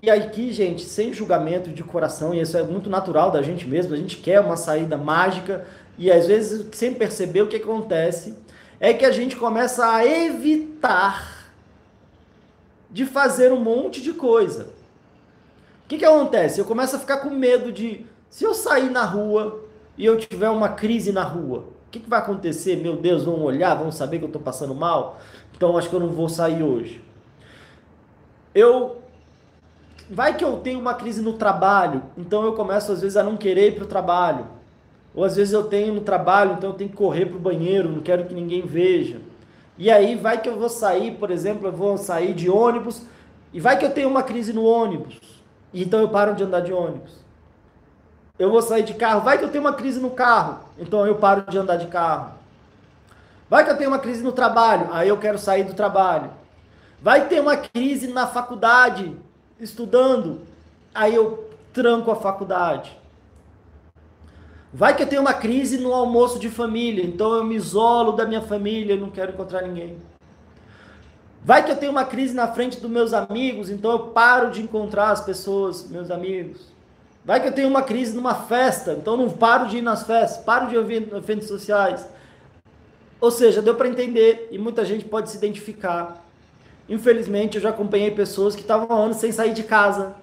e 0.00 0.10
aqui, 0.10 0.52
gente, 0.52 0.82
sem 0.82 1.12
julgamento 1.12 1.70
de 1.70 1.82
coração, 1.82 2.32
e 2.32 2.40
isso 2.40 2.56
é 2.56 2.62
muito 2.62 2.88
natural 2.88 3.30
da 3.30 3.42
gente 3.42 3.66
mesmo, 3.66 3.94
a 3.94 3.96
gente 3.96 4.16
quer 4.18 4.40
uma 4.40 4.56
saída 4.56 4.96
mágica, 4.96 5.66
e 5.98 6.10
às 6.10 6.26
vezes, 6.26 6.66
sem 6.72 6.94
perceber, 6.94 7.42
o 7.42 7.48
que 7.48 7.56
acontece 7.56 8.34
é 8.78 8.94
que 8.94 9.04
a 9.04 9.10
gente 9.10 9.36
começa 9.36 9.86
a 9.92 10.06
evitar 10.06 11.50
de 12.90 13.04
fazer 13.04 13.52
um 13.52 13.60
monte 13.60 14.00
de 14.00 14.12
coisa. 14.12 14.64
O 15.84 15.88
que, 15.88 15.98
que 15.98 16.04
acontece? 16.04 16.60
Eu 16.60 16.64
começo 16.64 16.96
a 16.96 16.98
ficar 16.98 17.18
com 17.18 17.30
medo 17.30 17.72
de, 17.72 18.06
se 18.30 18.44
eu 18.44 18.54
sair 18.54 18.90
na 18.90 19.04
rua 19.04 19.64
e 19.96 20.04
eu 20.04 20.18
tiver 20.18 20.50
uma 20.50 20.68
crise 20.70 21.12
na 21.12 21.22
rua, 21.22 21.60
o 21.88 21.90
que, 21.90 22.00
que 22.00 22.08
vai 22.08 22.18
acontecer? 22.18 22.76
Meu 22.76 22.96
Deus, 22.96 23.24
vão 23.24 23.42
olhar, 23.42 23.74
vão 23.74 23.90
saber 23.90 24.18
que 24.18 24.24
eu 24.24 24.28
estou 24.28 24.42
passando 24.42 24.74
mal? 24.74 25.18
Então 25.56 25.76
acho 25.76 25.88
que 25.88 25.96
eu 25.96 26.00
não 26.00 26.08
vou 26.08 26.28
sair 26.28 26.62
hoje. 26.62 27.02
Eu 28.54 28.98
vai 30.10 30.36
que 30.36 30.44
eu 30.44 30.58
tenho 30.58 30.80
uma 30.80 30.94
crise 30.94 31.20
no 31.22 31.34
trabalho, 31.34 32.02
então 32.16 32.44
eu 32.44 32.54
começo 32.54 32.92
às 32.92 33.00
vezes 33.00 33.16
a 33.16 33.22
não 33.22 33.36
querer 33.36 33.68
ir 33.68 33.74
para 33.76 33.84
o 33.84 33.88
trabalho. 33.88 34.46
Ou 35.14 35.24
às 35.24 35.36
vezes 35.36 35.52
eu 35.52 35.64
tenho 35.64 35.94
no 35.94 36.00
trabalho, 36.00 36.54
então 36.56 36.70
eu 36.70 36.76
tenho 36.76 36.90
que 36.90 36.96
correr 36.96 37.26
para 37.26 37.36
o 37.36 37.40
banheiro, 37.40 37.88
não 37.88 38.00
quero 38.00 38.24
que 38.26 38.34
ninguém 38.34 38.62
veja. 38.62 39.20
E 39.76 39.90
aí 39.90 40.14
vai 40.14 40.40
que 40.40 40.48
eu 40.48 40.58
vou 40.58 40.68
sair, 40.68 41.12
por 41.16 41.30
exemplo, 41.30 41.68
eu 41.68 41.72
vou 41.72 41.96
sair 41.96 42.34
de 42.34 42.50
ônibus, 42.50 43.02
e 43.52 43.60
vai 43.60 43.78
que 43.78 43.84
eu 43.84 43.90
tenho 43.90 44.08
uma 44.08 44.22
crise 44.22 44.52
no 44.52 44.64
ônibus, 44.64 45.18
então 45.72 46.00
eu 46.00 46.08
paro 46.08 46.34
de 46.34 46.44
andar 46.44 46.60
de 46.60 46.72
ônibus. 46.72 47.12
Eu 48.38 48.50
vou 48.50 48.62
sair 48.62 48.84
de 48.84 48.94
carro, 48.94 49.22
vai 49.22 49.36
que 49.36 49.44
eu 49.44 49.50
tenho 49.50 49.64
uma 49.64 49.72
crise 49.72 49.98
no 49.98 50.10
carro, 50.10 50.60
então 50.78 51.04
eu 51.06 51.16
paro 51.16 51.42
de 51.50 51.58
andar 51.58 51.76
de 51.76 51.88
carro. 51.88 52.32
Vai 53.50 53.64
que 53.64 53.70
eu 53.70 53.76
tenho 53.76 53.90
uma 53.90 53.98
crise 53.98 54.22
no 54.22 54.30
trabalho, 54.30 54.88
aí 54.92 55.08
eu 55.08 55.16
quero 55.16 55.38
sair 55.38 55.64
do 55.64 55.74
trabalho. 55.74 56.30
Vai 57.02 57.26
ter 57.28 57.40
uma 57.40 57.56
crise 57.56 58.06
na 58.08 58.26
faculdade, 58.26 59.16
estudando, 59.58 60.42
aí 60.94 61.14
eu 61.14 61.48
tranco 61.72 62.10
a 62.10 62.16
faculdade. 62.16 62.96
Vai 64.72 64.94
que 64.94 65.02
eu 65.02 65.06
tenho 65.08 65.22
uma 65.22 65.34
crise 65.34 65.78
no 65.78 65.92
almoço 65.92 66.38
de 66.38 66.48
família, 66.48 67.04
então 67.04 67.32
eu 67.34 67.42
me 67.42 67.56
isolo 67.56 68.12
da 68.12 68.26
minha 68.26 68.42
família, 68.42 68.96
não 68.96 69.10
quero 69.10 69.32
encontrar 69.32 69.62
ninguém. 69.62 69.96
Vai 71.42 71.64
que 71.64 71.72
eu 71.72 71.76
tenho 71.76 71.90
uma 71.90 72.04
crise 72.04 72.34
na 72.34 72.46
frente 72.48 72.78
dos 72.78 72.90
meus 72.90 73.12
amigos, 73.12 73.70
então 73.70 73.90
eu 73.90 73.98
paro 74.08 74.50
de 74.50 74.62
encontrar 74.62 75.10
as 75.10 75.22
pessoas, 75.22 75.88
meus 75.88 76.10
amigos. 76.10 76.77
Vai 77.28 77.42
que 77.42 77.48
eu 77.48 77.52
tenho 77.52 77.68
uma 77.68 77.82
crise 77.82 78.16
numa 78.16 78.34
festa, 78.34 78.94
então 78.94 79.14
não 79.14 79.28
paro 79.28 79.68
de 79.68 79.76
ir 79.76 79.82
nas 79.82 80.02
festas, 80.02 80.42
paro 80.42 80.66
de 80.66 80.78
ouvir 80.78 81.06
eventos 81.14 81.46
sociais. 81.46 82.08
Ou 83.20 83.30
seja, 83.30 83.60
deu 83.60 83.74
para 83.74 83.86
entender 83.86 84.48
e 84.50 84.56
muita 84.56 84.82
gente 84.82 85.04
pode 85.04 85.28
se 85.28 85.36
identificar. 85.36 86.24
Infelizmente, 86.88 87.56
eu 87.56 87.60
já 87.60 87.68
acompanhei 87.68 88.10
pessoas 88.10 88.54
que 88.54 88.62
estavam 88.62 88.96
anos 88.96 89.18
sem 89.18 89.30
sair 89.30 89.52
de 89.52 89.62
casa, 89.62 90.14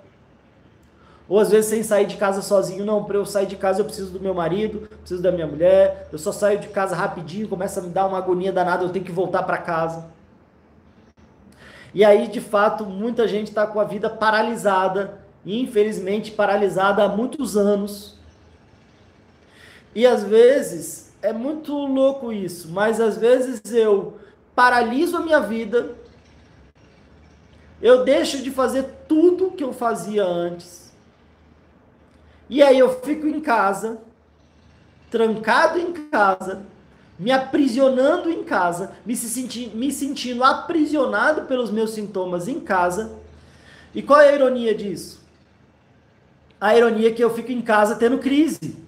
ou 1.29 1.39
às 1.39 1.51
vezes 1.51 1.69
sem 1.69 1.83
sair 1.83 2.07
de 2.07 2.17
casa 2.17 2.41
sozinho, 2.41 2.83
não, 2.83 3.03
para 3.03 3.17
eu 3.17 3.25
sair 3.27 3.45
de 3.45 3.55
casa 3.55 3.81
eu 3.81 3.85
preciso 3.85 4.09
do 4.09 4.19
meu 4.19 4.33
marido, 4.33 4.89
preciso 5.01 5.21
da 5.21 5.31
minha 5.31 5.45
mulher, 5.45 6.09
eu 6.11 6.17
só 6.17 6.31
saio 6.31 6.57
de 6.57 6.69
casa 6.69 6.95
rapidinho, 6.95 7.47
começa 7.47 7.81
a 7.81 7.83
me 7.83 7.89
dar 7.89 8.07
uma 8.07 8.17
agonia 8.17 8.51
danada, 8.51 8.83
eu 8.83 8.89
tenho 8.89 9.05
que 9.05 9.11
voltar 9.11 9.43
para 9.43 9.59
casa. 9.59 10.07
E 11.93 12.03
aí, 12.03 12.27
de 12.27 12.41
fato, 12.41 12.83
muita 12.83 13.27
gente 13.27 13.49
está 13.49 13.67
com 13.67 13.79
a 13.79 13.83
vida 13.83 14.09
paralisada, 14.09 15.23
infelizmente 15.45 16.31
paralisada 16.31 17.03
há 17.03 17.09
muitos 17.09 17.55
anos. 17.55 18.15
E 19.93 20.05
às 20.05 20.23
vezes, 20.23 21.13
é 21.21 21.31
muito 21.31 21.73
louco 21.73 22.31
isso, 22.31 22.69
mas 22.69 22.99
às 22.99 23.17
vezes 23.17 23.61
eu 23.73 24.17
paraliso 24.53 25.17
a 25.17 25.21
minha 25.21 25.39
vida, 25.39 25.95
eu 27.81 28.03
deixo 28.03 28.41
de 28.41 28.51
fazer 28.51 28.83
tudo 29.07 29.51
que 29.51 29.63
eu 29.63 29.73
fazia 29.73 30.23
antes 30.25 30.85
e 32.49 32.61
aí 32.61 32.77
eu 32.77 33.01
fico 33.01 33.27
em 33.27 33.39
casa, 33.39 33.99
trancado 35.09 35.79
em 35.79 35.91
casa, 35.93 36.63
me 37.17 37.31
aprisionando 37.31 38.29
em 38.29 38.43
casa, 38.43 38.95
me, 39.05 39.15
senti 39.15 39.71
me 39.73 39.91
sentindo 39.91 40.43
aprisionado 40.43 41.43
pelos 41.43 41.71
meus 41.71 41.91
sintomas 41.91 42.47
em 42.47 42.59
casa. 42.59 43.17
E 43.95 44.03
qual 44.03 44.19
é 44.19 44.29
a 44.29 44.35
ironia 44.35 44.75
disso? 44.75 45.24
A 46.59 46.75
ironia 46.75 47.09
é 47.09 47.11
que 47.11 47.23
eu 47.23 47.33
fico 47.33 47.51
em 47.51 47.61
casa 47.61 47.95
tendo 47.95 48.17
crise. 48.17 48.85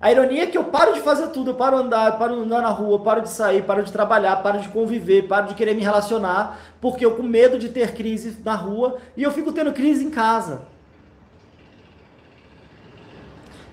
A 0.00 0.12
ironia 0.12 0.42
é 0.42 0.46
que 0.46 0.58
eu 0.58 0.64
paro 0.64 0.92
de 0.92 1.00
fazer 1.00 1.28
tudo, 1.28 1.52
eu 1.52 1.54
paro 1.54 1.78
andar, 1.78 2.18
paro 2.18 2.34
andar 2.34 2.60
na 2.60 2.68
rua, 2.68 2.98
paro 2.98 3.22
de 3.22 3.30
sair, 3.30 3.64
paro 3.64 3.82
de 3.82 3.90
trabalhar, 3.90 4.36
paro 4.42 4.60
de 4.60 4.68
conviver, 4.68 5.26
paro 5.26 5.48
de 5.48 5.54
querer 5.54 5.74
me 5.74 5.80
relacionar, 5.82 6.58
porque 6.78 7.04
eu 7.06 7.16
com 7.16 7.22
medo 7.22 7.58
de 7.58 7.70
ter 7.70 7.94
crise 7.94 8.36
na 8.44 8.54
rua 8.54 8.98
e 9.16 9.22
eu 9.22 9.32
fico 9.32 9.50
tendo 9.50 9.72
crise 9.72 10.04
em 10.04 10.10
casa. 10.10 10.62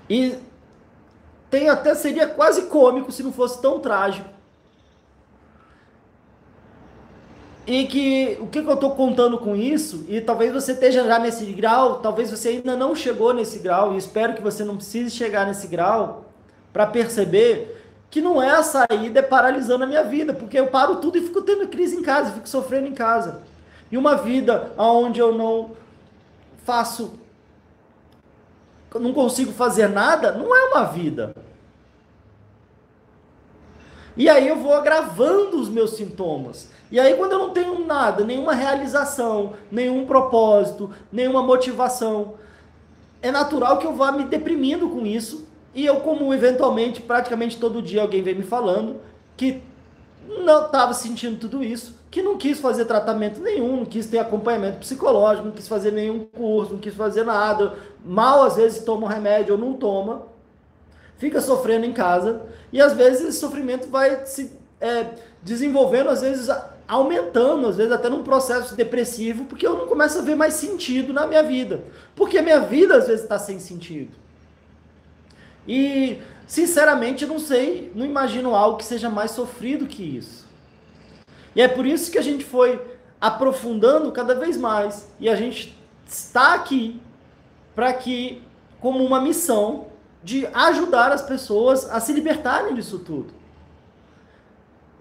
E 0.09 0.37
tem 1.49 1.67
até 1.69 1.93
seria 1.95 2.27
quase 2.27 2.63
cômico 2.63 3.11
se 3.11 3.23
não 3.23 3.33
fosse 3.33 3.61
tão 3.61 3.79
trágico. 3.79 4.29
E 7.65 7.85
que 7.85 8.37
o 8.41 8.47
que, 8.47 8.61
que 8.61 8.67
eu 8.67 8.73
estou 8.73 8.91
contando 8.95 9.37
com 9.37 9.55
isso, 9.55 10.03
e 10.07 10.19
talvez 10.19 10.51
você 10.51 10.71
esteja 10.71 11.05
já 11.05 11.19
nesse 11.19 11.45
grau, 11.45 11.99
talvez 11.99 12.31
você 12.31 12.49
ainda 12.49 12.75
não 12.75 12.95
chegou 12.95 13.33
nesse 13.33 13.59
grau, 13.59 13.93
e 13.93 13.97
espero 13.97 14.33
que 14.33 14.41
você 14.41 14.63
não 14.63 14.77
precise 14.77 15.11
chegar 15.11 15.45
nesse 15.45 15.67
grau 15.67 16.25
para 16.73 16.87
perceber 16.87 17.77
que 18.09 18.19
não 18.19 18.41
é 18.41 18.49
a 18.49 18.63
saída 18.63 19.19
é 19.19 19.21
paralisando 19.21 19.83
a 19.83 19.87
minha 19.87 20.03
vida, 20.03 20.33
porque 20.33 20.59
eu 20.59 20.67
paro 20.67 20.97
tudo 20.97 21.17
e 21.17 21.21
fico 21.21 21.41
tendo 21.41 21.67
crise 21.67 21.95
em 21.95 22.01
casa, 22.01 22.31
fico 22.31 22.49
sofrendo 22.49 22.87
em 22.87 22.93
casa. 22.93 23.41
E 23.91 23.97
uma 23.97 24.15
vida 24.15 24.73
onde 24.77 25.19
eu 25.19 25.33
não 25.33 25.71
faço 26.65 27.13
não 28.99 29.13
consigo 29.13 29.53
fazer 29.53 29.87
nada, 29.87 30.33
não 30.33 30.53
é 30.53 30.65
uma 30.65 30.83
vida. 30.83 31.33
E 34.15 34.29
aí 34.29 34.47
eu 34.47 34.57
vou 34.57 34.73
agravando 34.73 35.59
os 35.59 35.69
meus 35.69 35.91
sintomas. 35.91 36.69
E 36.91 36.99
aí, 36.99 37.15
quando 37.15 37.31
eu 37.31 37.39
não 37.39 37.51
tenho 37.51 37.85
nada, 37.85 38.23
nenhuma 38.25 38.53
realização, 38.53 39.53
nenhum 39.71 40.05
propósito, 40.05 40.91
nenhuma 41.11 41.41
motivação, 41.41 42.33
é 43.21 43.31
natural 43.31 43.77
que 43.77 43.87
eu 43.87 43.93
vá 43.93 44.11
me 44.11 44.25
deprimindo 44.25 44.89
com 44.89 45.05
isso. 45.05 45.47
E 45.73 45.85
eu, 45.85 46.01
como 46.01 46.33
eventualmente, 46.33 47.01
praticamente 47.01 47.57
todo 47.57 47.81
dia 47.81 48.01
alguém 48.01 48.21
vem 48.21 48.35
me 48.35 48.43
falando 48.43 48.97
que 49.37 49.61
não 50.27 50.65
estava 50.65 50.93
sentindo 50.93 51.37
tudo 51.39 51.63
isso, 51.63 51.97
que 52.09 52.21
não 52.21 52.37
quis 52.37 52.59
fazer 52.59 52.85
tratamento 52.85 53.39
nenhum, 53.39 53.77
não 53.77 53.85
quis 53.85 54.05
ter 54.05 54.19
acompanhamento 54.19 54.79
psicológico, 54.79 55.47
não 55.47 55.53
quis 55.53 55.67
fazer 55.67 55.91
nenhum 55.91 56.25
curso, 56.25 56.73
não 56.73 56.79
quis 56.79 56.93
fazer 56.93 57.23
nada, 57.23 57.75
mal 58.03 58.43
às 58.43 58.57
vezes 58.57 58.83
toma 58.83 59.05
um 59.05 59.09
remédio 59.09 59.55
ou 59.55 59.59
não 59.59 59.73
toma, 59.73 60.27
fica 61.21 61.39
sofrendo 61.39 61.85
em 61.85 61.93
casa, 61.93 62.41
e 62.73 62.81
às 62.81 62.93
vezes 62.93 63.21
esse 63.21 63.39
sofrimento 63.39 63.87
vai 63.87 64.25
se 64.25 64.51
é, 64.81 65.05
desenvolvendo, 65.43 66.09
às 66.09 66.21
vezes 66.21 66.49
aumentando, 66.87 67.67
às 67.67 67.77
vezes 67.77 67.91
até 67.91 68.09
num 68.09 68.23
processo 68.23 68.75
depressivo, 68.75 69.45
porque 69.45 69.67
eu 69.67 69.77
não 69.77 69.85
começo 69.85 70.17
a 70.17 70.23
ver 70.23 70.35
mais 70.35 70.55
sentido 70.55 71.13
na 71.13 71.27
minha 71.27 71.43
vida. 71.43 71.83
Porque 72.15 72.39
a 72.39 72.41
minha 72.41 72.59
vida 72.59 72.97
às 72.97 73.05
vezes 73.05 73.21
está 73.21 73.37
sem 73.37 73.59
sentido. 73.59 74.09
E, 75.67 76.19
sinceramente, 76.47 77.23
não 77.27 77.37
sei, 77.37 77.91
não 77.93 78.03
imagino 78.03 78.55
algo 78.55 78.77
que 78.77 78.83
seja 78.83 79.07
mais 79.07 79.29
sofrido 79.29 79.85
que 79.85 80.17
isso. 80.17 80.47
E 81.55 81.61
é 81.61 81.67
por 81.67 81.85
isso 81.85 82.11
que 82.11 82.17
a 82.17 82.23
gente 82.23 82.43
foi 82.43 82.81
aprofundando 83.21 84.11
cada 84.11 84.33
vez 84.33 84.57
mais. 84.57 85.07
E 85.19 85.29
a 85.29 85.35
gente 85.35 85.77
está 86.07 86.55
aqui 86.55 86.99
para 87.75 87.93
que, 87.93 88.41
como 88.79 89.05
uma 89.05 89.21
missão, 89.21 89.90
de 90.23 90.45
ajudar 90.47 91.11
as 91.11 91.21
pessoas 91.21 91.89
a 91.89 91.99
se 91.99 92.13
libertarem 92.13 92.75
disso 92.75 92.99
tudo. 92.99 93.33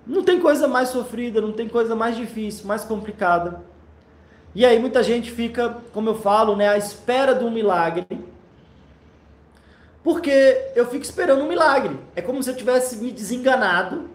Não 0.07 0.25
tem 0.25 0.41
coisa 0.41 0.67
mais 0.67 0.89
sofrida, 0.89 1.41
não 1.41 1.53
tem 1.53 1.69
coisa 1.69 1.95
mais 1.95 2.17
difícil, 2.17 2.67
mais 2.67 2.85
complicada. 2.85 3.63
E 4.55 4.65
aí 4.65 4.79
muita 4.79 5.03
gente 5.03 5.31
fica, 5.31 5.77
como 5.93 6.09
eu 6.09 6.15
falo, 6.17 6.57
né, 6.57 6.69
à 6.69 6.77
espera 6.77 7.35
de 7.35 7.45
um 7.45 7.51
milagre. 7.51 8.07
Porque 10.03 10.73
eu 10.75 10.87
fico 10.87 11.05
esperando 11.05 11.43
um 11.43 11.49
milagre. 11.49 11.99
É 12.17 12.23
como 12.23 12.43
se 12.43 12.51
eu 12.51 12.57
tivesse 12.57 12.97
me 12.97 13.13
desenganado 13.13 14.09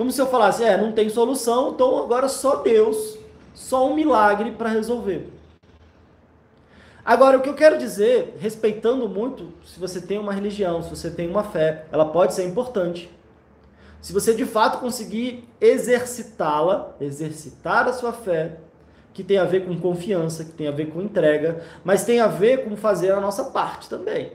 como 0.00 0.10
se 0.10 0.18
eu 0.18 0.26
falasse, 0.28 0.64
é, 0.64 0.78
não 0.78 0.92
tem 0.92 1.10
solução, 1.10 1.72
então 1.72 2.02
agora 2.02 2.26
só 2.26 2.56
Deus, 2.56 3.18
só 3.52 3.86
um 3.86 3.94
milagre 3.94 4.52
para 4.52 4.70
resolver. 4.70 5.28
Agora, 7.04 7.38
o 7.38 7.40
que 7.40 7.48
eu 7.48 7.54
quero 7.54 7.78
dizer, 7.78 8.36
respeitando 8.38 9.08
muito, 9.08 9.52
se 9.64 9.80
você 9.80 10.00
tem 10.00 10.18
uma 10.18 10.32
religião, 10.32 10.82
se 10.82 10.90
você 10.90 11.10
tem 11.10 11.28
uma 11.28 11.42
fé, 11.42 11.86
ela 11.90 12.04
pode 12.04 12.34
ser 12.34 12.44
importante. 12.44 13.10
Se 14.00 14.12
você 14.12 14.34
de 14.34 14.46
fato 14.46 14.78
conseguir 14.78 15.48
exercitá-la, 15.60 16.94
exercitar 17.00 17.88
a 17.88 17.92
sua 17.92 18.12
fé, 18.12 18.58
que 19.12 19.24
tem 19.24 19.38
a 19.38 19.44
ver 19.44 19.66
com 19.66 19.78
confiança, 19.78 20.44
que 20.44 20.52
tem 20.52 20.68
a 20.68 20.72
ver 20.72 20.86
com 20.90 21.02
entrega, 21.02 21.62
mas 21.84 22.04
tem 22.04 22.20
a 22.20 22.26
ver 22.26 22.64
com 22.64 22.76
fazer 22.76 23.12
a 23.12 23.20
nossa 23.20 23.44
parte 23.44 23.88
também. 23.88 24.32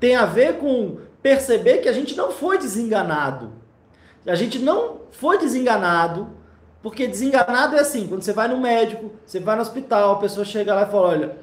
Tem 0.00 0.16
a 0.16 0.24
ver 0.24 0.58
com 0.58 0.98
perceber 1.22 1.78
que 1.78 1.88
a 1.88 1.92
gente 1.92 2.16
não 2.16 2.30
foi 2.30 2.58
desenganado. 2.58 3.52
A 4.26 4.34
gente 4.34 4.58
não 4.58 5.00
foi 5.10 5.38
desenganado, 5.38 6.28
porque 6.88 7.06
desenganado 7.06 7.76
é 7.76 7.80
assim, 7.80 8.06
quando 8.06 8.22
você 8.22 8.32
vai 8.32 8.48
no 8.48 8.58
médico, 8.58 9.12
você 9.26 9.38
vai 9.38 9.54
no 9.56 9.60
hospital, 9.60 10.12
a 10.12 10.18
pessoa 10.20 10.42
chega 10.42 10.74
lá 10.74 10.84
e 10.84 10.86
fala, 10.86 11.08
olha, 11.08 11.36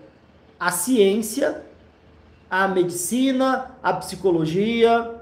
a 0.60 0.71
ciência, 0.71 1.62
a 2.49 2.67
medicina, 2.67 3.69
a 3.84 3.93
psicologia, 3.93 5.21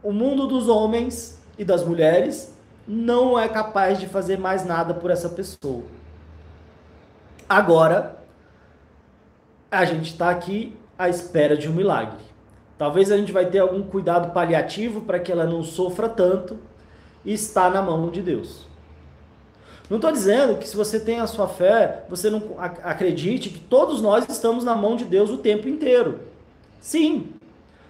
o 0.00 0.12
mundo 0.12 0.46
dos 0.46 0.68
homens 0.68 1.42
e 1.58 1.64
das 1.64 1.84
mulheres 1.84 2.56
não 2.86 3.36
é 3.36 3.48
capaz 3.48 3.98
de 3.98 4.06
fazer 4.06 4.38
mais 4.38 4.64
nada 4.64 4.94
por 4.94 5.10
essa 5.10 5.28
pessoa. 5.28 5.82
Agora, 7.48 8.22
a 9.72 9.84
gente 9.84 10.12
está 10.12 10.30
aqui 10.30 10.78
à 10.96 11.08
espera 11.08 11.56
de 11.56 11.68
um 11.68 11.72
milagre. 11.72 12.22
Talvez 12.78 13.10
a 13.10 13.16
gente 13.16 13.32
vai 13.32 13.46
ter 13.46 13.58
algum 13.58 13.82
cuidado 13.82 14.32
paliativo 14.32 15.00
para 15.00 15.18
que 15.18 15.32
ela 15.32 15.46
não 15.46 15.64
sofra 15.64 16.08
tanto, 16.08 16.60
e 17.24 17.32
está 17.32 17.68
na 17.68 17.82
mão 17.82 18.08
de 18.08 18.22
Deus. 18.22 18.70
Não 19.92 19.98
estou 19.98 20.10
dizendo 20.10 20.56
que 20.56 20.66
se 20.66 20.74
você 20.74 20.98
tem 20.98 21.20
a 21.20 21.26
sua 21.26 21.46
fé, 21.46 22.04
você 22.08 22.30
não 22.30 22.54
acredite 22.58 23.50
que 23.50 23.60
todos 23.60 24.00
nós 24.00 24.24
estamos 24.26 24.64
na 24.64 24.74
mão 24.74 24.96
de 24.96 25.04
Deus 25.04 25.28
o 25.28 25.36
tempo 25.36 25.68
inteiro. 25.68 26.20
Sim, 26.80 27.34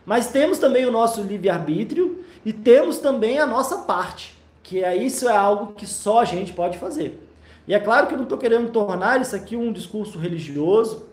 mas 0.05 0.27
temos 0.27 0.59
também 0.59 0.85
o 0.85 0.91
nosso 0.91 1.23
livre-arbítrio 1.23 2.25
e 2.45 2.53
temos 2.53 2.99
também 2.99 3.39
a 3.39 3.47
nossa 3.47 3.83
parte, 3.83 4.37
que 4.65 4.83
é 4.83 4.97
isso 4.97 5.29
é 5.29 5.37
algo 5.37 5.75
que 5.75 5.87
só 5.87 6.19
a 6.19 6.25
gente 6.25 6.53
pode 6.53 6.77
fazer. 6.77 7.25
E 7.69 7.73
é 7.73 7.79
claro 7.79 8.09
que 8.09 8.15
eu 8.15 8.19
não 8.19 8.25
estou 8.25 8.37
querendo 8.37 8.73
tornar 8.73 9.21
isso 9.21 9.37
aqui 9.37 9.55
um 9.55 9.73
discurso 9.73 10.19
religioso, 10.19 11.05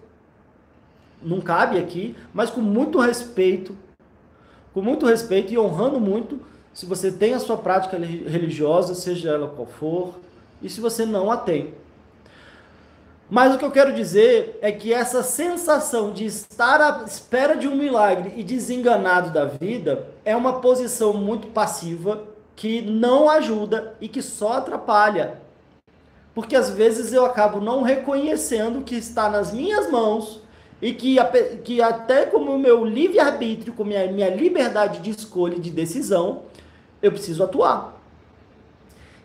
não 1.22 1.40
cabe 1.40 1.78
aqui, 1.78 2.16
mas 2.34 2.50
com 2.50 2.62
muito 2.62 2.98
respeito, 3.00 3.78
com 4.74 4.82
muito 4.82 5.06
respeito 5.06 5.54
e 5.54 5.60
honrando 5.60 6.00
muito 6.00 6.40
se 6.74 6.88
você 6.88 7.12
tem 7.12 7.36
a 7.36 7.40
sua 7.40 7.58
prática 7.58 7.96
religiosa, 7.96 8.96
seja 8.96 9.30
ela 9.30 9.50
qual 9.50 9.68
for, 9.68 10.16
e 10.62 10.70
se 10.70 10.82
você 10.82 11.06
não 11.06 11.32
a 11.32 11.38
tem. 11.38 11.74
Mas 13.30 13.54
o 13.54 13.60
que 13.60 13.66
eu 13.66 13.72
quero 13.72 13.94
dizer 13.94 14.58
é 14.60 14.72
que 14.72 14.92
essa 14.92 15.22
sensação 15.22 16.12
de 16.12 16.26
estar 16.26 16.82
à 16.82 17.04
espera 17.06 17.56
de 17.56 17.68
um 17.68 17.76
milagre 17.76 18.34
e 18.36 18.44
desenganado 18.44 19.30
da 19.30 19.46
vida 19.46 20.08
é 20.26 20.36
uma 20.36 20.60
posição 20.60 21.14
muito 21.14 21.48
passiva 21.50 22.24
que 22.56 22.82
não 22.82 23.30
ajuda 23.30 23.96
e 24.02 24.08
que 24.08 24.22
só 24.22 24.54
atrapalha. 24.54 25.40
Porque 26.34 26.56
às 26.56 26.72
vezes 26.72 27.14
eu 27.14 27.24
acabo 27.24 27.62
não 27.62 27.84
reconhecendo 27.84 28.82
que 28.82 28.96
está 28.96 29.30
nas 29.30 29.54
minhas 29.54 29.92
mãos 29.92 30.42
e 30.82 30.94
que, 30.94 31.18
que 31.64 31.82
até 31.82 32.26
como 32.26 32.52
o 32.52 32.60
meu 32.60 32.84
livre-arbítrio, 32.84 33.74
com 33.74 33.84
minha, 33.84 34.12
minha 34.12 34.30
liberdade 34.30 35.00
de 35.00 35.12
escolha 35.12 35.56
e 35.56 35.60
de 35.60 35.70
decisão, 35.70 36.44
eu 37.02 37.12
preciso 37.12 37.44
atuar. 37.44 37.99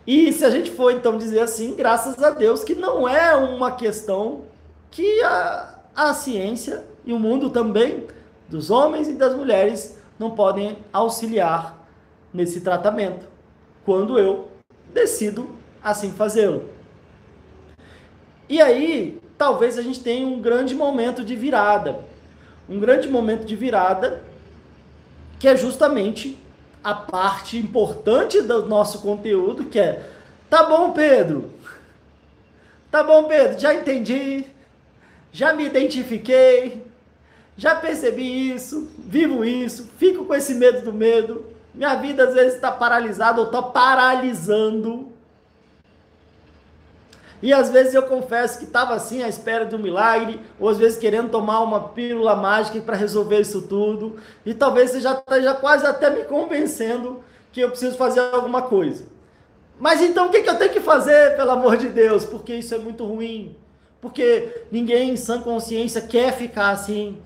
E 0.07 0.31
se 0.31 0.45
a 0.45 0.49
gente 0.49 0.69
for 0.71 0.91
então 0.91 1.17
dizer 1.17 1.39
assim, 1.39 1.75
graças 1.75 2.21
a 2.21 2.29
Deus 2.29 2.63
que 2.63 2.75
não 2.75 3.07
é 3.07 3.35
uma 3.35 3.71
questão 3.71 4.43
que 4.91 5.21
a, 5.23 5.79
a 5.95 6.13
ciência 6.13 6.83
e 7.03 7.11
o 7.11 7.19
mundo 7.19 7.49
também, 7.49 8.05
dos 8.47 8.69
homens 8.69 9.07
e 9.07 9.13
das 9.13 9.35
mulheres, 9.35 9.97
não 10.19 10.31
podem 10.31 10.77
auxiliar 10.93 11.87
nesse 12.33 12.61
tratamento, 12.61 13.27
quando 13.83 14.19
eu 14.19 14.49
decido 14.93 15.49
assim 15.83 16.11
fazê-lo. 16.11 16.69
E 18.47 18.61
aí, 18.61 19.19
talvez 19.37 19.77
a 19.77 19.81
gente 19.81 20.01
tenha 20.01 20.27
um 20.27 20.39
grande 20.39 20.75
momento 20.75 21.23
de 21.23 21.35
virada. 21.35 21.99
Um 22.69 22.79
grande 22.79 23.07
momento 23.07 23.45
de 23.45 23.55
virada 23.55 24.23
que 25.39 25.47
é 25.47 25.55
justamente 25.55 26.39
a 26.85 26.93
parte 26.93 27.57
importante 27.57 28.43
do 28.43 28.67
nosso 28.67 29.01
conteúdo, 29.01 29.65
que 29.65 29.79
é: 29.79 30.07
tá 30.47 30.63
bom, 30.63 30.91
Pedro. 30.91 31.51
Tá 32.91 33.03
bom, 33.03 33.23
Pedro, 33.23 33.59
já 33.59 33.73
entendi. 33.73 34.45
Já 35.31 35.51
me 35.51 35.65
identifiquei. 35.65 36.85
Já 37.57 37.73
percebi 37.73 38.51
isso, 38.51 38.89
vivo 38.99 39.45
isso, 39.45 39.89
fico 39.97 40.25
com 40.25 40.35
esse 40.35 40.53
medo 40.53 40.81
do 40.81 40.93
medo. 40.93 41.45
Minha 41.73 41.95
vida 41.95 42.25
às 42.25 42.33
vezes 42.33 42.55
está 42.55 42.69
paralisada 42.71 43.39
ou 43.39 43.47
está 43.47 43.61
paralisando. 43.61 45.11
E 47.41 47.53
às 47.53 47.69
vezes 47.69 47.93
eu 47.93 48.03
confesso 48.03 48.59
que 48.59 48.65
estava 48.65 48.93
assim 48.93 49.21
à 49.21 49.27
espera 49.27 49.65
de 49.65 49.75
um 49.75 49.79
milagre, 49.79 50.39
ou 50.59 50.69
às 50.69 50.77
vezes 50.77 50.97
querendo 50.97 51.29
tomar 51.29 51.59
uma 51.61 51.89
pílula 51.89 52.35
mágica 52.35 52.79
para 52.81 52.95
resolver 52.95 53.41
isso 53.41 53.63
tudo. 53.63 54.17
E 54.45 54.53
talvez 54.53 54.91
você 54.91 55.01
já 55.01 55.13
esteja 55.13 55.53
quase 55.53 55.85
até 55.85 56.09
me 56.09 56.23
convencendo 56.23 57.23
que 57.51 57.61
eu 57.61 57.69
preciso 57.69 57.97
fazer 57.97 58.19
alguma 58.19 58.61
coisa. 58.63 59.05
Mas 59.79 60.01
então 60.01 60.27
o 60.27 60.29
que, 60.29 60.41
que 60.41 60.49
eu 60.49 60.57
tenho 60.57 60.71
que 60.71 60.79
fazer, 60.79 61.35
pelo 61.35 61.51
amor 61.51 61.77
de 61.77 61.89
Deus? 61.89 62.25
Porque 62.25 62.55
isso 62.55 62.73
é 62.73 62.77
muito 62.77 63.05
ruim. 63.05 63.55
Porque 64.01 64.65
ninguém 64.71 65.09
em 65.09 65.15
sã 65.17 65.41
consciência 65.41 66.01
quer 66.01 66.33
ficar 66.33 66.69
assim. 66.69 67.17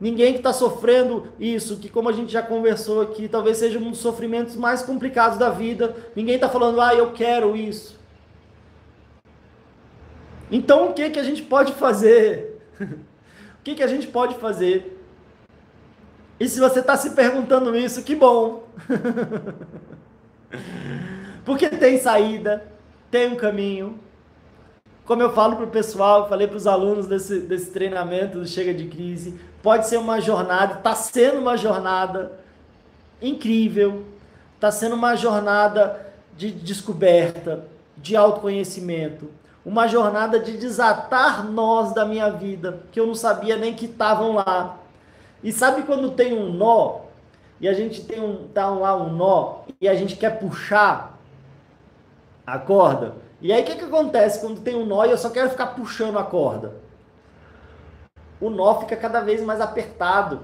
Ninguém 0.00 0.32
que 0.32 0.38
está 0.38 0.52
sofrendo 0.52 1.28
isso, 1.38 1.76
que 1.76 1.88
como 1.88 2.08
a 2.08 2.12
gente 2.12 2.32
já 2.32 2.42
conversou 2.42 3.00
aqui, 3.00 3.28
talvez 3.28 3.58
seja 3.58 3.78
um 3.78 3.90
dos 3.90 4.00
sofrimentos 4.00 4.56
mais 4.56 4.82
complicados 4.82 5.38
da 5.38 5.50
vida. 5.50 5.94
Ninguém 6.16 6.34
está 6.34 6.48
falando, 6.48 6.80
ah, 6.80 6.94
eu 6.94 7.12
quero 7.12 7.56
isso. 7.56 7.98
Então, 10.54 10.90
o 10.90 10.94
que, 10.94 11.10
que 11.10 11.18
a 11.18 11.24
gente 11.24 11.42
pode 11.42 11.72
fazer? 11.72 12.62
o 12.80 13.62
que, 13.64 13.74
que 13.74 13.82
a 13.82 13.88
gente 13.88 14.06
pode 14.06 14.36
fazer? 14.36 15.04
E 16.38 16.48
se 16.48 16.60
você 16.60 16.78
está 16.78 16.96
se 16.96 17.10
perguntando 17.10 17.76
isso, 17.76 18.04
que 18.04 18.14
bom! 18.14 18.62
Porque 21.44 21.68
tem 21.68 21.98
saída, 21.98 22.68
tem 23.10 23.32
um 23.32 23.34
caminho. 23.34 23.98
Como 25.04 25.22
eu 25.22 25.32
falo 25.32 25.56
para 25.56 25.64
o 25.64 25.70
pessoal, 25.70 26.28
falei 26.28 26.46
para 26.46 26.56
os 26.56 26.68
alunos 26.68 27.08
desse, 27.08 27.40
desse 27.40 27.72
treinamento 27.72 28.38
do 28.38 28.46
Chega 28.46 28.72
de 28.72 28.86
Crise, 28.86 29.34
pode 29.60 29.88
ser 29.88 29.96
uma 29.96 30.20
jornada, 30.20 30.74
está 30.74 30.94
sendo 30.94 31.40
uma 31.40 31.56
jornada 31.56 32.38
incrível, 33.20 34.04
está 34.54 34.70
sendo 34.70 34.94
uma 34.94 35.16
jornada 35.16 36.14
de 36.36 36.52
descoberta, 36.52 37.66
de 37.96 38.14
autoconhecimento, 38.14 39.28
uma 39.64 39.86
jornada 39.88 40.38
de 40.38 40.56
desatar 40.56 41.44
nós 41.44 41.92
da 41.94 42.04
minha 42.04 42.30
vida, 42.30 42.82
que 42.92 43.00
eu 43.00 43.06
não 43.06 43.14
sabia 43.14 43.56
nem 43.56 43.74
que 43.74 43.86
estavam 43.86 44.34
lá. 44.34 44.76
E 45.42 45.52
sabe 45.52 45.82
quando 45.82 46.10
tem 46.10 46.36
um 46.38 46.52
nó, 46.52 47.00
e 47.60 47.68
a 47.68 47.72
gente 47.72 48.04
tem 48.04 48.20
um, 48.20 48.48
tá 48.48 48.68
lá 48.68 48.94
um 48.96 49.10
nó, 49.10 49.60
e 49.80 49.88
a 49.88 49.94
gente 49.94 50.16
quer 50.16 50.38
puxar 50.38 51.18
a 52.46 52.58
corda? 52.58 53.14
E 53.40 53.52
aí 53.52 53.62
o 53.62 53.64
que, 53.64 53.76
que 53.76 53.84
acontece 53.84 54.40
quando 54.40 54.60
tem 54.60 54.74
um 54.74 54.86
nó 54.86 55.04
e 55.04 55.10
eu 55.10 55.18
só 55.18 55.30
quero 55.30 55.50
ficar 55.50 55.68
puxando 55.68 56.18
a 56.18 56.24
corda? 56.24 56.74
O 58.40 58.50
nó 58.50 58.80
fica 58.80 58.96
cada 58.96 59.20
vez 59.20 59.42
mais 59.42 59.60
apertado. 59.60 60.40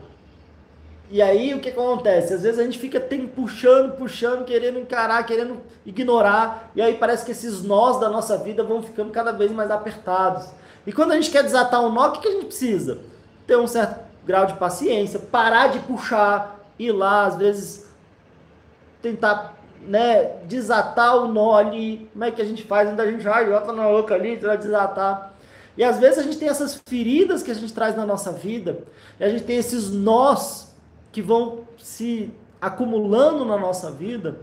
E 1.11 1.20
aí 1.20 1.53
o 1.53 1.59
que 1.59 1.70
acontece? 1.70 2.33
Às 2.33 2.42
vezes 2.42 2.61
a 2.61 2.62
gente 2.62 2.79
fica 2.79 3.01
tem, 3.01 3.27
puxando, 3.27 3.96
puxando, 3.96 4.44
querendo 4.44 4.79
encarar, 4.79 5.25
querendo 5.25 5.61
ignorar, 5.85 6.70
e 6.75 6.81
aí 6.81 6.94
parece 6.94 7.25
que 7.25 7.33
esses 7.33 7.64
nós 7.64 7.99
da 7.99 8.09
nossa 8.09 8.38
vida 8.38 8.62
vão 8.62 8.81
ficando 8.81 9.11
cada 9.11 9.33
vez 9.33 9.51
mais 9.51 9.73
apertados. 9.73 10.46
E 10.87 10.92
quando 10.92 11.11
a 11.11 11.16
gente 11.16 11.31
quer 11.31 11.42
desatar 11.42 11.85
um 11.85 11.90
nó, 11.90 12.09
o 12.09 12.12
que, 12.12 12.29
a 12.29 12.31
gente 12.31 12.46
precisa? 12.46 13.01
Ter 13.44 13.57
um 13.57 13.66
certo 13.66 13.99
grau 14.25 14.46
de 14.46 14.55
paciência, 14.55 15.18
parar 15.18 15.66
de 15.66 15.81
puxar, 15.81 16.61
ir 16.79 16.92
lá, 16.92 17.27
às 17.27 17.37
vezes 17.37 17.90
tentar 19.03 19.57
né, 19.81 20.37
desatar 20.44 21.16
o 21.16 21.27
nó 21.27 21.57
ali. 21.57 22.09
Como 22.12 22.25
é 22.25 22.31
que 22.31 22.40
a 22.40 22.44
gente 22.44 22.62
faz? 22.62 22.88
Ainda 22.88 23.03
a 23.03 23.11
gente 23.11 23.25
vai, 23.25 23.51
bota 23.51 23.73
na 23.73 23.88
boca 23.88 24.14
ali, 24.14 24.37
vai 24.37 24.57
desatar. 24.57 25.33
E 25.77 25.83
às 25.83 25.99
vezes 25.99 26.18
a 26.18 26.23
gente 26.23 26.38
tem 26.38 26.49
essas 26.49 26.81
feridas 26.87 27.42
que 27.42 27.51
a 27.51 27.55
gente 27.55 27.73
traz 27.73 27.96
na 27.96 28.07
nossa 28.07 28.31
vida, 28.31 28.85
e 29.18 29.25
a 29.25 29.29
gente 29.29 29.42
tem 29.42 29.57
esses 29.57 29.90
nós 29.90 30.69
que 31.12 31.20
vão 31.20 31.61
se 31.79 32.33
acumulando 32.61 33.44
na 33.44 33.57
nossa 33.57 33.90
vida 33.90 34.40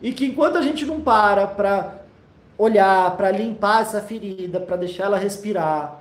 e 0.00 0.12
que 0.12 0.26
enquanto 0.26 0.56
a 0.56 0.62
gente 0.62 0.84
não 0.84 1.00
para 1.00 1.46
para 1.46 2.02
olhar, 2.56 3.16
para 3.16 3.30
limpar 3.30 3.82
essa 3.82 4.00
ferida, 4.00 4.58
para 4.58 4.76
deixar 4.76 5.04
ela 5.04 5.18
respirar, 5.18 6.00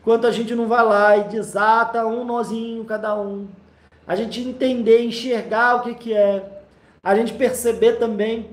enquanto 0.00 0.26
a 0.26 0.30
gente 0.30 0.54
não 0.54 0.66
vai 0.66 0.84
lá 0.84 1.16
e 1.16 1.24
desata 1.24 2.06
um 2.06 2.24
nozinho 2.24 2.84
cada 2.84 3.18
um, 3.18 3.46
a 4.06 4.14
gente 4.14 4.40
entender, 4.40 5.02
enxergar 5.02 5.76
o 5.76 5.82
que, 5.82 5.94
que 5.94 6.14
é, 6.14 6.62
a 7.02 7.14
gente 7.14 7.32
perceber 7.34 7.94
também 7.94 8.50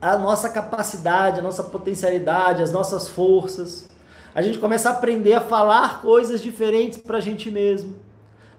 a 0.00 0.18
nossa 0.18 0.48
capacidade, 0.48 1.38
a 1.38 1.42
nossa 1.42 1.62
potencialidade, 1.62 2.62
as 2.62 2.72
nossas 2.72 3.08
forças, 3.08 3.88
a 4.34 4.42
gente 4.42 4.58
começa 4.58 4.88
a 4.88 4.92
aprender 4.92 5.34
a 5.34 5.40
falar 5.40 6.02
coisas 6.02 6.42
diferentes 6.42 6.98
para 6.98 7.18
a 7.18 7.20
gente 7.20 7.50
mesmo 7.50 7.94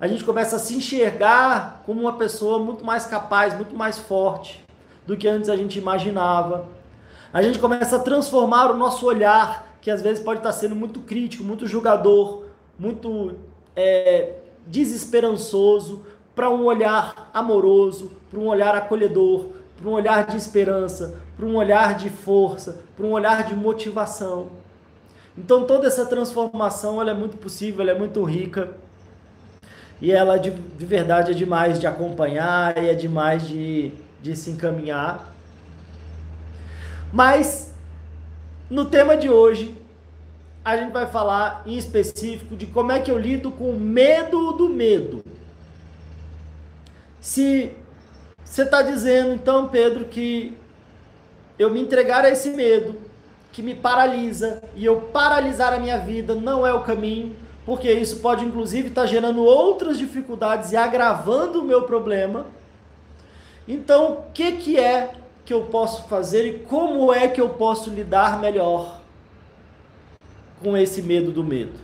a 0.03 0.07
gente 0.07 0.25
começa 0.25 0.57
a 0.57 0.59
se 0.59 0.75
enxergar 0.75 1.81
como 1.85 2.01
uma 2.01 2.17
pessoa 2.17 2.59
muito 2.59 2.83
mais 2.83 3.05
capaz, 3.05 3.55
muito 3.55 3.73
mais 3.73 3.97
forte 3.97 4.61
do 5.07 5.15
que 5.15 5.29
antes 5.29 5.49
a 5.49 5.55
gente 5.55 5.79
imaginava. 5.79 6.67
A 7.31 7.41
gente 7.41 7.57
começa 7.57 7.95
a 7.95 7.99
transformar 7.99 8.69
o 8.69 8.75
nosso 8.75 9.05
olhar, 9.05 9.77
que 9.79 9.89
às 9.89 10.01
vezes 10.01 10.21
pode 10.21 10.41
estar 10.41 10.51
sendo 10.51 10.75
muito 10.75 10.99
crítico, 10.99 11.41
muito 11.41 11.65
julgador, 11.65 12.43
muito 12.77 13.35
é, 13.77 14.39
desesperançoso, 14.67 16.05
para 16.35 16.49
um 16.49 16.65
olhar 16.65 17.29
amoroso, 17.33 18.11
para 18.29 18.41
um 18.41 18.47
olhar 18.47 18.75
acolhedor, 18.75 19.51
para 19.77 19.89
um 19.89 19.93
olhar 19.93 20.27
de 20.27 20.35
esperança, 20.35 21.21
para 21.37 21.45
um 21.45 21.55
olhar 21.55 21.95
de 21.95 22.09
força, 22.09 22.81
para 22.93 23.05
um 23.05 23.11
olhar 23.11 23.45
de 23.45 23.55
motivação. 23.55 24.49
Então 25.37 25.63
toda 25.63 25.87
essa 25.87 26.05
transformação 26.05 26.99
ela 26.99 27.11
é 27.11 27.13
muito 27.13 27.37
possível, 27.37 27.83
ela 27.83 27.91
é 27.91 27.97
muito 27.97 28.21
rica 28.25 28.83
e 30.01 30.11
ela 30.11 30.37
de, 30.37 30.51
de 30.51 30.85
verdade 30.85 31.31
é 31.31 31.33
demais 31.33 31.79
de 31.79 31.87
acompanhar 31.87 32.77
e 32.77 32.89
é 32.89 32.93
demais 32.93 33.47
de, 33.47 33.91
de 34.21 34.35
se 34.35 34.49
encaminhar. 34.49 35.33
Mas 37.11 37.73
no 38.69 38.85
tema 38.85 39.15
de 39.15 39.29
hoje, 39.29 39.75
a 40.65 40.77
gente 40.77 40.91
vai 40.91 41.05
falar 41.05 41.61
em 41.65 41.77
específico 41.77 42.55
de 42.55 42.65
como 42.65 42.91
é 42.91 42.99
que 42.99 43.11
eu 43.11 43.17
lido 43.17 43.51
com 43.51 43.69
o 43.69 43.79
medo 43.79 44.53
do 44.53 44.69
medo. 44.69 45.23
Se 47.19 47.71
você 48.43 48.63
está 48.63 48.81
dizendo, 48.81 49.33
então, 49.33 49.67
Pedro, 49.67 50.05
que 50.05 50.57
eu 51.57 51.69
me 51.69 51.81
entregar 51.81 52.25
a 52.25 52.29
esse 52.29 52.49
medo, 52.49 52.95
que 53.51 53.61
me 53.61 53.75
paralisa, 53.75 54.63
e 54.75 54.85
eu 54.85 55.01
paralisar 55.01 55.73
a 55.73 55.79
minha 55.79 55.99
vida 55.99 56.33
não 56.33 56.65
é 56.65 56.73
o 56.73 56.81
caminho, 56.81 57.35
porque 57.65 57.91
isso 57.91 58.19
pode 58.19 58.43
inclusive 58.43 58.89
estar 58.89 59.01
tá 59.01 59.07
gerando 59.07 59.43
outras 59.43 59.97
dificuldades 59.97 60.71
e 60.71 60.77
agravando 60.77 61.61
o 61.61 61.65
meu 61.65 61.83
problema. 61.83 62.45
Então, 63.67 64.13
o 64.13 64.31
que, 64.33 64.53
que 64.53 64.79
é 64.79 65.13
que 65.45 65.53
eu 65.53 65.65
posso 65.65 66.07
fazer 66.07 66.45
e 66.45 66.59
como 66.59 67.13
é 67.13 67.27
que 67.27 67.39
eu 67.39 67.49
posso 67.49 67.89
lidar 67.89 68.39
melhor 68.39 69.01
com 70.61 70.75
esse 70.75 71.01
medo 71.01 71.31
do 71.31 71.43
medo? 71.43 71.79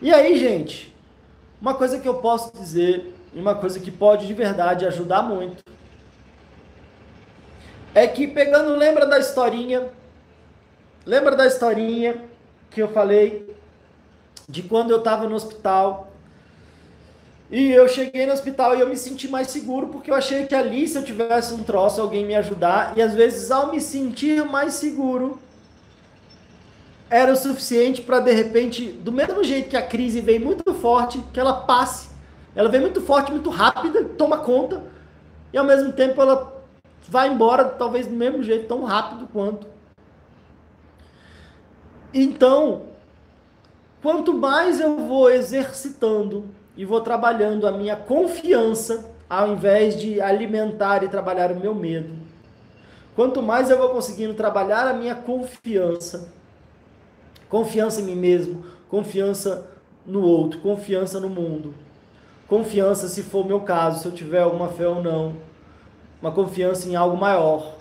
E 0.00 0.12
aí, 0.12 0.38
gente, 0.38 0.94
uma 1.60 1.74
coisa 1.74 1.98
que 1.98 2.08
eu 2.08 2.14
posso 2.16 2.52
dizer, 2.52 3.14
e 3.32 3.40
uma 3.40 3.54
coisa 3.54 3.78
que 3.78 3.90
pode 3.90 4.26
de 4.26 4.34
verdade 4.34 4.84
ajudar 4.84 5.22
muito, 5.22 5.62
é 7.94 8.06
que 8.06 8.26
pegando, 8.26 8.74
lembra 8.74 9.06
da 9.06 9.18
historinha 9.18 9.90
lembra 11.04 11.36
da 11.36 11.46
historinha 11.46 12.24
que 12.70 12.80
eu 12.80 12.88
falei 12.88 13.51
de 14.48 14.62
quando 14.62 14.90
eu 14.90 14.98
estava 14.98 15.28
no 15.28 15.34
hospital 15.34 16.12
e 17.52 17.70
eu 17.70 17.86
cheguei 17.86 18.24
no 18.24 18.32
hospital 18.32 18.74
e 18.74 18.80
eu 18.80 18.88
me 18.88 18.96
senti 18.96 19.28
mais 19.28 19.48
seguro 19.48 19.88
porque 19.88 20.10
eu 20.10 20.14
achei 20.14 20.46
que 20.46 20.54
ali, 20.54 20.88
se 20.88 20.96
eu 20.96 21.04
tivesse 21.04 21.52
um 21.52 21.62
troço, 21.62 22.00
alguém 22.00 22.24
me 22.24 22.34
ajudar. 22.34 22.94
E 22.96 23.02
às 23.02 23.12
vezes, 23.12 23.50
ao 23.50 23.70
me 23.70 23.78
sentir 23.78 24.42
mais 24.46 24.72
seguro, 24.72 25.38
era 27.10 27.30
o 27.30 27.36
suficiente 27.36 28.00
para 28.00 28.20
de 28.20 28.32
repente, 28.32 28.86
do 28.86 29.12
mesmo 29.12 29.44
jeito 29.44 29.68
que 29.68 29.76
a 29.76 29.86
crise 29.86 30.22
vem 30.22 30.38
muito 30.38 30.72
forte, 30.72 31.22
que 31.30 31.38
ela 31.38 31.52
passe. 31.52 32.08
Ela 32.56 32.70
vem 32.70 32.80
muito 32.80 33.02
forte, 33.02 33.30
muito 33.30 33.50
rápida, 33.50 34.02
toma 34.02 34.38
conta, 34.38 34.82
e 35.52 35.58
ao 35.58 35.64
mesmo 35.64 35.92
tempo 35.92 36.22
ela 36.22 36.58
vai 37.06 37.28
embora, 37.28 37.66
talvez 37.66 38.06
do 38.06 38.14
mesmo 38.14 38.42
jeito, 38.42 38.66
tão 38.66 38.82
rápido 38.82 39.28
quanto. 39.30 39.66
Então, 42.14 42.91
quanto 44.02 44.34
mais 44.34 44.80
eu 44.80 44.98
vou 45.06 45.30
exercitando 45.30 46.46
e 46.76 46.84
vou 46.84 47.00
trabalhando 47.00 47.66
a 47.66 47.72
minha 47.72 47.96
confiança, 47.96 49.10
ao 49.30 49.52
invés 49.52 49.98
de 49.98 50.20
alimentar 50.20 51.02
e 51.02 51.08
trabalhar 51.08 51.52
o 51.52 51.58
meu 51.58 51.74
medo. 51.74 52.12
Quanto 53.14 53.40
mais 53.42 53.70
eu 53.70 53.78
vou 53.78 53.90
conseguindo 53.90 54.34
trabalhar 54.34 54.88
a 54.88 54.92
minha 54.92 55.14
confiança, 55.14 56.32
confiança 57.48 58.00
em 58.00 58.04
mim 58.04 58.16
mesmo, 58.16 58.64
confiança 58.88 59.70
no 60.04 60.22
outro, 60.22 60.60
confiança 60.60 61.20
no 61.20 61.28
mundo, 61.28 61.74
confiança, 62.48 63.08
se 63.08 63.22
for 63.22 63.44
o 63.44 63.48
meu 63.48 63.60
caso, 63.60 64.00
se 64.00 64.06
eu 64.06 64.12
tiver 64.12 64.40
alguma 64.40 64.68
fé 64.68 64.88
ou 64.88 65.02
não, 65.02 65.36
uma 66.20 66.32
confiança 66.32 66.88
em 66.88 66.96
algo 66.96 67.16
maior. 67.16 67.74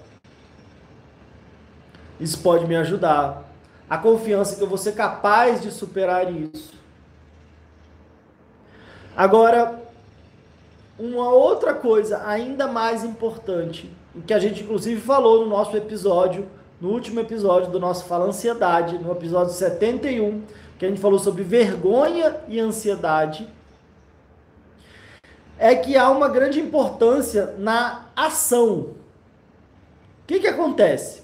Isso 2.20 2.42
pode 2.42 2.66
me 2.68 2.76
ajudar. 2.76 3.51
A 3.92 3.98
confiança 3.98 4.56
que 4.56 4.62
eu 4.62 4.68
vou 4.68 4.78
ser 4.78 4.94
capaz 4.94 5.60
de 5.62 5.70
superar 5.70 6.34
isso. 6.34 6.72
Agora, 9.18 9.82
uma 10.98 11.30
outra 11.30 11.74
coisa 11.74 12.26
ainda 12.26 12.68
mais 12.68 13.04
importante, 13.04 13.92
que 14.26 14.34
a 14.34 14.40
gente 14.40 14.64
inclusive 14.64 15.02
falou 15.02 15.44
no 15.44 15.50
nosso 15.50 15.76
episódio, 15.76 16.48
no 16.80 16.88
último 16.88 17.20
episódio 17.20 17.70
do 17.70 17.82
nosso 17.82 18.06
Fala 18.06 18.28
Ansiedade, 18.28 18.98
no 18.98 19.12
episódio 19.12 19.54
71, 19.54 20.42
que 20.80 20.86
a 20.86 20.88
gente 20.88 21.02
falou 21.02 21.20
sobre 21.20 21.44
vergonha 21.44 22.38
e 22.48 22.62
ansiedade, 22.62 23.46
é 25.60 25.76
que 25.76 25.98
há 25.98 26.10
uma 26.10 26.30
grande 26.30 26.62
importância 26.62 27.56
na 27.58 28.06
ação. 28.16 28.78
O 28.80 28.96
que, 30.26 30.40
que 30.40 30.48
acontece? 30.48 31.21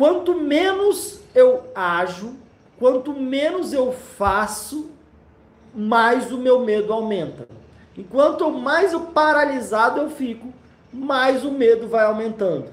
Quanto 0.00 0.34
menos 0.34 1.20
eu 1.34 1.64
ajo, 1.74 2.34
quanto 2.78 3.12
menos 3.12 3.74
eu 3.74 3.92
faço, 3.92 4.90
mais 5.74 6.32
o 6.32 6.38
meu 6.38 6.60
medo 6.60 6.90
aumenta. 6.90 7.46
Enquanto 7.94 8.50
mais 8.50 8.94
eu 8.94 9.02
paralisado 9.08 10.00
eu 10.00 10.08
fico, 10.08 10.54
mais 10.90 11.44
o 11.44 11.50
medo 11.50 11.86
vai 11.86 12.06
aumentando. 12.06 12.70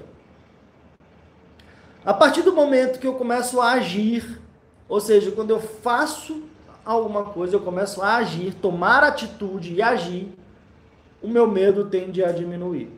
A 2.02 2.14
partir 2.14 2.40
do 2.40 2.54
momento 2.54 2.98
que 2.98 3.06
eu 3.06 3.16
começo 3.16 3.60
a 3.60 3.72
agir, 3.72 4.40
ou 4.88 4.98
seja, 4.98 5.30
quando 5.30 5.50
eu 5.50 5.60
faço 5.60 6.44
alguma 6.82 7.24
coisa, 7.24 7.56
eu 7.56 7.60
começo 7.60 8.00
a 8.00 8.16
agir, 8.16 8.54
tomar 8.54 9.04
atitude 9.04 9.74
e 9.74 9.82
agir, 9.82 10.32
o 11.22 11.28
meu 11.28 11.46
medo 11.46 11.90
tende 11.90 12.24
a 12.24 12.32
diminuir. 12.32 12.90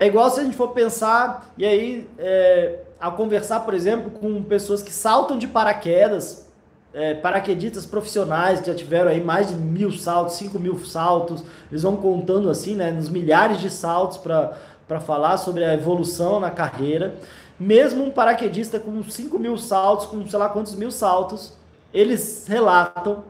É 0.00 0.06
igual 0.06 0.30
se 0.30 0.40
a 0.40 0.44
gente 0.44 0.56
for 0.56 0.68
pensar, 0.68 1.52
e 1.58 1.66
aí, 1.66 2.08
é, 2.18 2.80
a 3.00 3.10
conversar, 3.10 3.60
por 3.60 3.74
exemplo, 3.74 4.10
com 4.10 4.42
pessoas 4.42 4.82
que 4.82 4.92
saltam 4.92 5.36
de 5.36 5.48
paraquedas, 5.48 6.46
é, 6.94 7.14
paraquedistas 7.14 7.84
profissionais 7.84 8.60
que 8.60 8.68
já 8.68 8.74
tiveram 8.74 9.10
aí 9.10 9.22
mais 9.22 9.48
de 9.48 9.54
mil 9.54 9.90
saltos, 9.92 10.36
cinco 10.36 10.58
mil 10.58 10.78
saltos, 10.84 11.42
eles 11.70 11.82
vão 11.82 11.96
contando 11.96 12.48
assim, 12.48 12.74
né, 12.74 12.90
nos 12.92 13.08
milhares 13.08 13.60
de 13.60 13.70
saltos 13.70 14.18
para 14.18 15.00
falar 15.00 15.36
sobre 15.36 15.64
a 15.64 15.74
evolução 15.74 16.38
na 16.38 16.50
carreira. 16.50 17.16
Mesmo 17.58 18.04
um 18.04 18.10
paraquedista 18.10 18.78
com 18.78 19.02
5 19.02 19.36
mil 19.36 19.58
saltos, 19.58 20.06
com 20.06 20.24
sei 20.28 20.38
lá 20.38 20.48
quantos 20.48 20.76
mil 20.76 20.92
saltos, 20.92 21.52
eles 21.92 22.46
relatam 22.46 23.24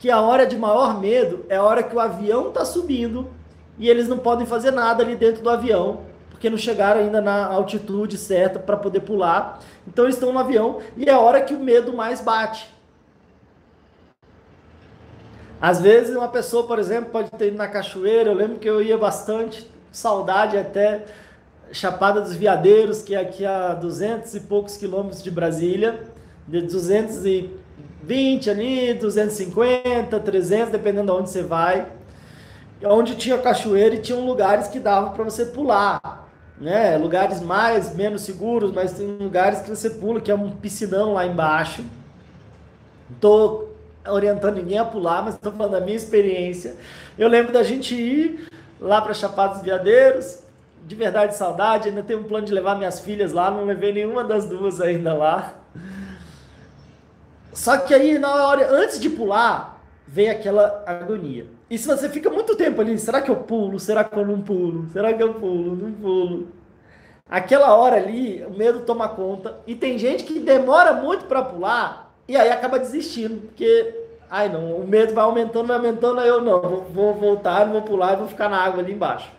que 0.00 0.10
a 0.10 0.20
hora 0.20 0.44
de 0.44 0.56
maior 0.56 0.98
medo 0.98 1.46
é 1.48 1.54
a 1.54 1.62
hora 1.62 1.84
que 1.84 1.94
o 1.94 2.00
avião 2.00 2.48
está 2.48 2.64
subindo 2.64 3.30
e 3.78 3.88
eles 3.88 4.08
não 4.08 4.18
podem 4.18 4.46
fazer 4.46 4.70
nada 4.70 5.02
ali 5.02 5.16
dentro 5.16 5.42
do 5.42 5.50
avião 5.50 6.12
porque 6.42 6.50
não 6.50 6.58
chegaram 6.58 7.00
ainda 7.00 7.20
na 7.20 7.46
altitude 7.46 8.18
certa 8.18 8.58
para 8.58 8.76
poder 8.76 8.98
pular. 9.02 9.60
Então 9.86 10.04
eles 10.04 10.16
estão 10.16 10.32
no 10.32 10.40
avião 10.40 10.80
e 10.96 11.08
é 11.08 11.12
a 11.12 11.20
hora 11.20 11.40
que 11.40 11.54
o 11.54 11.60
medo 11.60 11.92
mais 11.92 12.20
bate. 12.20 12.68
Às 15.60 15.80
vezes 15.80 16.16
uma 16.16 16.26
pessoa, 16.26 16.66
por 16.66 16.80
exemplo, 16.80 17.12
pode 17.12 17.30
ter 17.30 17.46
ido 17.46 17.56
na 17.56 17.68
cachoeira, 17.68 18.30
eu 18.30 18.34
lembro 18.34 18.58
que 18.58 18.68
eu 18.68 18.82
ia 18.82 18.98
bastante, 18.98 19.70
saudade 19.92 20.58
até 20.58 21.04
Chapada 21.70 22.20
dos 22.20 22.34
Veadeiros, 22.34 23.02
que 23.02 23.14
é 23.14 23.20
aqui 23.20 23.46
a 23.46 23.72
200 23.74 24.34
e 24.34 24.40
poucos 24.40 24.76
quilômetros 24.76 25.22
de 25.22 25.30
Brasília, 25.30 26.02
de 26.48 26.60
220 26.60 28.50
ali, 28.50 28.94
250, 28.94 30.18
300, 30.18 30.72
dependendo 30.72 31.12
de 31.12 31.18
onde 31.18 31.30
você 31.30 31.42
vai, 31.44 31.86
onde 32.84 33.16
tinha 33.16 33.38
cachoeira 33.38 33.94
e 33.94 34.00
tinham 34.00 34.24
lugares 34.24 34.68
que 34.68 34.80
davam 34.80 35.12
para 35.12 35.24
você 35.24 35.46
pular 35.46 36.22
né? 36.62 36.96
Lugares 36.96 37.40
mais, 37.40 37.92
menos 37.94 38.22
seguros, 38.22 38.70
mas 38.72 38.92
tem 38.92 39.06
lugares 39.16 39.60
que 39.60 39.70
você 39.70 39.90
pula, 39.90 40.20
que 40.20 40.30
é 40.30 40.34
um 40.34 40.52
piscinão 40.52 41.12
lá 41.12 41.26
embaixo. 41.26 41.84
Tô 43.20 43.68
orientando 44.08 44.56
ninguém 44.56 44.78
a 44.78 44.84
pular, 44.84 45.22
mas 45.24 45.34
estou 45.34 45.50
falando 45.50 45.72
da 45.72 45.80
minha 45.80 45.96
experiência. 45.96 46.76
Eu 47.18 47.28
lembro 47.28 47.52
da 47.52 47.64
gente 47.64 47.94
ir 47.94 48.48
lá 48.80 49.00
para 49.00 49.12
Chapada 49.12 49.54
dos 49.54 49.62
Veadeiros, 49.62 50.38
de 50.86 50.94
verdade 50.94 51.36
saudade, 51.36 51.88
ainda 51.88 52.02
tenho 52.02 52.20
um 52.20 52.24
plano 52.24 52.46
de 52.46 52.52
levar 52.52 52.76
minhas 52.76 53.00
filhas 53.00 53.32
lá, 53.32 53.50
não 53.50 53.64
levei 53.64 53.92
nenhuma 53.92 54.22
das 54.22 54.46
duas 54.46 54.80
ainda 54.80 55.14
lá. 55.14 55.54
Só 57.52 57.76
que 57.76 57.92
aí, 57.92 58.18
na 58.18 58.46
hora, 58.46 58.72
antes 58.72 59.00
de 59.00 59.10
pular, 59.10 59.82
vem 60.06 60.30
aquela 60.30 60.84
agonia. 60.86 61.46
E 61.72 61.78
se 61.78 61.88
você 61.88 62.06
fica 62.06 62.28
muito 62.28 62.54
tempo 62.54 62.82
ali, 62.82 62.98
será 62.98 63.22
que 63.22 63.30
eu 63.30 63.36
pulo? 63.36 63.80
Será 63.80 64.04
que 64.04 64.14
eu 64.14 64.26
não 64.26 64.42
pulo? 64.42 64.90
Será 64.92 65.10
que 65.14 65.22
eu 65.22 65.32
pulo? 65.32 65.74
Não 65.74 65.90
pulo. 65.90 66.48
Aquela 67.26 67.74
hora 67.74 67.96
ali, 67.96 68.44
o 68.44 68.50
medo 68.50 68.80
toma 68.80 69.08
conta. 69.08 69.58
E 69.66 69.74
tem 69.74 69.96
gente 69.96 70.24
que 70.24 70.38
demora 70.38 70.92
muito 70.92 71.24
para 71.24 71.40
pular 71.40 72.14
e 72.28 72.36
aí 72.36 72.50
acaba 72.50 72.78
desistindo, 72.78 73.40
porque 73.46 73.94
ai 74.28 74.50
não, 74.50 74.76
o 74.76 74.86
medo 74.86 75.14
vai 75.14 75.24
aumentando, 75.24 75.68
vai 75.68 75.78
aumentando, 75.78 76.20
aí 76.20 76.28
eu 76.28 76.42
não, 76.42 76.60
vou, 76.60 76.84
vou 76.92 77.14
voltar, 77.14 77.64
não 77.64 77.72
vou 77.72 77.82
pular, 77.82 78.16
vou 78.16 78.28
ficar 78.28 78.50
na 78.50 78.58
água 78.58 78.82
ali 78.82 78.92
embaixo. 78.92 79.32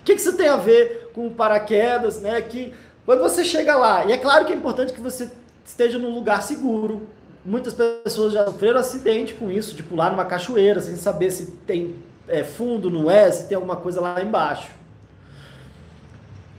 O 0.00 0.04
que, 0.04 0.12
que 0.12 0.20
isso 0.20 0.36
tem 0.36 0.48
a 0.48 0.56
ver 0.56 1.12
com 1.14 1.30
paraquedas, 1.30 2.20
né? 2.20 2.42
Que 2.42 2.74
quando 3.06 3.20
você 3.20 3.44
chega 3.44 3.76
lá, 3.76 4.06
e 4.06 4.10
é 4.10 4.18
claro 4.18 4.44
que 4.44 4.52
é 4.52 4.56
importante 4.56 4.92
que 4.92 5.00
você 5.00 5.30
esteja 5.64 6.00
num 6.00 6.12
lugar 6.12 6.42
seguro, 6.42 7.06
Muitas 7.44 7.74
pessoas 7.74 8.32
já 8.32 8.44
sofreram 8.44 8.78
acidente 8.78 9.34
com 9.34 9.50
isso, 9.50 9.74
de 9.74 9.82
pular 9.82 10.10
numa 10.10 10.24
cachoeira, 10.24 10.80
sem 10.80 10.94
saber 10.94 11.30
se 11.30 11.52
tem 11.66 11.96
é, 12.28 12.44
fundo, 12.44 12.88
não 12.88 13.10
é, 13.10 13.30
se 13.30 13.48
tem 13.48 13.56
alguma 13.56 13.76
coisa 13.76 14.00
lá 14.00 14.22
embaixo. 14.22 14.70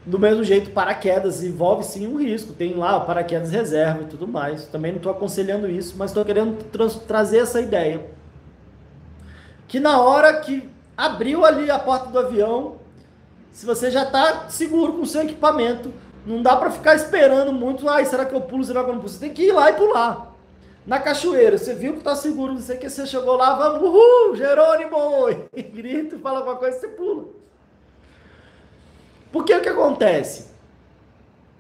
Do 0.06 0.20
mesmo 0.20 0.44
jeito, 0.44 0.72
paraquedas 0.72 1.42
envolve 1.42 1.86
sim 1.86 2.06
um 2.06 2.18
risco. 2.18 2.52
Tem 2.52 2.74
lá 2.76 3.00
paraquedas 3.00 3.52
reserva 3.52 4.04
e 4.04 4.06
tudo 4.08 4.28
mais. 4.28 4.66
Também 4.66 4.92
não 4.92 4.98
estou 4.98 5.12
aconselhando 5.12 5.70
isso, 5.70 5.96
mas 5.98 6.12
estou 6.12 6.26
querendo 6.26 6.62
tra 6.66 6.90
trazer 6.90 7.38
essa 7.38 7.62
ideia. 7.62 8.06
Que 9.66 9.80
na 9.80 10.02
hora 10.02 10.42
que 10.42 10.70
abriu 10.98 11.46
ali 11.46 11.72
a 11.72 11.80
porta 11.80 12.10
do 12.10 12.20
avião, 12.20 12.76
se 13.54 13.66
você 13.66 13.90
já 13.90 14.04
está 14.04 14.50
seguro 14.50 14.94
com 14.94 15.04
o 15.04 15.08
seu 15.08 15.22
equipamento, 15.22 15.94
não 16.26 16.42
dá 16.42 16.58
para 16.58 16.70
ficar 16.70 16.96
esperando 16.96 17.54
muito. 17.54 17.88
Ai, 17.88 18.04
será 18.04 18.26
que 18.26 18.36
eu 18.36 18.42
pulo? 18.42 18.64
Será 18.66 18.84
que 18.84 18.90
eu 18.90 18.94
não 18.94 19.00
pulo? 19.00 19.14
Você 19.14 19.20
tem 19.20 19.34
que 19.34 19.44
ir 19.44 19.54
lá 19.54 19.70
e 19.70 19.74
pular. 19.74 20.33
Na 20.86 21.00
cachoeira, 21.00 21.58
você 21.58 21.74
viu 21.74 21.94
que 21.94 22.04
tá 22.04 22.16
seguro, 22.16 22.54
não 22.54 22.62
sei 22.62 22.76
o 22.76 22.80
que, 22.80 22.90
você 22.90 23.06
chegou 23.06 23.38
lá, 23.38 23.56
vamos, 23.56 23.82
uhul, 23.82 24.36
Jerônimo! 24.36 25.48
E 25.56 25.62
grita, 25.62 26.18
fala 26.20 26.40
alguma 26.40 26.58
coisa, 26.58 26.78
você 26.78 26.90
pula. 26.90 27.26
Porque 29.32 29.54
o 29.54 29.62
que 29.62 29.70
acontece? 29.70 30.52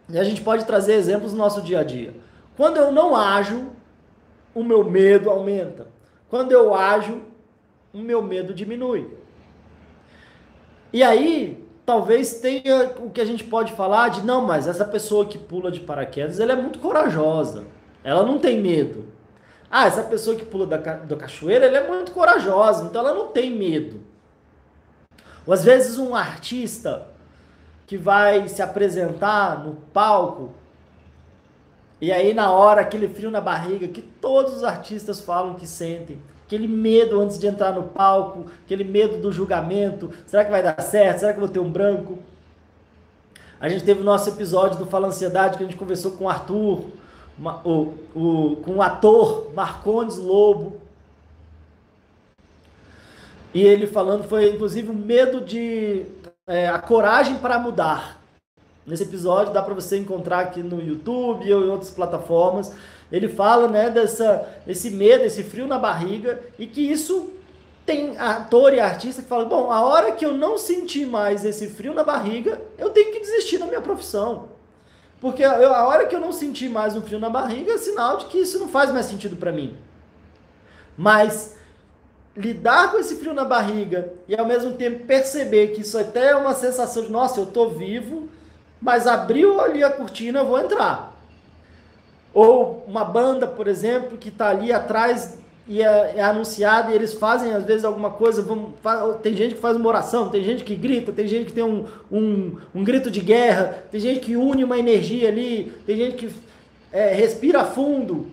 E 0.09 0.19
a 0.19 0.23
gente 0.23 0.41
pode 0.41 0.65
trazer 0.65 0.93
exemplos 0.93 1.31
no 1.31 1.37
nosso 1.37 1.61
dia 1.61 1.79
a 1.79 1.83
dia. 1.83 2.13
Quando 2.57 2.77
eu 2.77 2.91
não 2.91 3.15
ajo, 3.15 3.67
o 4.53 4.63
meu 4.63 4.83
medo 4.83 5.29
aumenta. 5.29 5.87
Quando 6.29 6.51
eu 6.51 6.75
ajo, 6.75 7.21
o 7.93 7.99
meu 7.99 8.21
medo 8.21 8.53
diminui. 8.53 9.09
E 10.91 11.01
aí, 11.01 11.65
talvez 11.85 12.39
tenha 12.41 12.93
o 12.99 13.09
que 13.09 13.21
a 13.21 13.25
gente 13.25 13.43
pode 13.43 13.71
falar 13.73 14.09
de, 14.09 14.21
não, 14.23 14.45
mas 14.45 14.67
essa 14.67 14.85
pessoa 14.85 15.25
que 15.25 15.37
pula 15.37 15.71
de 15.71 15.79
paraquedas, 15.79 16.39
ela 16.39 16.53
é 16.53 16.55
muito 16.55 16.79
corajosa. 16.79 17.63
Ela 18.03 18.23
não 18.23 18.37
tem 18.37 18.61
medo. 18.61 19.12
Ah, 19.75 19.87
essa 19.87 20.03
pessoa 20.03 20.35
que 20.35 20.45
pula 20.45 20.67
da, 20.67 20.77
da 20.77 21.15
cachoeira, 21.15 21.65
ela 21.65 21.77
é 21.79 21.87
muito 21.87 22.11
corajosa, 22.11 22.83
então 22.83 23.01
ela 23.01 23.11
não 23.11 23.29
tem 23.29 23.49
medo. 23.49 24.01
Ou 25.47 25.51
às 25.51 25.63
vezes 25.63 25.97
um 25.97 26.13
artista 26.13 27.07
que 27.87 27.97
vai 27.97 28.47
se 28.47 28.61
apresentar 28.61 29.65
no 29.65 29.73
palco, 29.91 30.51
e 31.99 32.11
aí 32.11 32.35
na 32.35 32.51
hora 32.51 32.81
aquele 32.81 33.07
frio 33.07 33.31
na 33.31 33.41
barriga 33.41 33.87
que 33.87 34.03
todos 34.03 34.57
os 34.57 34.63
artistas 34.63 35.19
falam 35.19 35.55
que 35.55 35.65
sentem, 35.65 36.21
aquele 36.45 36.67
medo 36.67 37.19
antes 37.19 37.39
de 37.39 37.47
entrar 37.47 37.73
no 37.73 37.85
palco, 37.85 38.51
aquele 38.63 38.83
medo 38.83 39.17
do 39.17 39.31
julgamento, 39.31 40.11
será 40.27 40.45
que 40.45 40.51
vai 40.51 40.61
dar 40.61 40.79
certo? 40.83 41.21
Será 41.21 41.33
que 41.33 41.39
eu 41.39 41.45
vou 41.45 41.51
ter 41.51 41.59
um 41.59 41.71
branco? 41.71 42.19
A 43.59 43.67
gente 43.67 43.83
teve 43.83 44.01
o 44.01 44.03
nosso 44.03 44.29
episódio 44.29 44.77
do 44.77 44.85
Fala 44.85 45.07
Ansiedade 45.07 45.57
que 45.57 45.63
a 45.63 45.65
gente 45.65 45.79
conversou 45.79 46.11
com 46.11 46.25
o 46.25 46.29
Arthur, 46.29 46.91
o, 47.63 47.93
o, 48.15 48.55
com 48.57 48.75
o 48.75 48.81
ator 48.81 49.51
Marcondes 49.53 50.17
Lobo. 50.17 50.81
E 53.53 53.61
ele 53.61 53.87
falando 53.87 54.23
foi 54.27 54.49
inclusive 54.49 54.89
o 54.89 54.93
medo 54.93 55.41
de 55.41 56.05
é, 56.47 56.67
a 56.67 56.79
coragem 56.79 57.37
para 57.37 57.59
mudar. 57.59 58.21
Nesse 58.85 59.03
episódio 59.03 59.53
dá 59.53 59.61
para 59.61 59.73
você 59.73 59.97
encontrar 59.97 60.39
aqui 60.41 60.61
no 60.61 60.81
YouTube 60.81 61.51
ou 61.53 61.65
em 61.65 61.69
outras 61.69 61.91
plataformas. 61.91 62.73
Ele 63.11 63.29
fala, 63.29 63.67
né, 63.67 63.89
dessa 63.89 64.61
esse 64.67 64.89
medo, 64.89 65.23
esse 65.23 65.43
frio 65.43 65.67
na 65.67 65.79
barriga 65.79 66.41
e 66.57 66.67
que 66.67 66.81
isso 66.81 67.31
tem 67.85 68.17
ator 68.17 68.73
e 68.73 68.79
artista 68.79 69.21
que 69.21 69.27
fala: 69.27 69.45
"Bom, 69.45 69.71
a 69.71 69.83
hora 69.83 70.11
que 70.11 70.25
eu 70.25 70.33
não 70.33 70.57
sentir 70.57 71.05
mais 71.05 71.45
esse 71.45 71.67
frio 71.67 71.93
na 71.93 72.03
barriga, 72.03 72.61
eu 72.77 72.89
tenho 72.89 73.11
que 73.13 73.19
desistir 73.19 73.57
da 73.57 73.65
minha 73.65 73.81
profissão". 73.81 74.52
Porque 75.23 75.41
eu, 75.41 75.73
a 75.73 75.87
hora 75.87 76.05
que 76.05 76.13
eu 76.13 76.19
não 76.19 76.33
sentir 76.33 76.67
mais 76.67 76.97
um 76.97 77.01
frio 77.01 77.17
na 77.17 77.29
barriga 77.29 77.71
é 77.71 77.77
sinal 77.77 78.17
de 78.17 78.25
que 78.25 78.39
isso 78.39 78.59
não 78.59 78.67
faz 78.67 78.91
mais 78.91 79.05
sentido 79.05 79.37
para 79.37 79.53
mim. 79.53 79.73
Mas 80.97 81.55
lidar 82.35 82.91
com 82.91 82.97
esse 82.97 83.15
frio 83.15 83.33
na 83.33 83.45
barriga 83.45 84.11
e 84.27 84.35
ao 84.35 84.45
mesmo 84.45 84.73
tempo 84.73 85.05
perceber 85.05 85.67
que 85.67 85.79
isso 85.79 85.97
até 85.97 86.31
é 86.31 86.35
uma 86.35 86.53
sensação 86.53 87.03
de, 87.03 87.09
nossa, 87.09 87.39
eu 87.39 87.45
tô 87.45 87.69
vivo, 87.69 88.27
mas 88.81 89.07
abriu 89.07 89.61
ali 89.61 89.81
a 89.81 89.89
cortina, 89.89 90.39
eu 90.39 90.45
vou 90.45 90.59
entrar. 90.59 91.17
Ou 92.33 92.83
uma 92.85 93.05
banda, 93.05 93.47
por 93.47 93.69
exemplo, 93.69 94.17
que 94.17 94.27
está 94.27 94.49
ali 94.49 94.73
atrás 94.73 95.37
e 95.67 95.81
é, 95.81 96.15
é 96.17 96.21
anunciado 96.21 96.91
e 96.91 96.95
eles 96.95 97.13
fazem 97.13 97.53
às 97.53 97.63
vezes 97.63 97.85
alguma 97.85 98.11
coisa, 98.11 98.41
vão, 98.41 98.73
tem 99.21 99.33
gente 99.35 99.55
que 99.55 99.61
faz 99.61 99.77
uma 99.77 99.87
oração, 99.87 100.29
tem 100.29 100.43
gente 100.43 100.63
que 100.63 100.75
grita, 100.75 101.11
tem 101.11 101.27
gente 101.27 101.45
que 101.45 101.53
tem 101.53 101.63
um, 101.63 101.87
um, 102.11 102.57
um 102.75 102.83
grito 102.83 103.09
de 103.09 103.21
guerra, 103.21 103.83
tem 103.89 103.99
gente 103.99 104.19
que 104.19 104.35
une 104.35 104.63
uma 104.63 104.77
energia 104.77 105.29
ali, 105.29 105.73
tem 105.85 105.95
gente 105.95 106.15
que 106.17 106.35
é, 106.91 107.13
respira 107.13 107.63
fundo 107.63 108.27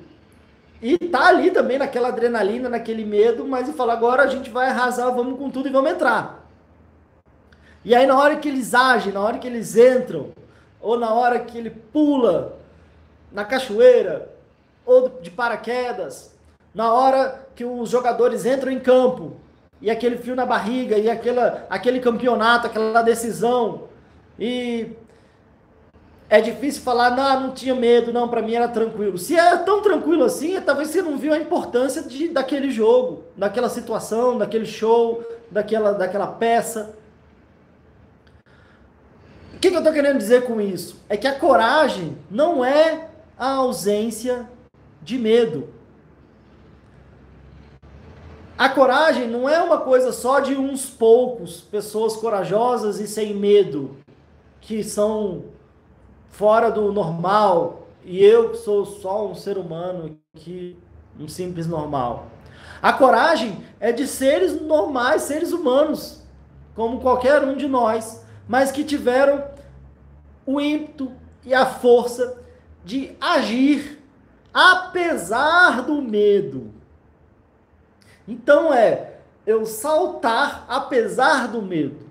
e 0.82 0.98
tá 0.98 1.28
ali 1.28 1.50
também 1.50 1.78
naquela 1.78 2.08
adrenalina, 2.08 2.68
naquele 2.68 3.04
medo, 3.04 3.46
mas 3.46 3.68
e 3.68 3.72
fala, 3.72 3.92
agora 3.92 4.24
a 4.24 4.26
gente 4.26 4.50
vai 4.50 4.68
arrasar, 4.68 5.14
vamos 5.14 5.38
com 5.38 5.50
tudo 5.50 5.68
e 5.68 5.72
vamos 5.72 5.90
entrar. 5.90 6.48
E 7.84 7.94
aí 7.94 8.06
na 8.06 8.18
hora 8.18 8.36
que 8.36 8.48
eles 8.48 8.74
agem, 8.74 9.12
na 9.12 9.20
hora 9.20 9.38
que 9.38 9.46
eles 9.46 9.76
entram, 9.76 10.30
ou 10.80 10.98
na 10.98 11.12
hora 11.14 11.38
que 11.38 11.56
ele 11.56 11.70
pula 11.70 12.58
na 13.30 13.44
cachoeira, 13.44 14.28
ou 14.84 15.20
de 15.20 15.30
paraquedas, 15.30 16.29
na 16.74 16.92
hora 16.92 17.46
que 17.54 17.64
os 17.64 17.90
jogadores 17.90 18.46
entram 18.46 18.70
em 18.70 18.78
campo 18.78 19.36
e 19.80 19.90
aquele 19.90 20.16
frio 20.16 20.36
na 20.36 20.46
barriga 20.46 20.96
e 20.98 21.08
aquela, 21.10 21.66
aquele 21.68 22.00
campeonato, 22.00 22.66
aquela 22.66 23.02
decisão 23.02 23.88
e 24.38 24.92
é 26.30 26.40
difícil 26.40 26.82
falar, 26.82 27.10
não, 27.10 27.48
não 27.48 27.54
tinha 27.54 27.74
medo, 27.74 28.12
não, 28.12 28.28
para 28.28 28.40
mim 28.40 28.54
era 28.54 28.68
tranquilo. 28.68 29.18
Se 29.18 29.36
é 29.36 29.56
tão 29.56 29.82
tranquilo 29.82 30.22
assim, 30.22 30.56
é, 30.56 30.60
talvez 30.60 30.88
você 30.88 31.02
não 31.02 31.18
viu 31.18 31.32
a 31.32 31.38
importância 31.38 32.02
de, 32.02 32.28
daquele 32.28 32.70
jogo, 32.70 33.24
daquela 33.36 33.68
situação, 33.68 34.38
daquele 34.38 34.64
show, 34.64 35.24
daquela, 35.50 35.92
daquela 35.92 36.28
peça. 36.28 36.94
O 39.54 39.58
que, 39.58 39.70
que 39.70 39.74
eu 39.74 39.80
estou 39.80 39.92
querendo 39.92 40.18
dizer 40.18 40.44
com 40.44 40.60
isso? 40.60 41.02
É 41.08 41.16
que 41.16 41.26
a 41.26 41.36
coragem 41.36 42.16
não 42.30 42.64
é 42.64 43.08
a 43.36 43.54
ausência 43.54 44.48
de 45.02 45.18
medo. 45.18 45.79
A 48.60 48.68
coragem 48.68 49.26
não 49.26 49.48
é 49.48 49.58
uma 49.62 49.78
coisa 49.78 50.12
só 50.12 50.38
de 50.38 50.54
uns 50.54 50.84
poucos, 50.84 51.62
pessoas 51.62 52.14
corajosas 52.16 53.00
e 53.00 53.08
sem 53.08 53.32
medo, 53.32 53.96
que 54.60 54.84
são 54.84 55.44
fora 56.28 56.70
do 56.70 56.92
normal, 56.92 57.86
e 58.04 58.22
eu 58.22 58.50
que 58.50 58.58
sou 58.58 58.84
só 58.84 59.26
um 59.26 59.34
ser 59.34 59.56
humano, 59.56 60.18
que 60.34 60.76
um 61.18 61.26
simples 61.26 61.66
normal. 61.66 62.26
A 62.82 62.92
coragem 62.92 63.64
é 63.80 63.92
de 63.92 64.06
seres 64.06 64.60
normais, 64.60 65.22
seres 65.22 65.54
humanos, 65.54 66.22
como 66.76 67.00
qualquer 67.00 67.42
um 67.42 67.56
de 67.56 67.66
nós, 67.66 68.22
mas 68.46 68.70
que 68.70 68.84
tiveram 68.84 69.42
o 70.44 70.60
ímpeto 70.60 71.10
e 71.46 71.54
a 71.54 71.64
força 71.64 72.36
de 72.84 73.16
agir 73.18 74.04
apesar 74.52 75.80
do 75.80 76.02
medo. 76.02 76.69
Então 78.30 78.72
é 78.72 79.14
eu 79.44 79.66
saltar 79.66 80.64
apesar 80.68 81.48
do 81.48 81.60
medo, 81.60 82.06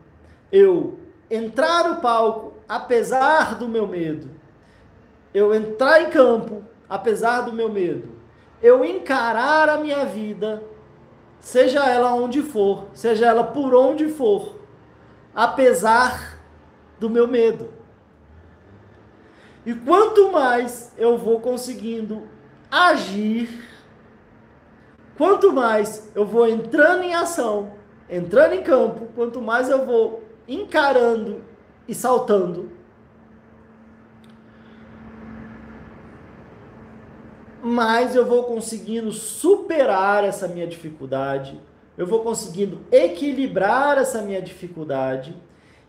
eu 0.51 0.99
entrar 1.31 1.87
no 1.87 2.01
palco 2.01 2.55
apesar 2.67 3.55
do 3.55 3.69
meu 3.69 3.87
medo, 3.87 4.29
eu 5.33 5.55
entrar 5.55 6.01
em 6.01 6.09
campo 6.09 6.61
apesar 6.89 7.43
do 7.43 7.53
meu 7.53 7.69
medo, 7.71 8.09
eu 8.61 8.83
encarar 8.83 9.69
a 9.69 9.77
minha 9.77 10.03
vida, 10.03 10.61
seja 11.39 11.87
ela 11.87 12.13
onde 12.13 12.41
for, 12.41 12.87
seja 12.93 13.27
ela 13.27 13.45
por 13.45 13.73
onde 13.73 14.09
for, 14.09 14.59
apesar 15.33 16.37
do 16.99 17.09
meu 17.09 17.29
medo. 17.29 17.69
E 19.65 19.73
quanto 19.73 20.33
mais 20.33 20.91
eu 20.97 21.17
vou 21.17 21.39
conseguindo 21.39 22.27
agir 22.69 23.68
Quanto 25.19 25.51
mais 25.51 26.09
eu 26.15 26.25
vou 26.25 26.47
entrando 26.47 27.03
em 27.03 27.13
ação, 27.13 27.73
entrando 28.09 28.53
em 28.53 28.63
campo, 28.63 29.09
quanto 29.13 29.41
mais 29.41 29.69
eu 29.69 29.85
vou 29.85 30.23
encarando 30.47 31.41
e 31.85 31.93
saltando, 31.93 32.71
mais 37.61 38.15
eu 38.15 38.25
vou 38.25 38.45
conseguindo 38.45 39.11
superar 39.11 40.23
essa 40.23 40.47
minha 40.47 40.65
dificuldade, 40.65 41.59
eu 41.97 42.07
vou 42.07 42.21
conseguindo 42.21 42.79
equilibrar 42.89 43.97
essa 43.97 44.21
minha 44.21 44.41
dificuldade. 44.41 45.35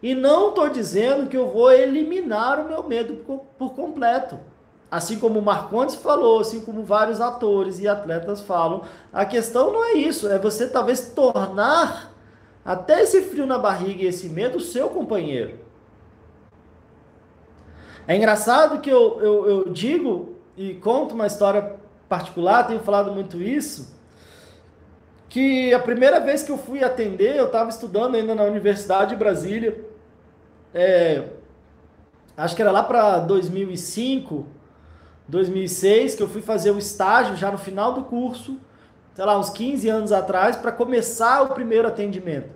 E 0.02 0.12
não 0.12 0.48
estou 0.48 0.68
dizendo 0.68 1.28
que 1.28 1.36
eu 1.36 1.48
vou 1.48 1.70
eliminar 1.70 2.58
o 2.58 2.68
meu 2.68 2.82
medo 2.82 3.14
por, 3.56 3.74
completo. 3.74 4.40
Assim 4.90 5.18
como 5.18 5.38
o 5.38 5.42
Marcondes 5.42 5.94
falou, 5.94 6.40
assim 6.40 6.60
como 6.60 6.82
vários 6.82 7.20
atores 7.20 7.78
e 7.78 7.86
atletas 7.86 8.40
falam, 8.40 8.82
a 9.12 9.24
questão 9.24 9.72
não 9.72 9.84
é 9.84 9.92
isso, 9.92 10.28
é 10.28 10.38
você 10.38 10.66
talvez 10.66 11.10
tornar 11.10 12.12
até 12.64 13.02
esse 13.02 13.22
frio 13.22 13.46
na 13.46 13.56
barriga 13.56 14.02
e 14.02 14.06
esse 14.06 14.28
medo 14.28 14.58
seu 14.58 14.88
companheiro. 14.88 15.60
É 18.06 18.16
engraçado 18.16 18.80
que 18.80 18.90
eu, 18.90 19.20
eu, 19.20 19.48
eu 19.48 19.72
digo 19.72 20.34
e 20.56 20.74
conto 20.74 21.14
uma 21.14 21.26
história 21.26 21.76
particular, 22.08 22.66
tenho 22.66 22.80
falado 22.80 23.12
muito 23.12 23.40
isso, 23.40 23.96
que 25.28 25.72
a 25.72 25.78
primeira 25.78 26.18
vez 26.18 26.42
que 26.42 26.50
eu 26.50 26.58
fui 26.58 26.82
atender, 26.82 27.36
eu 27.36 27.46
estava 27.46 27.70
estudando 27.70 28.16
ainda 28.16 28.34
na 28.34 28.42
Universidade 28.42 29.10
de 29.10 29.16
Brasília, 29.16 29.84
é, 30.74 31.28
acho 32.36 32.56
que 32.56 32.62
era 32.62 32.72
lá 32.72 32.82
para 32.82 33.20
2005, 33.20 34.44
2006, 35.30 36.16
que 36.16 36.22
eu 36.22 36.28
fui 36.28 36.42
fazer 36.42 36.72
o 36.72 36.78
estágio 36.78 37.36
já 37.36 37.50
no 37.50 37.58
final 37.58 37.92
do 37.92 38.02
curso, 38.02 38.58
sei 39.14 39.24
lá, 39.24 39.38
uns 39.38 39.50
15 39.50 39.88
anos 39.88 40.12
atrás, 40.12 40.56
para 40.56 40.72
começar 40.72 41.42
o 41.42 41.54
primeiro 41.54 41.86
atendimento. 41.86 42.50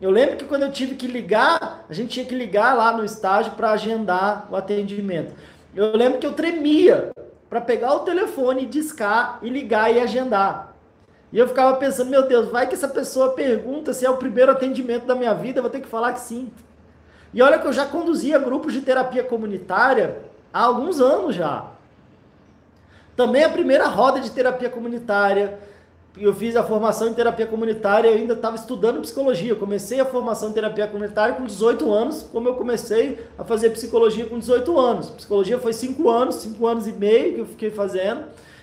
Eu 0.00 0.10
lembro 0.10 0.36
que 0.36 0.44
quando 0.44 0.62
eu 0.62 0.72
tive 0.72 0.94
que 0.94 1.06
ligar, 1.06 1.84
a 1.88 1.92
gente 1.92 2.10
tinha 2.10 2.24
que 2.24 2.34
ligar 2.34 2.74
lá 2.74 2.96
no 2.96 3.04
estágio 3.04 3.52
para 3.52 3.72
agendar 3.72 4.48
o 4.50 4.56
atendimento. 4.56 5.34
Eu 5.74 5.94
lembro 5.96 6.18
que 6.18 6.26
eu 6.26 6.32
tremia 6.32 7.10
para 7.48 7.60
pegar 7.60 7.94
o 7.94 8.00
telefone, 8.00 8.64
discar 8.64 9.38
e 9.42 9.50
ligar 9.50 9.92
e 9.92 10.00
agendar. 10.00 10.74
E 11.32 11.38
eu 11.38 11.48
ficava 11.48 11.76
pensando, 11.76 12.10
meu 12.10 12.26
Deus, 12.26 12.48
vai 12.48 12.66
que 12.66 12.74
essa 12.74 12.88
pessoa 12.88 13.30
pergunta 13.30 13.92
se 13.92 14.06
é 14.06 14.10
o 14.10 14.16
primeiro 14.16 14.52
atendimento 14.52 15.04
da 15.04 15.14
minha 15.14 15.34
vida, 15.34 15.58
eu 15.58 15.62
vou 15.62 15.70
ter 15.70 15.80
que 15.80 15.88
falar 15.88 16.12
que 16.12 16.20
sim. 16.20 16.50
E 17.34 17.42
olha 17.42 17.58
que 17.58 17.66
eu 17.66 17.72
já 17.72 17.86
conduzia 17.86 18.38
grupos 18.38 18.72
de 18.72 18.80
terapia 18.80 19.22
comunitária 19.22 20.22
há 20.52 20.62
alguns 20.62 21.00
anos 21.00 21.34
já. 21.34 21.66
Também 23.20 23.44
a 23.44 23.50
primeira 23.50 23.86
roda 23.86 24.18
de 24.18 24.30
terapia 24.30 24.70
comunitária. 24.70 25.58
Eu 26.18 26.32
fiz 26.32 26.56
a 26.56 26.62
formação 26.62 27.06
em 27.06 27.12
terapia 27.12 27.46
comunitária, 27.46 28.08
eu 28.08 28.14
ainda 28.14 28.32
estava 28.32 28.56
estudando 28.56 28.98
psicologia. 29.02 29.52
Eu 29.52 29.56
comecei 29.56 30.00
a 30.00 30.06
formação 30.06 30.48
em 30.48 30.52
terapia 30.54 30.86
comunitária 30.86 31.34
com 31.34 31.44
18 31.44 31.92
anos, 31.92 32.22
como 32.32 32.48
eu 32.48 32.54
comecei 32.54 33.18
a 33.38 33.44
fazer 33.44 33.68
psicologia 33.72 34.24
com 34.24 34.38
18 34.38 34.80
anos. 34.80 35.10
Psicologia 35.10 35.58
foi 35.58 35.74
5 35.74 36.08
anos, 36.08 36.36
5 36.36 36.66
anos 36.66 36.86
e 36.86 36.92
meio 36.92 37.34
que 37.34 37.40
eu 37.40 37.44
fiquei 37.44 37.68
fazendo. 37.68 38.22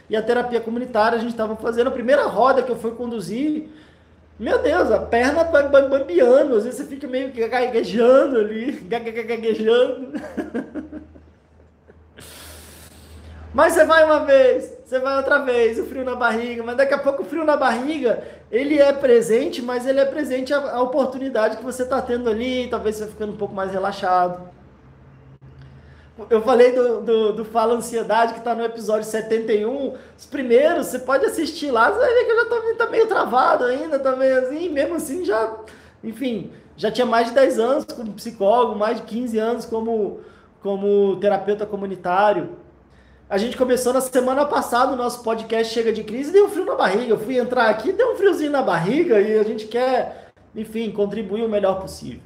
E 0.09 0.15
a 0.15 0.23
terapia 0.23 0.59
comunitária 0.59 1.19
a 1.19 1.21
gente 1.21 1.33
estava 1.33 1.55
fazendo. 1.55 1.89
A 1.89 1.91
primeira 1.91 2.25
roda 2.25 2.63
que 2.63 2.71
eu 2.71 2.77
fui 2.77 2.95
conduzir, 2.95 3.69
Meu 4.39 4.57
Deus, 4.57 4.89
a 4.89 4.97
perna 4.97 5.43
vai 5.43 5.69
bambeando, 5.69 6.55
às 6.55 6.63
vezes 6.63 6.79
você 6.79 6.85
fica 6.87 7.05
meio 7.05 7.31
gaguejando 7.31 8.39
ali, 8.39 8.71
gaguejando. 8.71 10.13
Mas 13.57 13.73
você 13.73 13.85
vai 13.85 14.05
uma 14.05 14.19
vez, 14.19 14.71
você 14.85 14.99
vai 14.99 15.17
outra 15.17 15.39
vez, 15.39 15.79
o 15.79 15.85
frio 15.85 16.05
na 16.05 16.13
barriga, 16.13 16.61
mas 16.61 16.77
daqui 16.77 16.93
a 16.93 16.97
pouco 16.99 17.23
o 17.23 17.25
frio 17.25 17.43
na 17.43 17.57
barriga, 17.57 18.23
ele 18.51 18.79
é 18.79 18.93
presente, 18.93 19.63
mas 19.63 19.87
ele 19.87 19.99
é 19.99 20.05
presente 20.05 20.53
a, 20.53 20.73
a 20.73 20.81
oportunidade 20.83 21.57
que 21.57 21.63
você 21.63 21.81
está 21.81 21.99
tendo 21.99 22.29
ali, 22.29 22.67
talvez 22.69 22.97
você 22.97 23.07
ficando 23.07 23.33
um 23.33 23.35
pouco 23.35 23.55
mais 23.55 23.71
relaxado. 23.71 24.47
Eu 26.29 26.39
falei 26.43 26.71
do, 26.71 27.01
do, 27.01 27.33
do 27.33 27.45
Fala 27.45 27.73
Ansiedade, 27.73 28.33
que 28.33 28.39
está 28.39 28.53
no 28.53 28.63
episódio 28.63 29.05
71. 29.05 29.95
Os 30.15 30.27
primeiros, 30.27 30.85
você 30.85 30.99
pode 30.99 31.25
assistir 31.25 31.71
lá, 31.71 31.91
você 31.91 31.97
vai 31.97 32.13
ver 32.13 32.25
que 32.25 32.31
eu 32.33 32.35
já 32.35 32.45
tô, 32.45 32.75
tá 32.75 32.85
meio 32.91 33.07
travado 33.07 33.63
ainda, 33.63 33.97
tá 33.97 34.15
meio 34.15 34.37
assim, 34.37 34.69
mesmo 34.69 34.97
assim 34.97 35.25
já, 35.25 35.51
enfim, 36.03 36.51
já 36.75 36.91
tinha 36.91 37.07
mais 37.07 37.29
de 37.29 37.33
10 37.33 37.57
anos 37.57 37.85
como 37.85 38.13
psicólogo, 38.13 38.77
mais 38.77 38.97
de 38.97 39.03
15 39.07 39.39
anos 39.39 39.65
como, 39.65 40.19
como 40.61 41.17
terapeuta 41.19 41.65
comunitário. 41.65 42.66
A 43.29 43.37
gente 43.37 43.57
começou 43.57 43.91
na 43.91 43.99
semana 43.99 44.45
passada 44.45 44.93
o 44.93 44.95
nosso 44.95 45.21
podcast 45.21 45.73
Chega 45.73 45.91
de 45.91 46.01
Crise, 46.01 46.31
deu 46.31 46.45
um 46.45 46.49
frio 46.49 46.63
na 46.63 46.75
barriga. 46.75 47.11
Eu 47.11 47.19
fui 47.19 47.37
entrar 47.37 47.69
aqui, 47.69 47.91
deu 47.91 48.13
um 48.13 48.15
friozinho 48.15 48.51
na 48.51 48.61
barriga 48.61 49.19
e 49.19 49.37
a 49.37 49.43
gente 49.43 49.67
quer, 49.67 50.31
enfim, 50.55 50.89
contribuir 50.91 51.43
o 51.43 51.49
melhor 51.49 51.81
possível. 51.81 52.21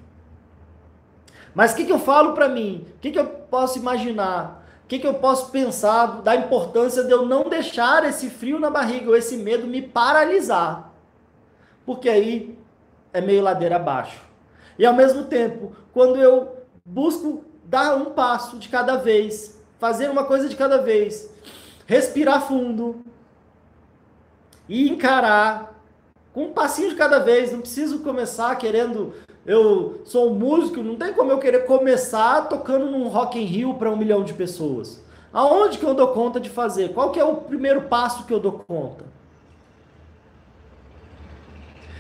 Mas 1.55 1.71
o 1.71 1.75
que, 1.75 1.85
que 1.85 1.91
eu 1.91 1.97
falo 1.97 2.33
para 2.33 2.47
mim? 2.47 2.85
O 2.97 2.99
que, 2.99 3.09
que 3.09 3.17
eu 3.17 3.25
posso 3.25 3.79
imaginar? 3.79 4.63
O 4.83 4.87
que, 4.87 4.99
que 4.99 5.07
eu 5.07 5.15
posso 5.15 5.49
pensar 5.49 6.21
da 6.21 6.35
importância 6.35 7.03
de 7.03 7.11
eu 7.11 7.25
não 7.25 7.49
deixar 7.49 8.07
esse 8.07 8.29
frio 8.29 8.59
na 8.59 8.69
barriga 8.69 9.09
ou 9.09 9.15
esse 9.15 9.37
medo 9.37 9.65
me 9.65 9.81
paralisar? 9.81 10.93
Porque 11.83 12.09
aí 12.09 12.59
é 13.11 13.19
meio 13.19 13.41
ladeira 13.41 13.77
abaixo. 13.77 14.21
E 14.77 14.85
ao 14.85 14.93
mesmo 14.93 15.23
tempo, 15.23 15.75
quando 15.91 16.17
eu 16.17 16.57
busco 16.85 17.43
dar 17.63 17.95
um 17.95 18.11
passo 18.11 18.59
de 18.59 18.69
cada 18.69 18.97
vez, 18.97 19.59
fazer 19.82 20.11
uma 20.11 20.23
coisa 20.23 20.47
de 20.47 20.55
cada 20.55 20.77
vez, 20.77 21.27
respirar 21.88 22.47
fundo 22.47 23.03
e 24.69 24.88
encarar 24.88 25.73
com 26.32 26.43
um 26.43 26.53
passinho 26.53 26.89
de 26.89 26.95
cada 26.95 27.17
vez, 27.17 27.51
não 27.51 27.61
preciso 27.61 28.01
começar 28.01 28.55
querendo 28.57 29.15
eu 29.43 29.99
sou 30.05 30.29
um 30.29 30.36
músico, 30.36 30.84
não 30.84 30.95
tem 30.95 31.11
como 31.13 31.32
eu 31.32 31.39
querer 31.39 31.65
começar 31.65 32.47
tocando 32.47 32.91
num 32.91 33.07
Rock 33.07 33.39
in 33.39 33.45
Rio 33.45 33.73
para 33.73 33.89
um 33.89 33.97
milhão 33.97 34.23
de 34.23 34.36
pessoas. 34.36 35.01
Aonde 35.34 35.79
que 35.79 35.84
eu 35.84 35.95
dou 35.95 36.09
conta 36.09 36.39
de 36.39 36.51
fazer? 36.51 36.93
Qual 36.93 37.11
que 37.11 37.19
é 37.19 37.25
o 37.25 37.38
primeiro 37.38 37.82
passo 37.84 38.27
que 38.27 38.34
eu 38.34 38.39
dou 38.39 38.63
conta? 38.67 39.03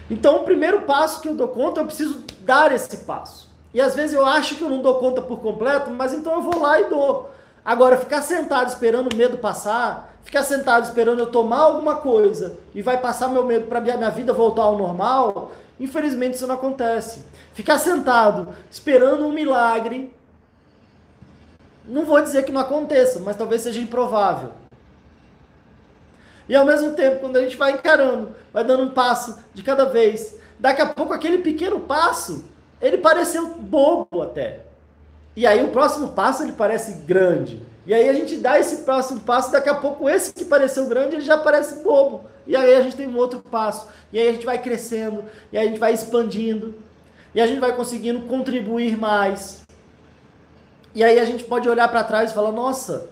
Então, 0.07 0.41
o 0.41 0.43
primeiro 0.43 0.83
passo 0.83 1.19
que 1.19 1.27
eu 1.27 1.33
dou 1.33 1.47
conta, 1.47 1.81
eu 1.81 1.85
preciso 1.85 2.23
dar 2.41 2.71
esse 2.71 2.97
passo. 2.97 3.49
E 3.73 3.81
às 3.81 3.95
vezes 3.95 4.13
eu 4.13 4.23
acho 4.23 4.55
que 4.55 4.61
eu 4.61 4.69
não 4.69 4.83
dou 4.83 4.99
conta 4.99 5.19
por 5.19 5.39
completo, 5.39 5.89
mas 5.89 6.13
então 6.13 6.33
eu 6.33 6.41
vou 6.43 6.61
lá 6.61 6.79
e 6.79 6.85
dou. 6.87 7.31
Agora, 7.63 7.97
ficar 7.97 8.21
sentado 8.21 8.69
esperando 8.69 9.13
o 9.13 9.15
medo 9.15 9.37
passar, 9.37 10.15
ficar 10.23 10.43
sentado 10.43 10.85
esperando 10.85 11.19
eu 11.19 11.27
tomar 11.27 11.59
alguma 11.59 11.95
coisa 11.95 12.57
e 12.73 12.81
vai 12.81 12.97
passar 12.99 13.27
meu 13.27 13.45
medo 13.45 13.67
para 13.67 13.81
minha 13.81 14.09
vida 14.09 14.33
voltar 14.33 14.63
ao 14.63 14.77
normal, 14.77 15.51
Infelizmente 15.81 16.35
isso 16.35 16.45
não 16.45 16.53
acontece. 16.53 17.25
Ficar 17.53 17.79
sentado 17.79 18.55
esperando 18.69 19.25
um 19.25 19.31
milagre, 19.31 20.15
não 21.83 22.05
vou 22.05 22.21
dizer 22.21 22.45
que 22.45 22.51
não 22.51 22.61
aconteça, 22.61 23.19
mas 23.19 23.35
talvez 23.35 23.63
seja 23.63 23.81
improvável. 23.81 24.51
E 26.47 26.55
ao 26.55 26.67
mesmo 26.67 26.91
tempo, 26.91 27.21
quando 27.21 27.37
a 27.37 27.41
gente 27.41 27.57
vai 27.57 27.71
encarando, 27.71 28.35
vai 28.53 28.63
dando 28.63 28.83
um 28.83 28.91
passo 28.91 29.39
de 29.55 29.63
cada 29.63 29.85
vez, 29.85 30.37
daqui 30.59 30.83
a 30.83 30.85
pouco 30.85 31.13
aquele 31.13 31.39
pequeno 31.39 31.79
passo, 31.79 32.45
ele 32.79 32.99
pareceu 32.99 33.55
bobo 33.55 34.21
até. 34.21 34.70
E 35.35 35.47
aí 35.47 35.63
o 35.63 35.69
próximo 35.69 36.09
passo 36.09 36.43
ele 36.43 36.51
parece 36.51 36.93
grande. 37.05 37.61
E 37.85 37.93
aí 37.93 38.07
a 38.07 38.13
gente 38.13 38.37
dá 38.37 38.59
esse 38.59 38.83
próximo 38.83 39.21
passo, 39.21 39.51
daqui 39.51 39.69
a 39.69 39.75
pouco 39.75 40.07
esse 40.07 40.33
que 40.33 40.45
pareceu 40.45 40.87
grande, 40.87 41.15
ele 41.15 41.23
já 41.23 41.37
parece 41.37 41.83
bobo. 41.83 42.25
E 42.45 42.55
aí 42.55 42.75
a 42.75 42.81
gente 42.81 42.95
tem 42.95 43.07
um 43.07 43.17
outro 43.17 43.39
passo. 43.39 43.87
E 44.13 44.19
aí 44.19 44.27
a 44.29 44.31
gente 44.33 44.45
vai 44.45 44.61
crescendo, 44.61 45.23
e 45.51 45.57
aí 45.57 45.65
a 45.65 45.67
gente 45.67 45.79
vai 45.79 45.93
expandindo, 45.93 46.75
e 47.33 47.41
a 47.41 47.47
gente 47.47 47.59
vai 47.59 47.75
conseguindo 47.75 48.21
contribuir 48.27 48.97
mais. 48.97 49.61
E 50.93 51.03
aí 51.03 51.19
a 51.19 51.25
gente 51.25 51.43
pode 51.43 51.67
olhar 51.69 51.87
para 51.87 52.03
trás 52.03 52.31
e 52.31 52.33
falar: 52.33 52.51
"Nossa, 52.51 53.09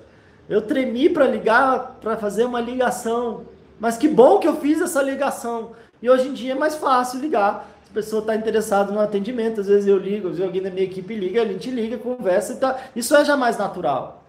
eu 0.47 0.61
tremi 0.61 1.09
para 1.09 1.25
ligar, 1.25 1.97
para 2.01 2.17
fazer 2.17 2.43
uma 2.43 2.59
ligação, 2.59 3.45
mas 3.79 3.97
que 3.97 4.07
bom 4.07 4.39
que 4.39 4.47
eu 4.47 4.57
fiz 4.57 4.81
essa 4.81 5.01
ligação". 5.01 5.71
E 6.01 6.09
hoje 6.09 6.27
em 6.27 6.33
dia 6.33 6.51
é 6.51 6.55
mais 6.55 6.75
fácil 6.75 7.19
ligar. 7.19 7.67
A 7.89 7.93
pessoa 7.93 8.19
está 8.19 8.35
interessada 8.35 8.91
no 8.91 8.99
atendimento, 8.99 9.61
às 9.61 9.67
vezes 9.67 9.87
eu 9.87 9.97
ligo, 9.97 10.27
às 10.27 10.33
vezes 10.35 10.45
alguém 10.45 10.61
da 10.61 10.69
minha 10.69 10.85
equipe 10.85 11.15
liga, 11.15 11.41
a 11.41 11.45
gente 11.45 11.71
liga, 11.71 11.97
conversa 11.97 12.53
e 12.53 12.57
tá. 12.57 12.77
Isso 12.95 13.15
é 13.15 13.25
já 13.25 13.35
mais 13.35 13.57
natural. 13.57 14.23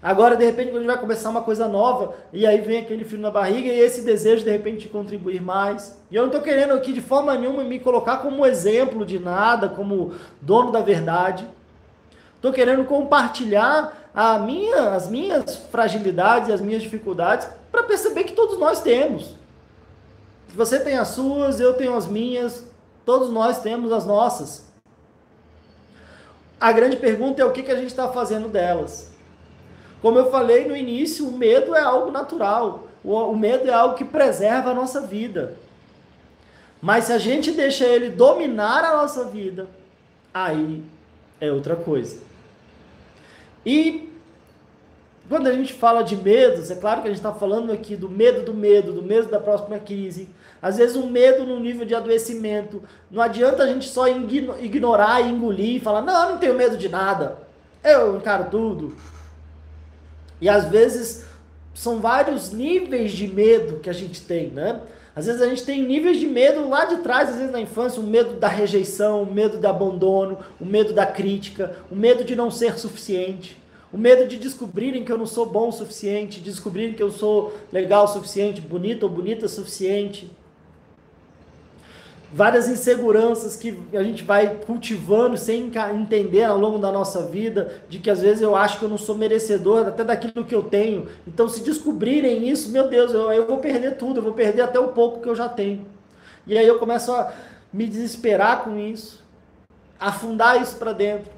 Agora, 0.00 0.36
de 0.36 0.44
repente, 0.44 0.68
quando 0.68 0.76
a 0.76 0.80
gente 0.80 0.86
vai 0.86 1.00
começar 1.00 1.30
uma 1.30 1.42
coisa 1.42 1.66
nova, 1.66 2.14
e 2.32 2.46
aí 2.46 2.60
vem 2.60 2.78
aquele 2.78 3.04
frio 3.04 3.20
na 3.20 3.30
barriga 3.30 3.68
e 3.68 3.80
esse 3.80 4.02
desejo, 4.02 4.44
de 4.44 4.50
repente, 4.50 4.82
de 4.82 4.88
contribuir 4.88 5.42
mais. 5.42 5.98
E 6.08 6.14
eu 6.14 6.22
não 6.22 6.28
estou 6.28 6.42
querendo 6.42 6.74
aqui, 6.74 6.92
de 6.92 7.00
forma 7.00 7.34
nenhuma, 7.34 7.64
me 7.64 7.80
colocar 7.80 8.18
como 8.18 8.46
exemplo 8.46 9.04
de 9.04 9.18
nada, 9.18 9.68
como 9.68 10.12
dono 10.40 10.70
da 10.70 10.80
verdade. 10.80 11.44
Estou 12.36 12.52
querendo 12.52 12.84
compartilhar 12.84 14.10
a 14.14 14.38
minha, 14.38 14.90
as 14.90 15.08
minhas 15.08 15.56
fragilidades, 15.72 16.50
as 16.50 16.60
minhas 16.60 16.82
dificuldades, 16.82 17.48
para 17.72 17.82
perceber 17.82 18.22
que 18.22 18.34
todos 18.34 18.58
nós 18.58 18.80
temos. 18.80 19.34
Você 20.56 20.80
tem 20.80 20.96
as 20.96 21.08
suas, 21.08 21.60
eu 21.60 21.74
tenho 21.74 21.94
as 21.94 22.06
minhas, 22.06 22.64
todos 23.04 23.30
nós 23.30 23.60
temos 23.60 23.92
as 23.92 24.06
nossas. 24.06 24.64
A 26.58 26.72
grande 26.72 26.96
pergunta 26.96 27.42
é 27.42 27.44
o 27.44 27.52
que, 27.52 27.62
que 27.62 27.70
a 27.70 27.76
gente 27.76 27.88
está 27.88 28.08
fazendo 28.08 28.48
delas. 28.48 29.10
Como 30.00 30.18
eu 30.18 30.30
falei 30.30 30.66
no 30.66 30.74
início, 30.74 31.28
o 31.28 31.36
medo 31.36 31.74
é 31.74 31.80
algo 31.82 32.10
natural. 32.10 32.88
O, 33.04 33.36
medo 33.36 33.68
é 33.68 33.72
algo 33.72 33.96
que 33.96 34.04
preserva 34.04 34.70
a 34.70 34.74
nossa 34.74 35.02
vida. 35.02 35.56
Mas 36.80 37.04
se 37.04 37.12
a 37.12 37.18
gente 37.18 37.52
deixa 37.52 37.84
ele 37.84 38.08
dominar 38.08 38.82
a 38.82 38.96
nossa 38.96 39.26
vida, 39.26 39.66
aí 40.32 40.82
é 41.38 41.52
outra 41.52 41.76
coisa. 41.76 42.18
E 43.64 44.10
quando 45.28 45.48
a 45.48 45.52
gente 45.52 45.74
fala 45.74 46.02
de 46.02 46.16
medos, 46.16 46.70
é 46.70 46.76
claro 46.76 47.02
que 47.02 47.08
a 47.08 47.10
gente 47.10 47.18
está 47.18 47.32
falando 47.32 47.72
aqui 47.72 47.94
do 47.94 48.08
medo 48.08 48.42
do 48.42 48.54
medo, 48.54 48.92
do 48.92 49.02
medo 49.02 49.28
da 49.28 49.38
próxima 49.38 49.78
crise. 49.78 50.28
Às 50.60 50.76
vezes 50.76 50.96
um 50.96 51.08
medo 51.08 51.44
no 51.44 51.60
nível 51.60 51.86
de 51.86 51.94
adoecimento. 51.94 52.82
Não 53.10 53.22
adianta 53.22 53.62
a 53.62 53.66
gente 53.66 53.88
só 53.88 54.06
ignorar 54.08 55.20
e 55.20 55.30
engolir 55.30 55.76
e 55.76 55.80
falar, 55.80 56.02
não, 56.02 56.24
eu 56.24 56.30
não 56.30 56.38
tenho 56.38 56.54
medo 56.54 56.76
de 56.76 56.88
nada. 56.88 57.38
Eu 57.84 58.16
encaro 58.16 58.50
tudo. 58.50 58.96
E 60.40 60.48
às 60.48 60.66
vezes 60.66 61.24
são 61.74 62.00
vários 62.00 62.50
níveis 62.50 63.12
de 63.12 63.28
medo 63.28 63.80
que 63.80 63.90
a 63.90 63.92
gente 63.92 64.22
tem, 64.22 64.48
né? 64.48 64.80
Às 65.14 65.26
vezes 65.26 65.40
a 65.40 65.46
gente 65.46 65.64
tem 65.64 65.82
níveis 65.82 66.18
de 66.18 66.26
medo 66.26 66.68
lá 66.68 66.84
de 66.84 66.98
trás, 66.98 67.30
às 67.30 67.36
vezes 67.36 67.50
na 67.50 67.60
infância, 67.60 68.00
o 68.00 68.04
medo 68.04 68.34
da 68.34 68.48
rejeição, 68.48 69.22
o 69.22 69.32
medo 69.32 69.56
do 69.56 69.66
abandono, 69.66 70.38
o 70.60 70.64
medo 70.64 70.92
da 70.92 71.06
crítica, 71.06 71.74
o 71.90 71.96
medo 71.96 72.22
de 72.22 72.36
não 72.36 72.50
ser 72.50 72.78
suficiente, 72.78 73.56
o 73.90 73.96
medo 73.96 74.26
de 74.26 74.36
descobrirem 74.36 75.04
que 75.04 75.12
eu 75.12 75.16
não 75.16 75.26
sou 75.26 75.46
bom 75.46 75.68
o 75.68 75.72
suficiente, 75.72 76.40
de 76.40 76.50
descobrirem 76.50 76.92
que 76.92 77.02
eu 77.02 77.10
sou 77.10 77.56
legal 77.72 78.04
o 78.04 78.08
suficiente, 78.08 78.60
bonita 78.60 79.06
ou 79.06 79.12
bonita 79.12 79.46
o 79.46 79.48
suficiente 79.48 80.30
várias 82.36 82.68
inseguranças 82.68 83.56
que 83.56 83.82
a 83.94 84.02
gente 84.02 84.22
vai 84.22 84.56
cultivando 84.66 85.38
sem 85.38 85.72
entender 85.94 86.44
ao 86.44 86.58
longo 86.58 86.78
da 86.78 86.92
nossa 86.92 87.22
vida, 87.22 87.80
de 87.88 87.98
que 87.98 88.10
às 88.10 88.20
vezes 88.20 88.42
eu 88.42 88.54
acho 88.54 88.78
que 88.78 88.84
eu 88.84 88.90
não 88.90 88.98
sou 88.98 89.16
merecedor 89.16 89.88
até 89.88 90.04
daquilo 90.04 90.44
que 90.44 90.54
eu 90.54 90.62
tenho. 90.62 91.08
Então, 91.26 91.48
se 91.48 91.62
descobrirem 91.62 92.46
isso, 92.46 92.70
meu 92.70 92.88
Deus, 92.88 93.14
eu, 93.14 93.32
eu 93.32 93.46
vou 93.46 93.56
perder 93.56 93.96
tudo, 93.96 94.18
eu 94.18 94.22
vou 94.22 94.34
perder 94.34 94.60
até 94.60 94.78
o 94.78 94.88
pouco 94.88 95.22
que 95.22 95.28
eu 95.30 95.34
já 95.34 95.48
tenho. 95.48 95.86
E 96.46 96.58
aí 96.58 96.66
eu 96.66 96.78
começo 96.78 97.10
a 97.10 97.32
me 97.72 97.86
desesperar 97.86 98.64
com 98.64 98.78
isso, 98.78 99.24
afundar 99.98 100.60
isso 100.60 100.76
para 100.76 100.92
dentro. 100.92 101.32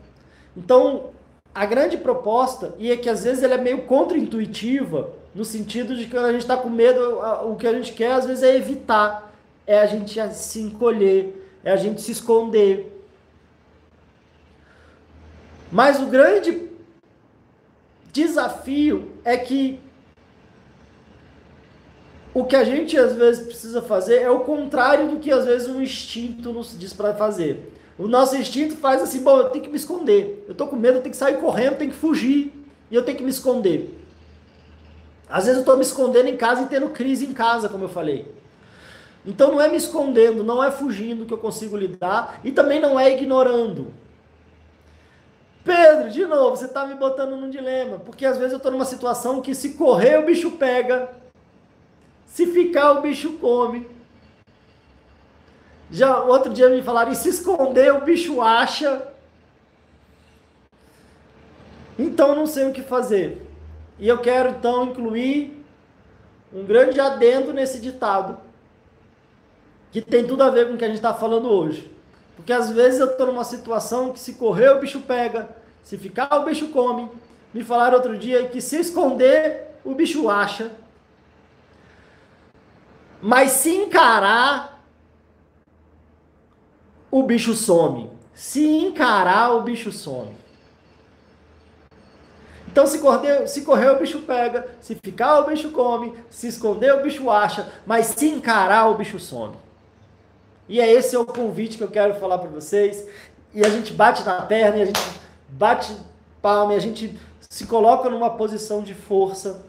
Então, 0.56 1.10
a 1.54 1.64
grande 1.64 1.96
proposta, 1.96 2.74
e 2.76 2.90
é 2.90 2.96
que 2.96 3.08
às 3.08 3.22
vezes 3.22 3.44
ela 3.44 3.54
é 3.54 3.58
meio 3.58 3.82
contra-intuitiva, 3.82 5.10
no 5.32 5.44
sentido 5.44 5.94
de 5.94 6.06
que 6.06 6.16
a 6.16 6.32
gente 6.32 6.42
está 6.42 6.56
com 6.56 6.68
medo, 6.68 7.20
o 7.44 7.54
que 7.54 7.68
a 7.68 7.72
gente 7.72 7.92
quer 7.92 8.10
às 8.10 8.26
vezes 8.26 8.42
é 8.42 8.56
evitar 8.56 9.27
é 9.68 9.78
a 9.78 9.86
gente 9.86 10.18
se 10.34 10.62
encolher, 10.62 11.52
é 11.62 11.70
a 11.70 11.76
gente 11.76 12.00
se 12.00 12.10
esconder. 12.10 12.90
Mas 15.70 16.00
o 16.00 16.06
grande 16.06 16.70
desafio 18.10 19.12
é 19.22 19.36
que 19.36 19.78
o 22.32 22.44
que 22.44 22.56
a 22.56 22.64
gente 22.64 22.96
às 22.96 23.14
vezes 23.14 23.44
precisa 23.44 23.82
fazer 23.82 24.22
é 24.22 24.30
o 24.30 24.40
contrário 24.40 25.10
do 25.10 25.18
que 25.18 25.30
às 25.30 25.44
vezes 25.44 25.68
o 25.68 25.82
instinto 25.82 26.50
nos 26.50 26.74
diz 26.78 26.94
para 26.94 27.12
fazer. 27.12 27.70
O 27.98 28.08
nosso 28.08 28.36
instinto 28.36 28.74
faz 28.76 29.02
assim, 29.02 29.22
bom, 29.22 29.36
eu 29.36 29.50
tenho 29.50 29.64
que 29.64 29.70
me 29.70 29.76
esconder. 29.76 30.46
Eu 30.48 30.54
tô 30.54 30.66
com 30.66 30.76
medo, 30.76 30.96
eu 30.96 31.02
tenho 31.02 31.12
que 31.12 31.18
sair 31.18 31.36
correndo, 31.36 31.72
eu 31.72 31.78
tenho 31.78 31.90
que 31.90 31.96
fugir 31.98 32.54
e 32.90 32.94
eu 32.94 33.02
tenho 33.02 33.18
que 33.18 33.24
me 33.24 33.30
esconder. 33.30 33.94
Às 35.28 35.44
vezes 35.44 35.58
eu 35.58 35.60
estou 35.60 35.76
me 35.76 35.82
escondendo 35.82 36.28
em 36.28 36.38
casa 36.38 36.62
e 36.62 36.66
tendo 36.66 36.88
crise 36.88 37.26
em 37.26 37.34
casa, 37.34 37.68
como 37.68 37.84
eu 37.84 37.88
falei. 37.90 38.38
Então 39.28 39.52
não 39.52 39.60
é 39.60 39.68
me 39.68 39.76
escondendo, 39.76 40.42
não 40.42 40.64
é 40.64 40.70
fugindo 40.70 41.26
que 41.26 41.34
eu 41.34 41.38
consigo 41.38 41.76
lidar 41.76 42.40
e 42.42 42.50
também 42.50 42.80
não 42.80 42.98
é 42.98 43.12
ignorando. 43.12 43.92
Pedro, 45.62 46.08
de 46.08 46.24
novo, 46.24 46.56
você 46.56 46.64
está 46.64 46.86
me 46.86 46.94
botando 46.94 47.36
num 47.36 47.50
dilema, 47.50 47.98
porque 47.98 48.24
às 48.24 48.38
vezes 48.38 48.52
eu 48.52 48.56
estou 48.56 48.72
numa 48.72 48.86
situação 48.86 49.42
que 49.42 49.54
se 49.54 49.74
correr 49.74 50.18
o 50.18 50.24
bicho 50.24 50.52
pega, 50.52 51.10
se 52.24 52.46
ficar 52.46 52.92
o 52.92 53.02
bicho 53.02 53.34
come. 53.34 53.86
Já 55.90 56.22
outro 56.22 56.50
dia 56.50 56.70
me 56.70 56.80
falaram, 56.80 57.12
e 57.12 57.14
se 57.14 57.28
esconder 57.28 57.92
o 57.92 58.00
bicho 58.00 58.40
acha. 58.40 59.08
Então 61.98 62.34
não 62.34 62.46
sei 62.46 62.66
o 62.66 62.72
que 62.72 62.80
fazer. 62.80 63.46
E 63.98 64.08
eu 64.08 64.16
quero 64.22 64.48
então 64.48 64.86
incluir 64.86 65.62
um 66.50 66.64
grande 66.64 66.98
adendo 66.98 67.52
nesse 67.52 67.78
ditado, 67.78 68.47
que 69.90 70.00
tem 70.00 70.26
tudo 70.26 70.42
a 70.42 70.50
ver 70.50 70.68
com 70.68 70.74
o 70.74 70.76
que 70.76 70.84
a 70.84 70.88
gente 70.88 70.96
está 70.96 71.14
falando 71.14 71.48
hoje. 71.48 71.90
Porque 72.36 72.52
às 72.52 72.70
vezes 72.70 73.00
eu 73.00 73.10
estou 73.10 73.26
numa 73.26 73.44
situação 73.44 74.12
que 74.12 74.20
se 74.20 74.34
correr 74.34 74.70
o 74.70 74.80
bicho 74.80 75.00
pega, 75.00 75.48
se 75.82 75.96
ficar 75.98 76.32
o 76.38 76.44
bicho 76.44 76.68
come. 76.68 77.10
Me 77.52 77.64
falaram 77.64 77.96
outro 77.96 78.16
dia 78.16 78.48
que 78.48 78.60
se 78.60 78.76
esconder 78.76 79.68
o 79.84 79.94
bicho 79.94 80.28
acha. 80.28 80.70
Mas 83.20 83.52
se 83.52 83.74
encarar, 83.74 84.84
o 87.10 87.22
bicho 87.22 87.54
some. 87.54 88.10
Se 88.32 88.64
encarar, 88.64 89.54
o 89.54 89.62
bicho 89.62 89.90
some. 89.90 90.36
Então, 92.70 92.86
se 92.86 93.00
correr, 93.00 93.48
se 93.48 93.62
correr, 93.62 93.90
o 93.90 93.98
bicho 93.98 94.20
pega. 94.20 94.68
Se 94.80 94.94
ficar, 94.94 95.40
o 95.40 95.46
bicho 95.46 95.70
come. 95.72 96.14
Se 96.30 96.46
esconder, 96.46 96.94
o 96.94 97.02
bicho 97.02 97.28
acha. 97.28 97.72
Mas 97.84 98.06
se 98.06 98.28
encarar, 98.28 98.88
o 98.88 98.94
bicho 98.94 99.18
some. 99.18 99.56
E 100.68 100.80
é 100.80 100.92
esse 100.92 101.16
é 101.16 101.18
o 101.18 101.24
convite 101.24 101.78
que 101.78 101.84
eu 101.84 101.90
quero 101.90 102.14
falar 102.14 102.38
para 102.38 102.50
vocês. 102.50 103.06
E 103.54 103.64
a 103.64 103.68
gente 103.70 103.92
bate 103.92 104.22
na 104.24 104.42
perna, 104.42 104.76
e 104.76 104.82
a 104.82 104.86
gente 104.86 105.00
bate 105.48 105.96
palma, 106.42 106.74
e 106.74 106.76
a 106.76 106.80
gente 106.80 107.18
se 107.48 107.66
coloca 107.66 108.10
numa 108.10 108.30
posição 108.30 108.82
de 108.82 108.94
força. 108.94 109.64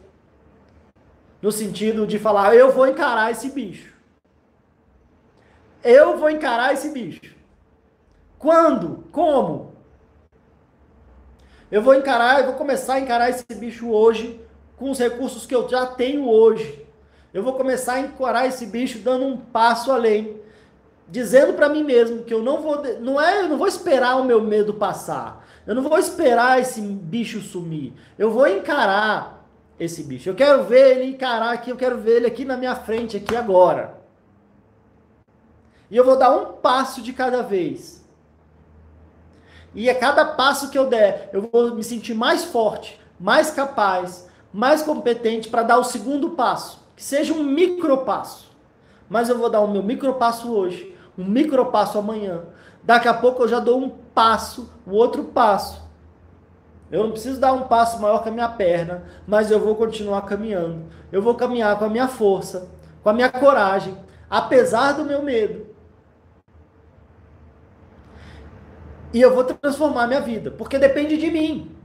No 1.40 1.50
sentido 1.50 2.06
de 2.06 2.18
falar, 2.18 2.54
eu 2.54 2.70
vou 2.70 2.86
encarar 2.86 3.30
esse 3.30 3.48
bicho. 3.48 3.94
Eu 5.82 6.18
vou 6.18 6.28
encarar 6.28 6.74
esse 6.74 6.90
bicho. 6.90 7.34
Quando? 8.38 9.04
Como? 9.10 9.72
Eu 11.70 11.80
vou 11.80 11.94
encarar, 11.94 12.40
eu 12.40 12.46
vou 12.46 12.54
começar 12.54 12.94
a 12.94 13.00
encarar 13.00 13.30
esse 13.30 13.44
bicho 13.54 13.88
hoje 13.90 14.38
com 14.76 14.90
os 14.90 14.98
recursos 14.98 15.46
que 15.46 15.54
eu 15.54 15.66
já 15.68 15.86
tenho 15.86 16.28
hoje. 16.28 16.86
Eu 17.32 17.42
vou 17.42 17.54
começar 17.54 17.94
a 17.94 18.00
encarar 18.00 18.46
esse 18.46 18.66
bicho 18.66 18.98
dando 18.98 19.24
um 19.24 19.36
passo 19.38 19.90
além 19.90 20.40
dizendo 21.10 21.54
para 21.54 21.68
mim 21.68 21.82
mesmo 21.82 22.22
que 22.22 22.32
eu 22.32 22.42
não 22.42 22.62
vou, 22.62 22.82
não 23.00 23.20
é, 23.20 23.42
eu 23.42 23.48
não 23.48 23.58
vou 23.58 23.66
esperar 23.66 24.16
o 24.16 24.24
meu 24.24 24.40
medo 24.40 24.74
passar. 24.74 25.44
Eu 25.66 25.74
não 25.74 25.82
vou 25.82 25.98
esperar 25.98 26.60
esse 26.60 26.80
bicho 26.80 27.40
sumir. 27.40 27.92
Eu 28.18 28.30
vou 28.30 28.46
encarar 28.46 29.44
esse 29.78 30.02
bicho. 30.02 30.28
Eu 30.28 30.34
quero 30.34 30.64
ver 30.64 30.96
ele 30.96 31.10
encarar 31.10 31.52
aqui, 31.52 31.70
eu 31.70 31.76
quero 31.76 31.98
ver 31.98 32.16
ele 32.16 32.26
aqui 32.26 32.44
na 32.44 32.56
minha 32.56 32.74
frente 32.76 33.16
aqui 33.16 33.36
agora. 33.36 33.98
E 35.90 35.96
eu 35.96 36.04
vou 36.04 36.16
dar 36.16 36.30
um 36.30 36.52
passo 36.54 37.02
de 37.02 37.12
cada 37.12 37.42
vez. 37.42 38.04
E 39.74 39.90
a 39.90 39.94
cada 39.94 40.24
passo 40.24 40.70
que 40.70 40.78
eu 40.78 40.86
der, 40.86 41.30
eu 41.32 41.48
vou 41.52 41.74
me 41.74 41.84
sentir 41.84 42.14
mais 42.14 42.44
forte, 42.44 43.00
mais 43.18 43.50
capaz, 43.50 44.28
mais 44.52 44.82
competente 44.82 45.48
para 45.48 45.62
dar 45.62 45.78
o 45.78 45.84
segundo 45.84 46.30
passo, 46.30 46.84
que 46.96 47.02
seja 47.02 47.32
um 47.32 47.42
micro 47.42 47.98
passo. 47.98 48.50
Mas 49.08 49.28
eu 49.28 49.38
vou 49.38 49.50
dar 49.50 49.60
o 49.60 49.68
meu 49.68 49.82
micro 49.82 50.14
passo 50.14 50.52
hoje 50.52 50.96
um 51.20 51.28
micropasso 51.28 51.98
amanhã. 51.98 52.42
Daqui 52.82 53.08
a 53.08 53.14
pouco 53.14 53.42
eu 53.42 53.48
já 53.48 53.60
dou 53.60 53.78
um 53.78 53.90
passo, 53.90 54.72
o 54.86 54.92
outro 54.92 55.24
passo. 55.24 55.88
Eu 56.90 57.04
não 57.04 57.12
preciso 57.12 57.38
dar 57.38 57.52
um 57.52 57.68
passo 57.68 58.00
maior 58.00 58.22
que 58.22 58.28
a 58.28 58.32
minha 58.32 58.48
perna, 58.48 59.04
mas 59.26 59.50
eu 59.50 59.60
vou 59.60 59.76
continuar 59.76 60.22
caminhando. 60.22 60.86
Eu 61.12 61.22
vou 61.22 61.34
caminhar 61.34 61.78
com 61.78 61.84
a 61.84 61.88
minha 61.88 62.08
força, 62.08 62.68
com 63.02 63.10
a 63.10 63.12
minha 63.12 63.30
coragem, 63.30 63.96
apesar 64.28 64.92
do 64.92 65.04
meu 65.04 65.22
medo. 65.22 65.66
E 69.12 69.20
eu 69.20 69.34
vou 69.34 69.44
transformar 69.44 70.06
minha 70.06 70.20
vida, 70.20 70.50
porque 70.50 70.78
depende 70.78 71.16
de 71.16 71.30
mim. 71.30 71.76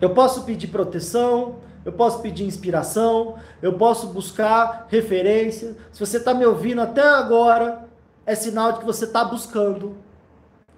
Eu 0.00 0.10
posso 0.10 0.44
pedir 0.44 0.68
proteção, 0.68 1.56
eu 1.88 1.92
posso 1.92 2.20
pedir 2.20 2.44
inspiração, 2.44 3.38
eu 3.62 3.72
posso 3.78 4.08
buscar 4.08 4.86
referência. 4.90 5.74
Se 5.90 5.98
você 5.98 6.18
está 6.18 6.34
me 6.34 6.44
ouvindo 6.44 6.82
até 6.82 7.00
agora, 7.00 7.88
é 8.26 8.34
sinal 8.34 8.72
de 8.72 8.80
que 8.80 8.84
você 8.84 9.06
está 9.06 9.24
buscando. 9.24 9.96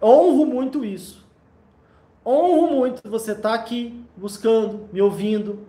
Honro 0.00 0.46
muito 0.46 0.84
isso. 0.84 1.26
Honro 2.24 2.76
muito 2.76 3.10
você 3.10 3.32
estar 3.32 3.48
tá 3.48 3.54
aqui 3.56 4.06
buscando, 4.16 4.88
me 4.92 5.02
ouvindo. 5.02 5.66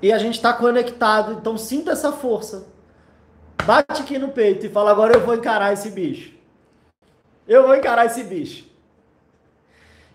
E 0.00 0.10
a 0.10 0.16
gente 0.16 0.36
está 0.36 0.54
conectado, 0.54 1.34
então 1.34 1.58
sinta 1.58 1.90
essa 1.90 2.10
força. 2.10 2.68
Bate 3.66 4.00
aqui 4.00 4.18
no 4.18 4.30
peito 4.30 4.64
e 4.64 4.70
fala: 4.70 4.92
agora 4.92 5.12
eu 5.12 5.20
vou 5.20 5.34
encarar 5.34 5.74
esse 5.74 5.90
bicho. 5.90 6.32
Eu 7.46 7.66
vou 7.66 7.76
encarar 7.76 8.06
esse 8.06 8.24
bicho. 8.24 8.65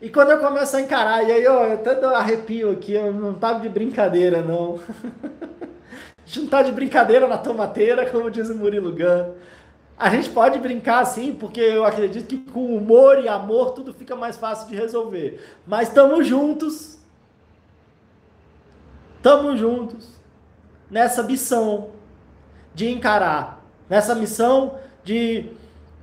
E 0.01 0.09
quando 0.09 0.31
eu 0.31 0.39
começo 0.39 0.75
a 0.75 0.81
encarar, 0.81 1.23
e 1.23 1.31
aí 1.31 1.47
ó, 1.47 1.63
eu 1.63 1.73
até 1.75 2.03
arrepio 2.07 2.71
aqui, 2.71 2.93
eu 2.93 3.13
não 3.13 3.35
tava 3.35 3.59
de 3.59 3.69
brincadeira, 3.69 4.41
não. 4.41 4.79
a 6.17 6.25
gente 6.25 6.39
não 6.39 6.47
tá 6.47 6.63
de 6.63 6.71
brincadeira 6.71 7.27
na 7.27 7.37
tomateira, 7.37 8.09
como 8.09 8.31
diz 8.31 8.49
o 8.49 8.55
Murilo 8.55 8.91
Gun. 8.91 9.35
A 9.95 10.09
gente 10.09 10.31
pode 10.31 10.57
brincar 10.57 11.01
assim, 11.01 11.35
porque 11.35 11.61
eu 11.61 11.85
acredito 11.85 12.25
que 12.25 12.39
com 12.51 12.75
humor 12.75 13.19
e 13.19 13.27
amor 13.27 13.73
tudo 13.73 13.93
fica 13.93 14.15
mais 14.15 14.37
fácil 14.37 14.67
de 14.67 14.75
resolver. 14.75 15.39
Mas 15.67 15.89
estamos 15.89 16.25
juntos. 16.25 16.97
Estamos 19.17 19.59
juntos 19.59 20.19
nessa 20.89 21.21
missão 21.21 21.91
de 22.73 22.89
encarar, 22.89 23.63
nessa 23.87 24.15
missão 24.15 24.79
de, 25.03 25.51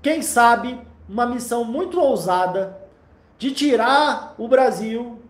quem 0.01 0.23
sabe, 0.23 0.81
uma 1.09 1.27
missão 1.27 1.65
muito 1.65 2.01
ousada 2.01 2.78
de 3.39 3.53
tirar 3.53 4.35
o 4.37 4.49
Brasil 4.49 5.21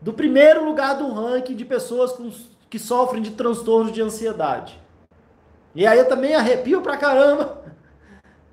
do 0.00 0.12
primeiro 0.12 0.64
lugar 0.64 0.96
do 0.96 1.12
ranking 1.12 1.54
de 1.54 1.64
pessoas 1.64 2.12
com, 2.12 2.30
que 2.68 2.78
sofrem 2.78 3.22
de 3.22 3.30
transtornos 3.30 3.92
de 3.92 4.02
ansiedade. 4.02 4.78
E 5.74 5.86
aí 5.86 5.98
eu 5.98 6.08
também 6.08 6.34
arrepio 6.34 6.82
pra 6.82 6.96
caramba. 6.96 7.62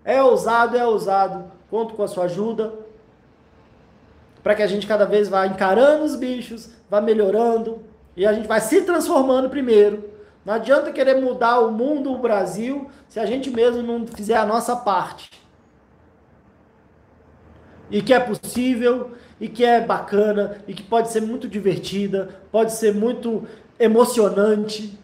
É 0.05 0.21
ousado, 0.23 0.77
é 0.77 0.85
ousado. 0.85 1.51
Conto 1.69 1.95
com 1.95 2.03
a 2.03 2.07
sua 2.07 2.25
ajuda. 2.25 2.73
Para 4.41 4.55
que 4.55 4.63
a 4.63 4.67
gente 4.67 4.87
cada 4.87 5.05
vez 5.05 5.27
vá 5.27 5.45
encarando 5.45 6.03
os 6.03 6.15
bichos, 6.15 6.69
vá 6.89 7.01
melhorando. 7.01 7.83
E 8.15 8.25
a 8.25 8.33
gente 8.33 8.47
vai 8.47 8.61
se 8.61 8.81
transformando 8.83 9.49
primeiro. 9.49 10.09
Não 10.45 10.53
adianta 10.53 10.91
querer 10.91 11.21
mudar 11.21 11.59
o 11.59 11.71
mundo, 11.71 12.11
o 12.11 12.17
Brasil, 12.17 12.89
se 13.07 13.19
a 13.19 13.25
gente 13.25 13.49
mesmo 13.51 13.83
não 13.83 14.07
fizer 14.07 14.37
a 14.37 14.45
nossa 14.45 14.75
parte 14.75 15.40
e 17.91 18.01
que 18.01 18.13
é 18.13 18.19
possível 18.19 19.11
e 19.39 19.47
que 19.47 19.65
é 19.65 19.81
bacana 19.81 20.57
e 20.67 20.73
que 20.73 20.81
pode 20.81 21.09
ser 21.09 21.21
muito 21.21 21.47
divertida, 21.47 22.29
pode 22.51 22.71
ser 22.71 22.93
muito 22.93 23.45
emocionante. 23.79 24.97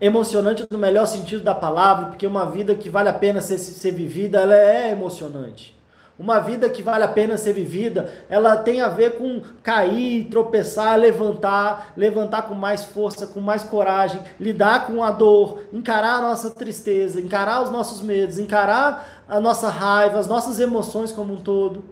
Emocionante 0.00 0.66
no 0.70 0.76
melhor 0.76 1.06
sentido 1.06 1.42
da 1.42 1.54
palavra, 1.54 2.06
porque 2.06 2.26
uma 2.26 2.44
vida 2.50 2.74
que 2.74 2.90
vale 2.90 3.08
a 3.08 3.14
pena 3.14 3.40
ser, 3.40 3.58
ser 3.58 3.92
vivida, 3.92 4.40
ela 4.40 4.54
é 4.54 4.90
emocionante. 4.90 5.73
Uma 6.16 6.38
vida 6.38 6.70
que 6.70 6.80
vale 6.80 7.02
a 7.02 7.08
pena 7.08 7.36
ser 7.36 7.52
vivida, 7.52 8.12
ela 8.28 8.56
tem 8.56 8.80
a 8.80 8.88
ver 8.88 9.18
com 9.18 9.42
cair, 9.64 10.28
tropeçar, 10.30 10.96
levantar, 10.96 11.92
levantar 11.96 12.42
com 12.42 12.54
mais 12.54 12.84
força, 12.84 13.26
com 13.26 13.40
mais 13.40 13.64
coragem, 13.64 14.20
lidar 14.38 14.86
com 14.86 15.02
a 15.02 15.10
dor, 15.10 15.64
encarar 15.72 16.18
a 16.18 16.22
nossa 16.22 16.50
tristeza, 16.50 17.20
encarar 17.20 17.62
os 17.62 17.70
nossos 17.70 18.00
medos, 18.00 18.38
encarar 18.38 19.24
a 19.28 19.40
nossa 19.40 19.68
raiva, 19.68 20.20
as 20.20 20.28
nossas 20.28 20.60
emoções 20.60 21.10
como 21.10 21.34
um 21.34 21.40
todo. 21.40 21.82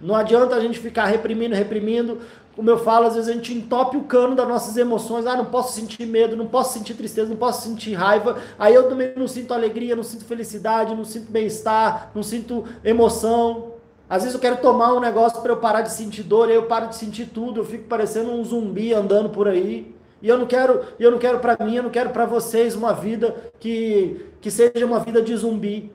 Não 0.00 0.14
adianta 0.14 0.54
a 0.54 0.60
gente 0.60 0.78
ficar 0.78 1.06
reprimindo, 1.06 1.56
reprimindo, 1.56 2.20
como 2.56 2.70
eu 2.70 2.78
falo, 2.78 3.06
às 3.06 3.14
vezes 3.14 3.28
a 3.28 3.32
gente 3.32 3.52
entope 3.52 3.96
o 3.96 4.04
cano 4.04 4.36
das 4.36 4.46
nossas 4.46 4.76
emoções. 4.76 5.26
Ah, 5.26 5.36
não 5.36 5.46
posso 5.46 5.72
sentir 5.72 6.06
medo, 6.06 6.36
não 6.36 6.46
posso 6.46 6.72
sentir 6.72 6.94
tristeza, 6.94 7.28
não 7.28 7.36
posso 7.36 7.68
sentir 7.68 7.94
raiva. 7.94 8.38
Aí 8.58 8.74
eu 8.74 8.88
também 8.88 9.12
não 9.16 9.26
sinto 9.26 9.52
alegria, 9.52 9.96
não 9.96 10.04
sinto 10.04 10.24
felicidade, 10.24 10.94
não 10.94 11.04
sinto 11.04 11.30
bem-estar, 11.30 12.10
não 12.14 12.22
sinto 12.22 12.64
emoção. 12.84 13.72
Às 14.08 14.22
vezes 14.22 14.34
eu 14.34 14.40
quero 14.40 14.58
tomar 14.58 14.94
um 14.94 15.00
negócio 15.00 15.40
para 15.40 15.52
eu 15.52 15.56
parar 15.56 15.80
de 15.80 15.92
sentir 15.92 16.22
dor, 16.22 16.48
aí 16.48 16.54
eu 16.54 16.66
paro 16.66 16.88
de 16.88 16.96
sentir 16.96 17.26
tudo, 17.26 17.60
eu 17.60 17.64
fico 17.64 17.84
parecendo 17.84 18.30
um 18.30 18.44
zumbi 18.44 18.92
andando 18.92 19.30
por 19.30 19.48
aí. 19.48 19.94
E 20.22 20.28
eu 20.28 20.38
não 20.38 20.46
quero, 20.46 20.80
eu 20.98 21.10
não 21.10 21.18
quero 21.18 21.40
para 21.40 21.56
mim, 21.64 21.76
eu 21.76 21.82
não 21.82 21.90
quero 21.90 22.10
para 22.10 22.24
vocês 22.24 22.74
uma 22.74 22.92
vida 22.92 23.34
que 23.58 24.30
que 24.40 24.50
seja 24.50 24.84
uma 24.84 25.00
vida 25.00 25.22
de 25.22 25.34
zumbi. 25.34 25.90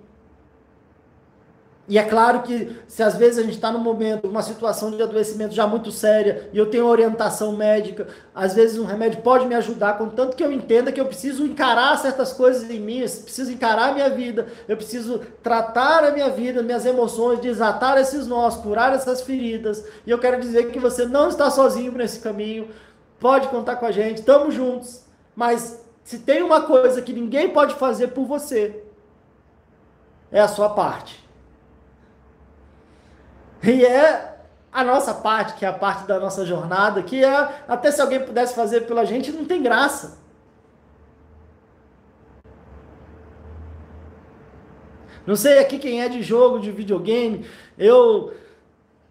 E 1.89 1.97
é 1.97 2.03
claro 2.03 2.43
que 2.43 2.77
se 2.87 3.01
às 3.01 3.15
vezes 3.15 3.39
a 3.39 3.41
gente 3.41 3.55
está 3.55 3.71
num 3.71 3.79
momento, 3.79 4.27
uma 4.27 4.43
situação 4.43 4.91
de 4.91 5.01
adoecimento 5.01 5.55
já 5.55 5.65
muito 5.65 5.91
séria, 5.91 6.47
e 6.53 6.57
eu 6.59 6.69
tenho 6.69 6.85
orientação 6.85 7.53
médica, 7.53 8.07
às 8.33 8.53
vezes 8.53 8.77
um 8.77 8.85
remédio 8.85 9.23
pode 9.23 9.47
me 9.47 9.55
ajudar, 9.55 9.97
contanto 9.97 10.37
que 10.37 10.43
eu 10.43 10.51
entenda 10.51 10.91
que 10.91 11.01
eu 11.01 11.07
preciso 11.07 11.43
encarar 11.43 11.97
certas 11.97 12.31
coisas 12.31 12.69
em 12.69 12.79
mim, 12.79 12.99
eu 12.99 13.09
preciso 13.09 13.51
encarar 13.51 13.89
a 13.89 13.93
minha 13.93 14.09
vida, 14.11 14.45
eu 14.67 14.77
preciso 14.77 15.19
tratar 15.41 16.03
a 16.03 16.11
minha 16.11 16.29
vida, 16.29 16.61
minhas 16.61 16.85
emoções, 16.85 17.39
desatar 17.39 17.97
esses 17.97 18.27
nós, 18.27 18.55
curar 18.55 18.93
essas 18.93 19.23
feridas. 19.23 19.83
E 20.05 20.11
eu 20.11 20.19
quero 20.19 20.39
dizer 20.39 20.69
que 20.69 20.77
você 20.77 21.07
não 21.07 21.29
está 21.29 21.49
sozinho 21.49 21.91
nesse 21.91 22.19
caminho, 22.19 22.69
pode 23.19 23.47
contar 23.47 23.77
com 23.77 23.87
a 23.87 23.91
gente, 23.91 24.19
estamos 24.19 24.53
juntos. 24.53 25.01
Mas 25.35 25.83
se 26.03 26.19
tem 26.19 26.43
uma 26.43 26.61
coisa 26.61 27.01
que 27.01 27.13
ninguém 27.13 27.49
pode 27.49 27.73
fazer 27.73 28.09
por 28.09 28.27
você, 28.27 28.83
é 30.31 30.39
a 30.39 30.47
sua 30.47 30.69
parte. 30.69 31.28
E 33.63 33.85
é 33.85 34.37
a 34.71 34.83
nossa 34.83 35.13
parte, 35.13 35.53
que 35.57 35.65
é 35.65 35.67
a 35.67 35.73
parte 35.73 36.07
da 36.07 36.19
nossa 36.19 36.45
jornada, 36.45 37.01
que 37.01 37.23
é, 37.23 37.49
até 37.67 37.91
se 37.91 38.01
alguém 38.01 38.19
pudesse 38.19 38.53
fazer 38.53 38.81
pela 38.81 39.05
gente, 39.05 39.31
não 39.31 39.45
tem 39.45 39.61
graça. 39.61 40.17
Não 45.25 45.35
sei 45.35 45.59
aqui 45.59 45.77
quem 45.77 46.01
é 46.01 46.09
de 46.09 46.21
jogo, 46.23 46.59
de 46.59 46.71
videogame. 46.71 47.45
Eu, 47.77 48.33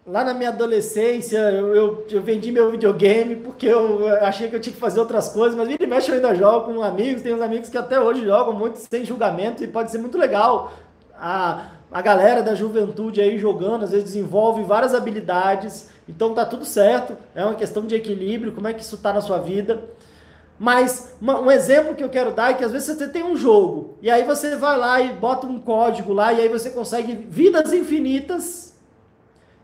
lá 0.07 0.24
na 0.24 0.34
minha 0.34 0.49
adolescência, 0.49 1.38
eu, 1.38 1.74
eu, 1.74 2.07
eu, 2.11 2.22
vendi 2.22 2.51
meu 2.51 2.70
videogame 2.70 3.36
porque 3.36 3.66
eu 3.66 4.09
achei 4.22 4.49
que 4.49 4.57
eu 4.57 4.61
tinha 4.61 4.72
que 4.72 4.80
fazer 4.80 4.99
outras 4.99 5.28
coisas, 5.28 5.57
mas 5.57 5.68
vira 5.68 5.84
e 5.84 5.86
mexe 5.86 6.11
eu 6.11 6.16
ainda 6.16 6.34
jogo 6.34 6.72
com 6.72 6.82
amigos. 6.82 7.22
Tem 7.22 7.34
uns 7.34 7.42
amigos 7.42 7.68
que 7.68 7.78
até 7.78 8.01
hoje 8.01 8.24
jogam 8.24 8.53
muito 8.53 8.78
sem 8.78 9.05
julgamento 9.05 9.62
e 9.62 9.68
pode 9.68 9.90
ser 9.90 9.99
muito 9.99 10.18
legal. 10.18 10.72
A, 11.14 11.78
a 11.91 12.03
galera 12.03 12.43
da 12.43 12.55
juventude 12.55 13.20
aí 13.20 13.39
jogando, 13.39 13.84
às 13.84 13.91
vezes 13.91 14.05
desenvolve 14.05 14.62
várias 14.62 14.95
habilidades, 14.95 15.89
então 16.07 16.34
tá 16.34 16.45
tudo 16.45 16.64
certo, 16.64 17.16
é 17.34 17.45
uma 17.45 17.55
questão 17.55 17.86
de 17.86 17.95
equilíbrio, 17.95 18.53
como 18.53 18.68
é 18.68 18.74
que 18.74 18.82
isso 18.82 18.99
tá 18.99 19.12
na 19.12 19.20
sua 19.20 19.39
vida. 19.39 19.82
Mas 20.59 21.14
uma, 21.20 21.41
um 21.41 21.51
exemplo 21.51 21.95
que 21.95 22.05
eu 22.05 22.09
quero 22.09 22.32
dar 22.32 22.51
é 22.51 22.55
que 22.55 22.64
às 22.64 22.72
vezes 22.72 22.97
você 22.97 23.09
tem 23.09 23.22
um 23.22 23.36
jogo, 23.36 23.97
e 24.03 24.11
aí 24.11 24.24
você 24.24 24.55
vai 24.57 24.76
lá 24.76 25.01
e 25.01 25.12
bota 25.14 25.47
um 25.47 25.59
código 25.59 26.12
lá, 26.12 26.32
e 26.32 26.41
aí 26.41 26.49
você 26.49 26.70
consegue 26.70 27.14
vidas 27.14 27.72
infinitas, 27.72 28.76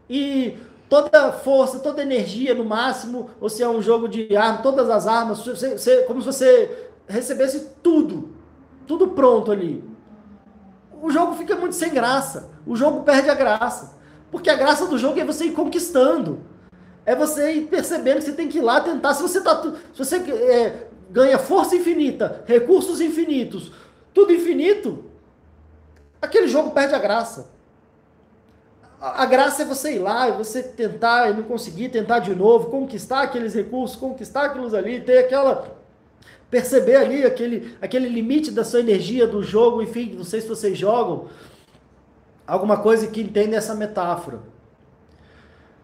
e 0.08 0.56
toda 0.88 1.32
força, 1.32 1.78
toda 1.78 2.02
energia 2.02 2.54
no 2.54 2.64
máximo, 2.64 3.30
ou 3.40 3.50
se 3.50 3.62
é 3.62 3.68
um 3.68 3.82
jogo 3.82 4.08
de 4.08 4.34
arma, 4.34 4.58
todas 4.62 4.88
as 4.88 5.06
armas, 5.06 5.44
você, 5.44 5.76
você, 5.76 6.02
como 6.02 6.20
se 6.20 6.26
você 6.26 6.88
recebesse 7.06 7.68
tudo, 7.82 8.30
tudo 8.86 9.08
pronto 9.08 9.52
ali 9.52 9.93
o 11.04 11.10
jogo 11.10 11.34
fica 11.34 11.54
muito 11.54 11.74
sem 11.74 11.92
graça. 11.92 12.48
O 12.66 12.74
jogo 12.74 13.02
perde 13.02 13.28
a 13.28 13.34
graça. 13.34 13.94
Porque 14.30 14.48
a 14.48 14.56
graça 14.56 14.86
do 14.86 14.96
jogo 14.96 15.20
é 15.20 15.24
você 15.24 15.44
ir 15.44 15.52
conquistando. 15.52 16.40
É 17.04 17.14
você 17.14 17.52
ir 17.52 17.66
percebendo 17.66 18.20
que 18.20 18.24
você 18.24 18.32
tem 18.32 18.48
que 18.48 18.56
ir 18.56 18.62
lá 18.62 18.80
tentar. 18.80 19.12
Se 19.12 19.20
você, 19.20 19.42
tá, 19.42 19.62
se 19.92 19.98
você 19.98 20.16
é, 20.16 20.88
ganha 21.10 21.38
força 21.38 21.76
infinita, 21.76 22.42
recursos 22.46 23.02
infinitos, 23.02 23.70
tudo 24.14 24.32
infinito, 24.32 25.04
aquele 26.22 26.48
jogo 26.48 26.70
perde 26.70 26.94
a 26.94 26.98
graça. 26.98 27.50
A, 28.98 29.24
a 29.24 29.26
graça 29.26 29.60
é 29.60 29.66
você 29.66 29.96
ir 29.96 29.98
lá, 29.98 30.28
é 30.28 30.32
você 30.32 30.62
tentar 30.62 31.28
e 31.28 31.34
não 31.34 31.42
conseguir, 31.42 31.90
tentar 31.90 32.20
de 32.20 32.34
novo, 32.34 32.70
conquistar 32.70 33.20
aqueles 33.20 33.52
recursos, 33.52 33.94
conquistar 33.94 34.46
aqueles 34.46 34.72
ali, 34.72 35.02
ter 35.02 35.18
aquela 35.18 35.83
perceber 36.54 36.94
ali 36.94 37.24
aquele, 37.24 37.76
aquele 37.82 38.08
limite 38.08 38.52
da 38.52 38.62
sua 38.62 38.78
energia 38.78 39.26
do 39.26 39.42
jogo, 39.42 39.82
enfim, 39.82 40.14
não 40.16 40.22
sei 40.22 40.40
se 40.40 40.46
vocês 40.46 40.78
jogam, 40.78 41.26
alguma 42.46 42.76
coisa 42.76 43.08
que 43.08 43.20
entende 43.20 43.56
essa 43.56 43.74
metáfora. 43.74 44.38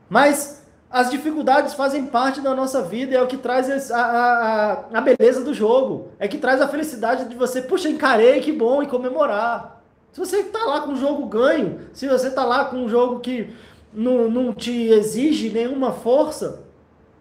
Mas 0.09 0.65
as 0.89 1.11
dificuldades 1.11 1.75
fazem 1.75 2.07
parte 2.07 2.41
da 2.41 2.55
nossa 2.55 2.83
vida, 2.83 3.17
é 3.17 3.21
o 3.21 3.27
que 3.27 3.37
traz 3.37 3.91
a, 3.91 4.01
a, 4.01 4.99
a 4.99 5.01
beleza 5.01 5.43
do 5.43 5.53
jogo, 5.53 6.11
é 6.21 6.29
que 6.29 6.39
traz 6.39 6.61
a 6.61 6.69
felicidade 6.69 7.29
de 7.29 7.35
você, 7.35 7.63
puxa, 7.63 7.89
encarei, 7.89 8.41
que 8.41 8.53
bom, 8.53 8.81
e 8.81 8.87
comemorar. 8.87 9.83
Se 10.13 10.21
você 10.21 10.37
está 10.37 10.65
lá 10.67 10.83
com 10.83 10.93
um 10.93 10.97
jogo 10.97 11.27
ganho, 11.27 11.81
se 11.93 12.07
você 12.07 12.29
está 12.29 12.45
lá 12.45 12.67
com 12.67 12.77
um 12.77 12.89
jogo 12.89 13.19
que 13.19 13.53
não, 13.93 14.31
não 14.31 14.55
te 14.55 14.87
exige 14.87 15.51
nenhuma 15.51 15.91
força, 15.91 16.63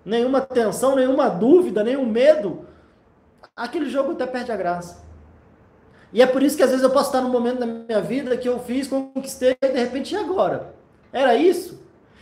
nenhuma 0.05 0.39
tensão, 0.39 0.95
nenhuma 0.95 1.29
dúvida, 1.29 1.83
nenhum 1.83 2.05
medo, 2.05 2.68
aquele 3.59 3.89
jogo 3.89 4.13
até 4.13 4.25
perde 4.25 4.51
a 4.51 4.57
graça. 4.57 5.03
E 6.11 6.21
é 6.21 6.25
por 6.25 6.41
isso 6.41 6.57
que 6.57 6.63
às 6.63 6.69
vezes 6.69 6.83
eu 6.83 6.89
posso 6.89 7.09
estar 7.09 7.21
num 7.21 7.29
momento 7.29 7.59
da 7.59 7.65
minha 7.65 8.01
vida 8.01 8.35
que 8.37 8.49
eu 8.49 8.59
fiz, 8.59 8.87
conquistei, 8.87 9.55
e 9.61 9.67
de 9.67 9.79
repente, 9.79 10.15
e 10.15 10.17
agora? 10.17 10.73
Era 11.11 11.35
isso? 11.35 11.79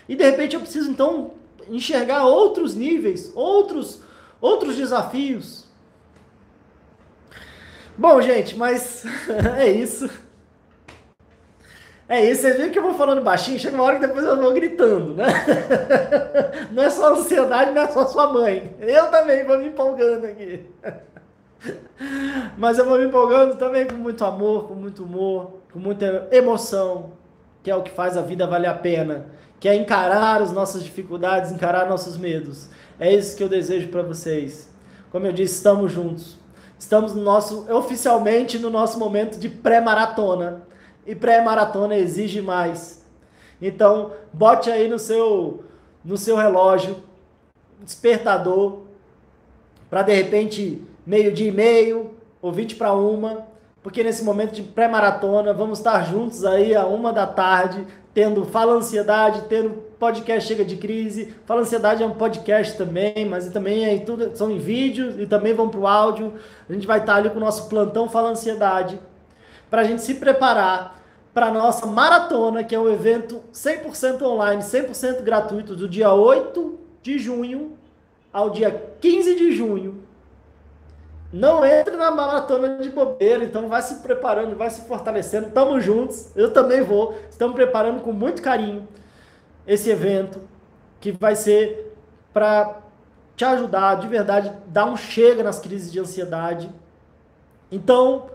E 0.09 0.15
de 0.15 0.23
repente 0.23 0.55
eu 0.55 0.61
preciso 0.61 0.89
então 0.89 1.31
enxergar 1.69 2.25
outros 2.25 2.75
níveis, 2.75 3.31
outros, 3.35 4.01
outros 4.41 4.75
desafios. 4.75 5.65
Bom, 7.97 8.21
gente, 8.21 8.57
mas 8.57 9.03
é 9.57 9.69
isso. 9.69 10.09
É 12.09 12.23
isso, 12.23 12.41
vocês 12.41 12.55
viram 12.55 12.71
que 12.71 12.79
eu 12.79 12.83
vou 12.83 12.93
falando 12.93 13.21
baixinho, 13.21 13.59
chega 13.59 13.75
uma 13.75 13.83
hora 13.83 13.99
que 13.99 14.07
depois 14.07 14.25
eu 14.25 14.37
vou 14.37 14.53
gritando, 14.53 15.13
né? 15.13 15.25
Não 16.71 16.83
é 16.83 16.89
só 16.89 17.13
ansiedade, 17.13 17.71
não 17.71 17.81
é 17.81 17.87
só 17.89 18.05
sua 18.07 18.31
mãe. 18.31 18.73
Eu 18.79 19.11
também 19.11 19.43
vou 19.43 19.57
me 19.57 19.67
empolgando 19.67 20.25
aqui. 20.25 20.65
Mas 22.57 22.77
eu 22.77 22.85
vou 22.85 22.97
me 22.97 23.05
empolgando 23.05 23.55
também 23.55 23.87
com 23.87 23.95
muito 23.95 24.23
amor, 24.23 24.67
com 24.67 24.73
muito 24.73 25.03
humor, 25.03 25.53
com 25.71 25.79
muita 25.79 26.27
emoção, 26.31 27.11
que 27.63 27.71
é 27.71 27.75
o 27.75 27.83
que 27.83 27.91
faz 27.91 28.17
a 28.17 28.21
vida 28.21 28.47
valer 28.47 28.67
a 28.67 28.73
pena, 28.73 29.27
que 29.59 29.67
é 29.67 29.75
encarar 29.75 30.41
as 30.41 30.51
nossas 30.51 30.83
dificuldades, 30.83 31.51
encarar 31.51 31.87
nossos 31.87 32.17
medos. 32.17 32.69
É 32.99 33.13
isso 33.13 33.35
que 33.35 33.43
eu 33.43 33.49
desejo 33.49 33.89
para 33.89 34.01
vocês. 34.01 34.69
Como 35.11 35.25
eu 35.25 35.33
disse, 35.33 35.55
estamos 35.55 35.91
juntos. 35.91 36.37
Estamos 36.79 37.13
no 37.13 37.23
nosso 37.23 37.71
oficialmente 37.73 38.59
no 38.59 38.69
nosso 38.69 38.99
momento 38.99 39.39
de 39.39 39.49
pré-maratona. 39.49 40.63
E 41.05 41.15
pré-maratona 41.15 41.95
exige 41.95 42.41
mais. 42.41 43.03
Então, 43.61 44.11
bote 44.31 44.69
aí 44.69 44.87
no 44.87 44.99
seu 44.99 45.63
no 46.03 46.15
seu 46.15 46.35
relógio 46.37 47.03
despertador 47.81 48.83
para 49.89 50.03
de 50.03 50.13
repente 50.13 50.81
meio 51.07 51.31
dia 51.31 51.47
e 51.47 51.51
meio, 51.53 52.17
ou 52.41 52.51
20 52.51 52.75
para 52.75 52.91
uma, 52.91 53.47
porque 53.81 54.03
nesse 54.03 54.25
momento 54.25 54.51
de 54.51 54.61
pré-maratona 54.61 55.53
vamos 55.53 55.79
estar 55.79 56.03
juntos 56.03 56.43
aí 56.43 56.75
a 56.75 56.85
uma 56.85 57.13
da 57.13 57.25
tarde, 57.25 57.87
tendo 58.13 58.43
Fala 58.43 58.73
Ansiedade, 58.73 59.43
tendo 59.47 59.69
podcast 59.97 60.45
Chega 60.45 60.65
de 60.65 60.75
Crise. 60.75 61.33
Fala 61.45 61.61
Ansiedade 61.61 62.03
é 62.03 62.05
um 62.05 62.11
podcast 62.11 62.77
também, 62.77 63.25
mas 63.25 63.49
também 63.51 63.85
é 63.85 63.97
tudo, 63.99 64.35
são 64.35 64.51
em 64.51 64.57
vídeo 64.57 65.21
e 65.21 65.25
também 65.25 65.53
vão 65.53 65.69
para 65.69 65.79
o 65.79 65.87
áudio. 65.87 66.33
A 66.69 66.73
gente 66.73 66.85
vai 66.85 66.99
estar 66.99 67.15
ali 67.15 67.29
com 67.29 67.37
o 67.37 67.39
nosso 67.39 67.69
plantão 67.69 68.09
Fala 68.09 68.31
Ansiedade, 68.31 68.99
para 69.69 69.83
a 69.83 69.85
gente 69.85 70.01
se 70.01 70.15
preparar 70.15 71.01
para 71.33 71.45
a 71.45 71.51
nossa 71.53 71.85
maratona, 71.85 72.65
que 72.65 72.75
é 72.75 72.79
um 72.79 72.91
evento 72.91 73.41
100% 73.53 74.21
online, 74.23 74.61
100% 74.61 75.21
gratuito, 75.21 75.73
do 75.73 75.87
dia 75.87 76.11
8 76.11 76.77
de 77.01 77.17
junho 77.17 77.77
ao 78.33 78.49
dia 78.49 78.69
15 78.99 79.35
de 79.35 79.51
junho 79.53 80.06
não 81.31 81.65
entre 81.65 81.95
na 81.97 82.09
maratona 82.09 82.77
de 82.77 82.89
bobeira, 82.89 83.43
então 83.43 83.67
vai 83.67 83.81
se 83.81 83.95
preparando, 83.95 84.55
vai 84.55 84.69
se 84.69 84.81
fortalecendo. 84.81 85.49
Tamo 85.51 85.79
juntos, 85.79 86.31
eu 86.35 86.51
também 86.51 86.81
vou. 86.81 87.17
Estamos 87.29 87.55
preparando 87.55 88.01
com 88.01 88.13
muito 88.13 88.41
carinho 88.41 88.87
esse 89.65 89.89
evento 89.89 90.41
que 90.99 91.11
vai 91.11 91.35
ser 91.35 91.93
para 92.33 92.79
te 93.35 93.45
ajudar 93.45 93.95
de 93.95 94.07
verdade, 94.07 94.51
dar 94.67 94.85
um 94.85 94.95
chega 94.97 95.43
nas 95.43 95.59
crises 95.59 95.91
de 95.91 95.99
ansiedade. 95.99 96.69
Então, 97.71 98.27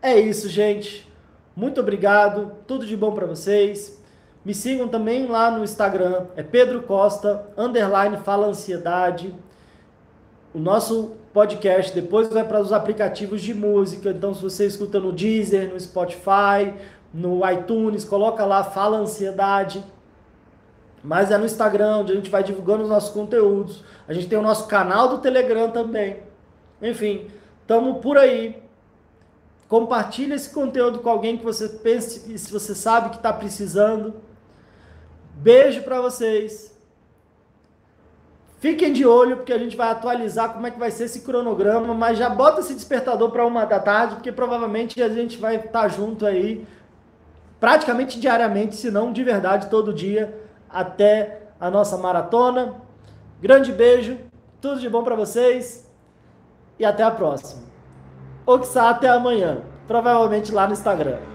é 0.00 0.18
isso, 0.18 0.48
gente. 0.48 1.10
Muito 1.54 1.80
obrigado, 1.80 2.52
tudo 2.66 2.86
de 2.86 2.96
bom 2.96 3.12
para 3.12 3.26
vocês. 3.26 4.00
Me 4.44 4.54
sigam 4.54 4.88
também 4.88 5.26
lá 5.26 5.50
no 5.50 5.64
Instagram, 5.64 6.26
é 6.36 6.42
Pedro 6.42 6.82
Costa, 6.82 7.46
underline 7.56 8.16
Fala 8.18 8.46
Ansiedade. 8.46 9.34
O 10.54 10.58
nosso 10.58 11.16
podcast 11.32 11.94
depois 11.94 12.28
vai 12.28 12.42
para 12.42 12.60
os 12.60 12.72
aplicativos 12.72 13.42
de 13.42 13.52
música. 13.52 14.10
Então, 14.10 14.34
se 14.34 14.42
você 14.42 14.66
escuta 14.66 14.98
no 14.98 15.12
Deezer, 15.12 15.72
no 15.72 15.78
Spotify, 15.78 16.74
no 17.12 17.48
iTunes, 17.50 18.04
coloca 18.04 18.44
lá 18.44 18.64
Fala 18.64 18.98
Ansiedade. 18.98 19.84
Mas 21.02 21.30
é 21.30 21.38
no 21.38 21.44
Instagram, 21.44 21.98
onde 21.98 22.12
a 22.12 22.16
gente 22.16 22.30
vai 22.30 22.42
divulgando 22.42 22.82
os 22.82 22.88
nossos 22.88 23.10
conteúdos. 23.10 23.84
A 24.06 24.12
gente 24.12 24.26
tem 24.26 24.38
o 24.38 24.42
nosso 24.42 24.66
canal 24.66 25.08
do 25.08 25.18
Telegram 25.18 25.70
também. 25.70 26.22
Enfim, 26.82 27.28
estamos 27.60 28.00
por 28.00 28.16
aí. 28.16 28.62
Compartilhe 29.68 30.32
esse 30.32 30.50
conteúdo 30.50 31.00
com 31.00 31.10
alguém 31.10 31.36
que 31.36 31.44
você 31.44 31.68
pense, 31.68 32.38
se 32.38 32.50
você 32.50 32.74
sabe 32.74 33.10
que 33.10 33.16
está 33.16 33.32
precisando. 33.32 34.14
Beijo 35.34 35.82
para 35.82 36.00
vocês. 36.00 36.77
Fiquem 38.58 38.92
de 38.92 39.06
olho, 39.06 39.36
porque 39.36 39.52
a 39.52 39.58
gente 39.58 39.76
vai 39.76 39.88
atualizar 39.88 40.52
como 40.52 40.66
é 40.66 40.70
que 40.70 40.78
vai 40.78 40.90
ser 40.90 41.04
esse 41.04 41.20
cronograma, 41.20 41.94
mas 41.94 42.18
já 42.18 42.28
bota 42.28 42.60
esse 42.60 42.74
despertador 42.74 43.30
para 43.30 43.46
uma 43.46 43.64
da 43.64 43.78
tarde, 43.78 44.16
porque 44.16 44.32
provavelmente 44.32 45.00
a 45.00 45.08
gente 45.08 45.38
vai 45.38 45.56
estar 45.56 45.82
tá 45.82 45.88
junto 45.88 46.26
aí 46.26 46.66
praticamente 47.60 48.18
diariamente, 48.18 48.74
se 48.74 48.90
não 48.90 49.12
de 49.12 49.22
verdade 49.22 49.68
todo 49.68 49.94
dia, 49.94 50.36
até 50.68 51.42
a 51.60 51.70
nossa 51.70 51.96
maratona. 51.96 52.74
Grande 53.40 53.72
beijo, 53.72 54.18
tudo 54.60 54.80
de 54.80 54.88
bom 54.88 55.04
para 55.04 55.14
vocês 55.14 55.88
e 56.78 56.84
até 56.84 57.04
a 57.04 57.10
próxima. 57.12 57.62
Oxá, 58.44 58.90
até 58.90 59.08
amanhã, 59.08 59.58
provavelmente 59.86 60.50
lá 60.50 60.66
no 60.66 60.72
Instagram. 60.72 61.27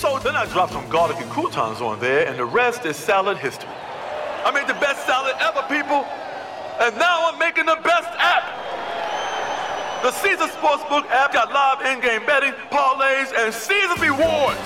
So 0.00 0.18
then 0.18 0.34
I 0.34 0.46
dropped 0.46 0.72
some 0.72 0.88
garlic 0.88 1.18
and 1.20 1.30
croutons 1.30 1.82
on 1.82 2.00
there, 2.00 2.26
and 2.26 2.38
the 2.38 2.44
rest 2.46 2.86
is 2.86 2.96
salad 2.96 3.36
history. 3.36 3.68
I 3.68 4.50
made 4.50 4.66
the 4.66 4.80
best 4.80 5.04
salad 5.04 5.36
ever, 5.40 5.60
people, 5.68 6.08
and 6.80 6.96
now 6.96 7.28
I'm 7.28 7.38
making 7.38 7.66
the 7.66 7.76
best 7.84 8.08
app. 8.16 8.48
The 10.02 10.10
Caesar 10.10 10.48
Sportsbook 10.56 11.04
app 11.10 11.34
got 11.34 11.52
live 11.52 11.84
in-game 11.84 12.24
betting, 12.24 12.54
parlays, 12.72 13.28
and 13.36 13.52
Caesar 13.52 14.00
rewards. 14.00 14.64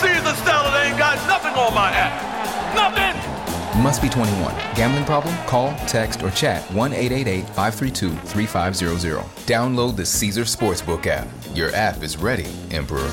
Caesar 0.00 0.32
salad 0.48 0.72
ain't 0.80 0.96
got 0.96 1.20
nothing 1.28 1.52
on 1.60 1.74
my 1.74 1.90
app. 1.92 2.16
Nothing. 2.74 3.82
Must 3.82 4.00
be 4.00 4.08
21. 4.08 4.54
Gambling 4.74 5.04
problem? 5.04 5.36
Call, 5.46 5.76
text, 5.86 6.22
or 6.22 6.30
chat 6.30 6.62
1 6.72 6.94
888 6.94 7.44
532 7.48 8.16
3500. 8.28 9.18
Download 9.44 9.94
the 9.94 10.06
Caesar 10.06 10.44
Sportsbook 10.44 11.06
app. 11.06 11.28
Your 11.52 11.70
app 11.74 12.02
is 12.02 12.16
ready, 12.16 12.46
Emperor. 12.70 13.12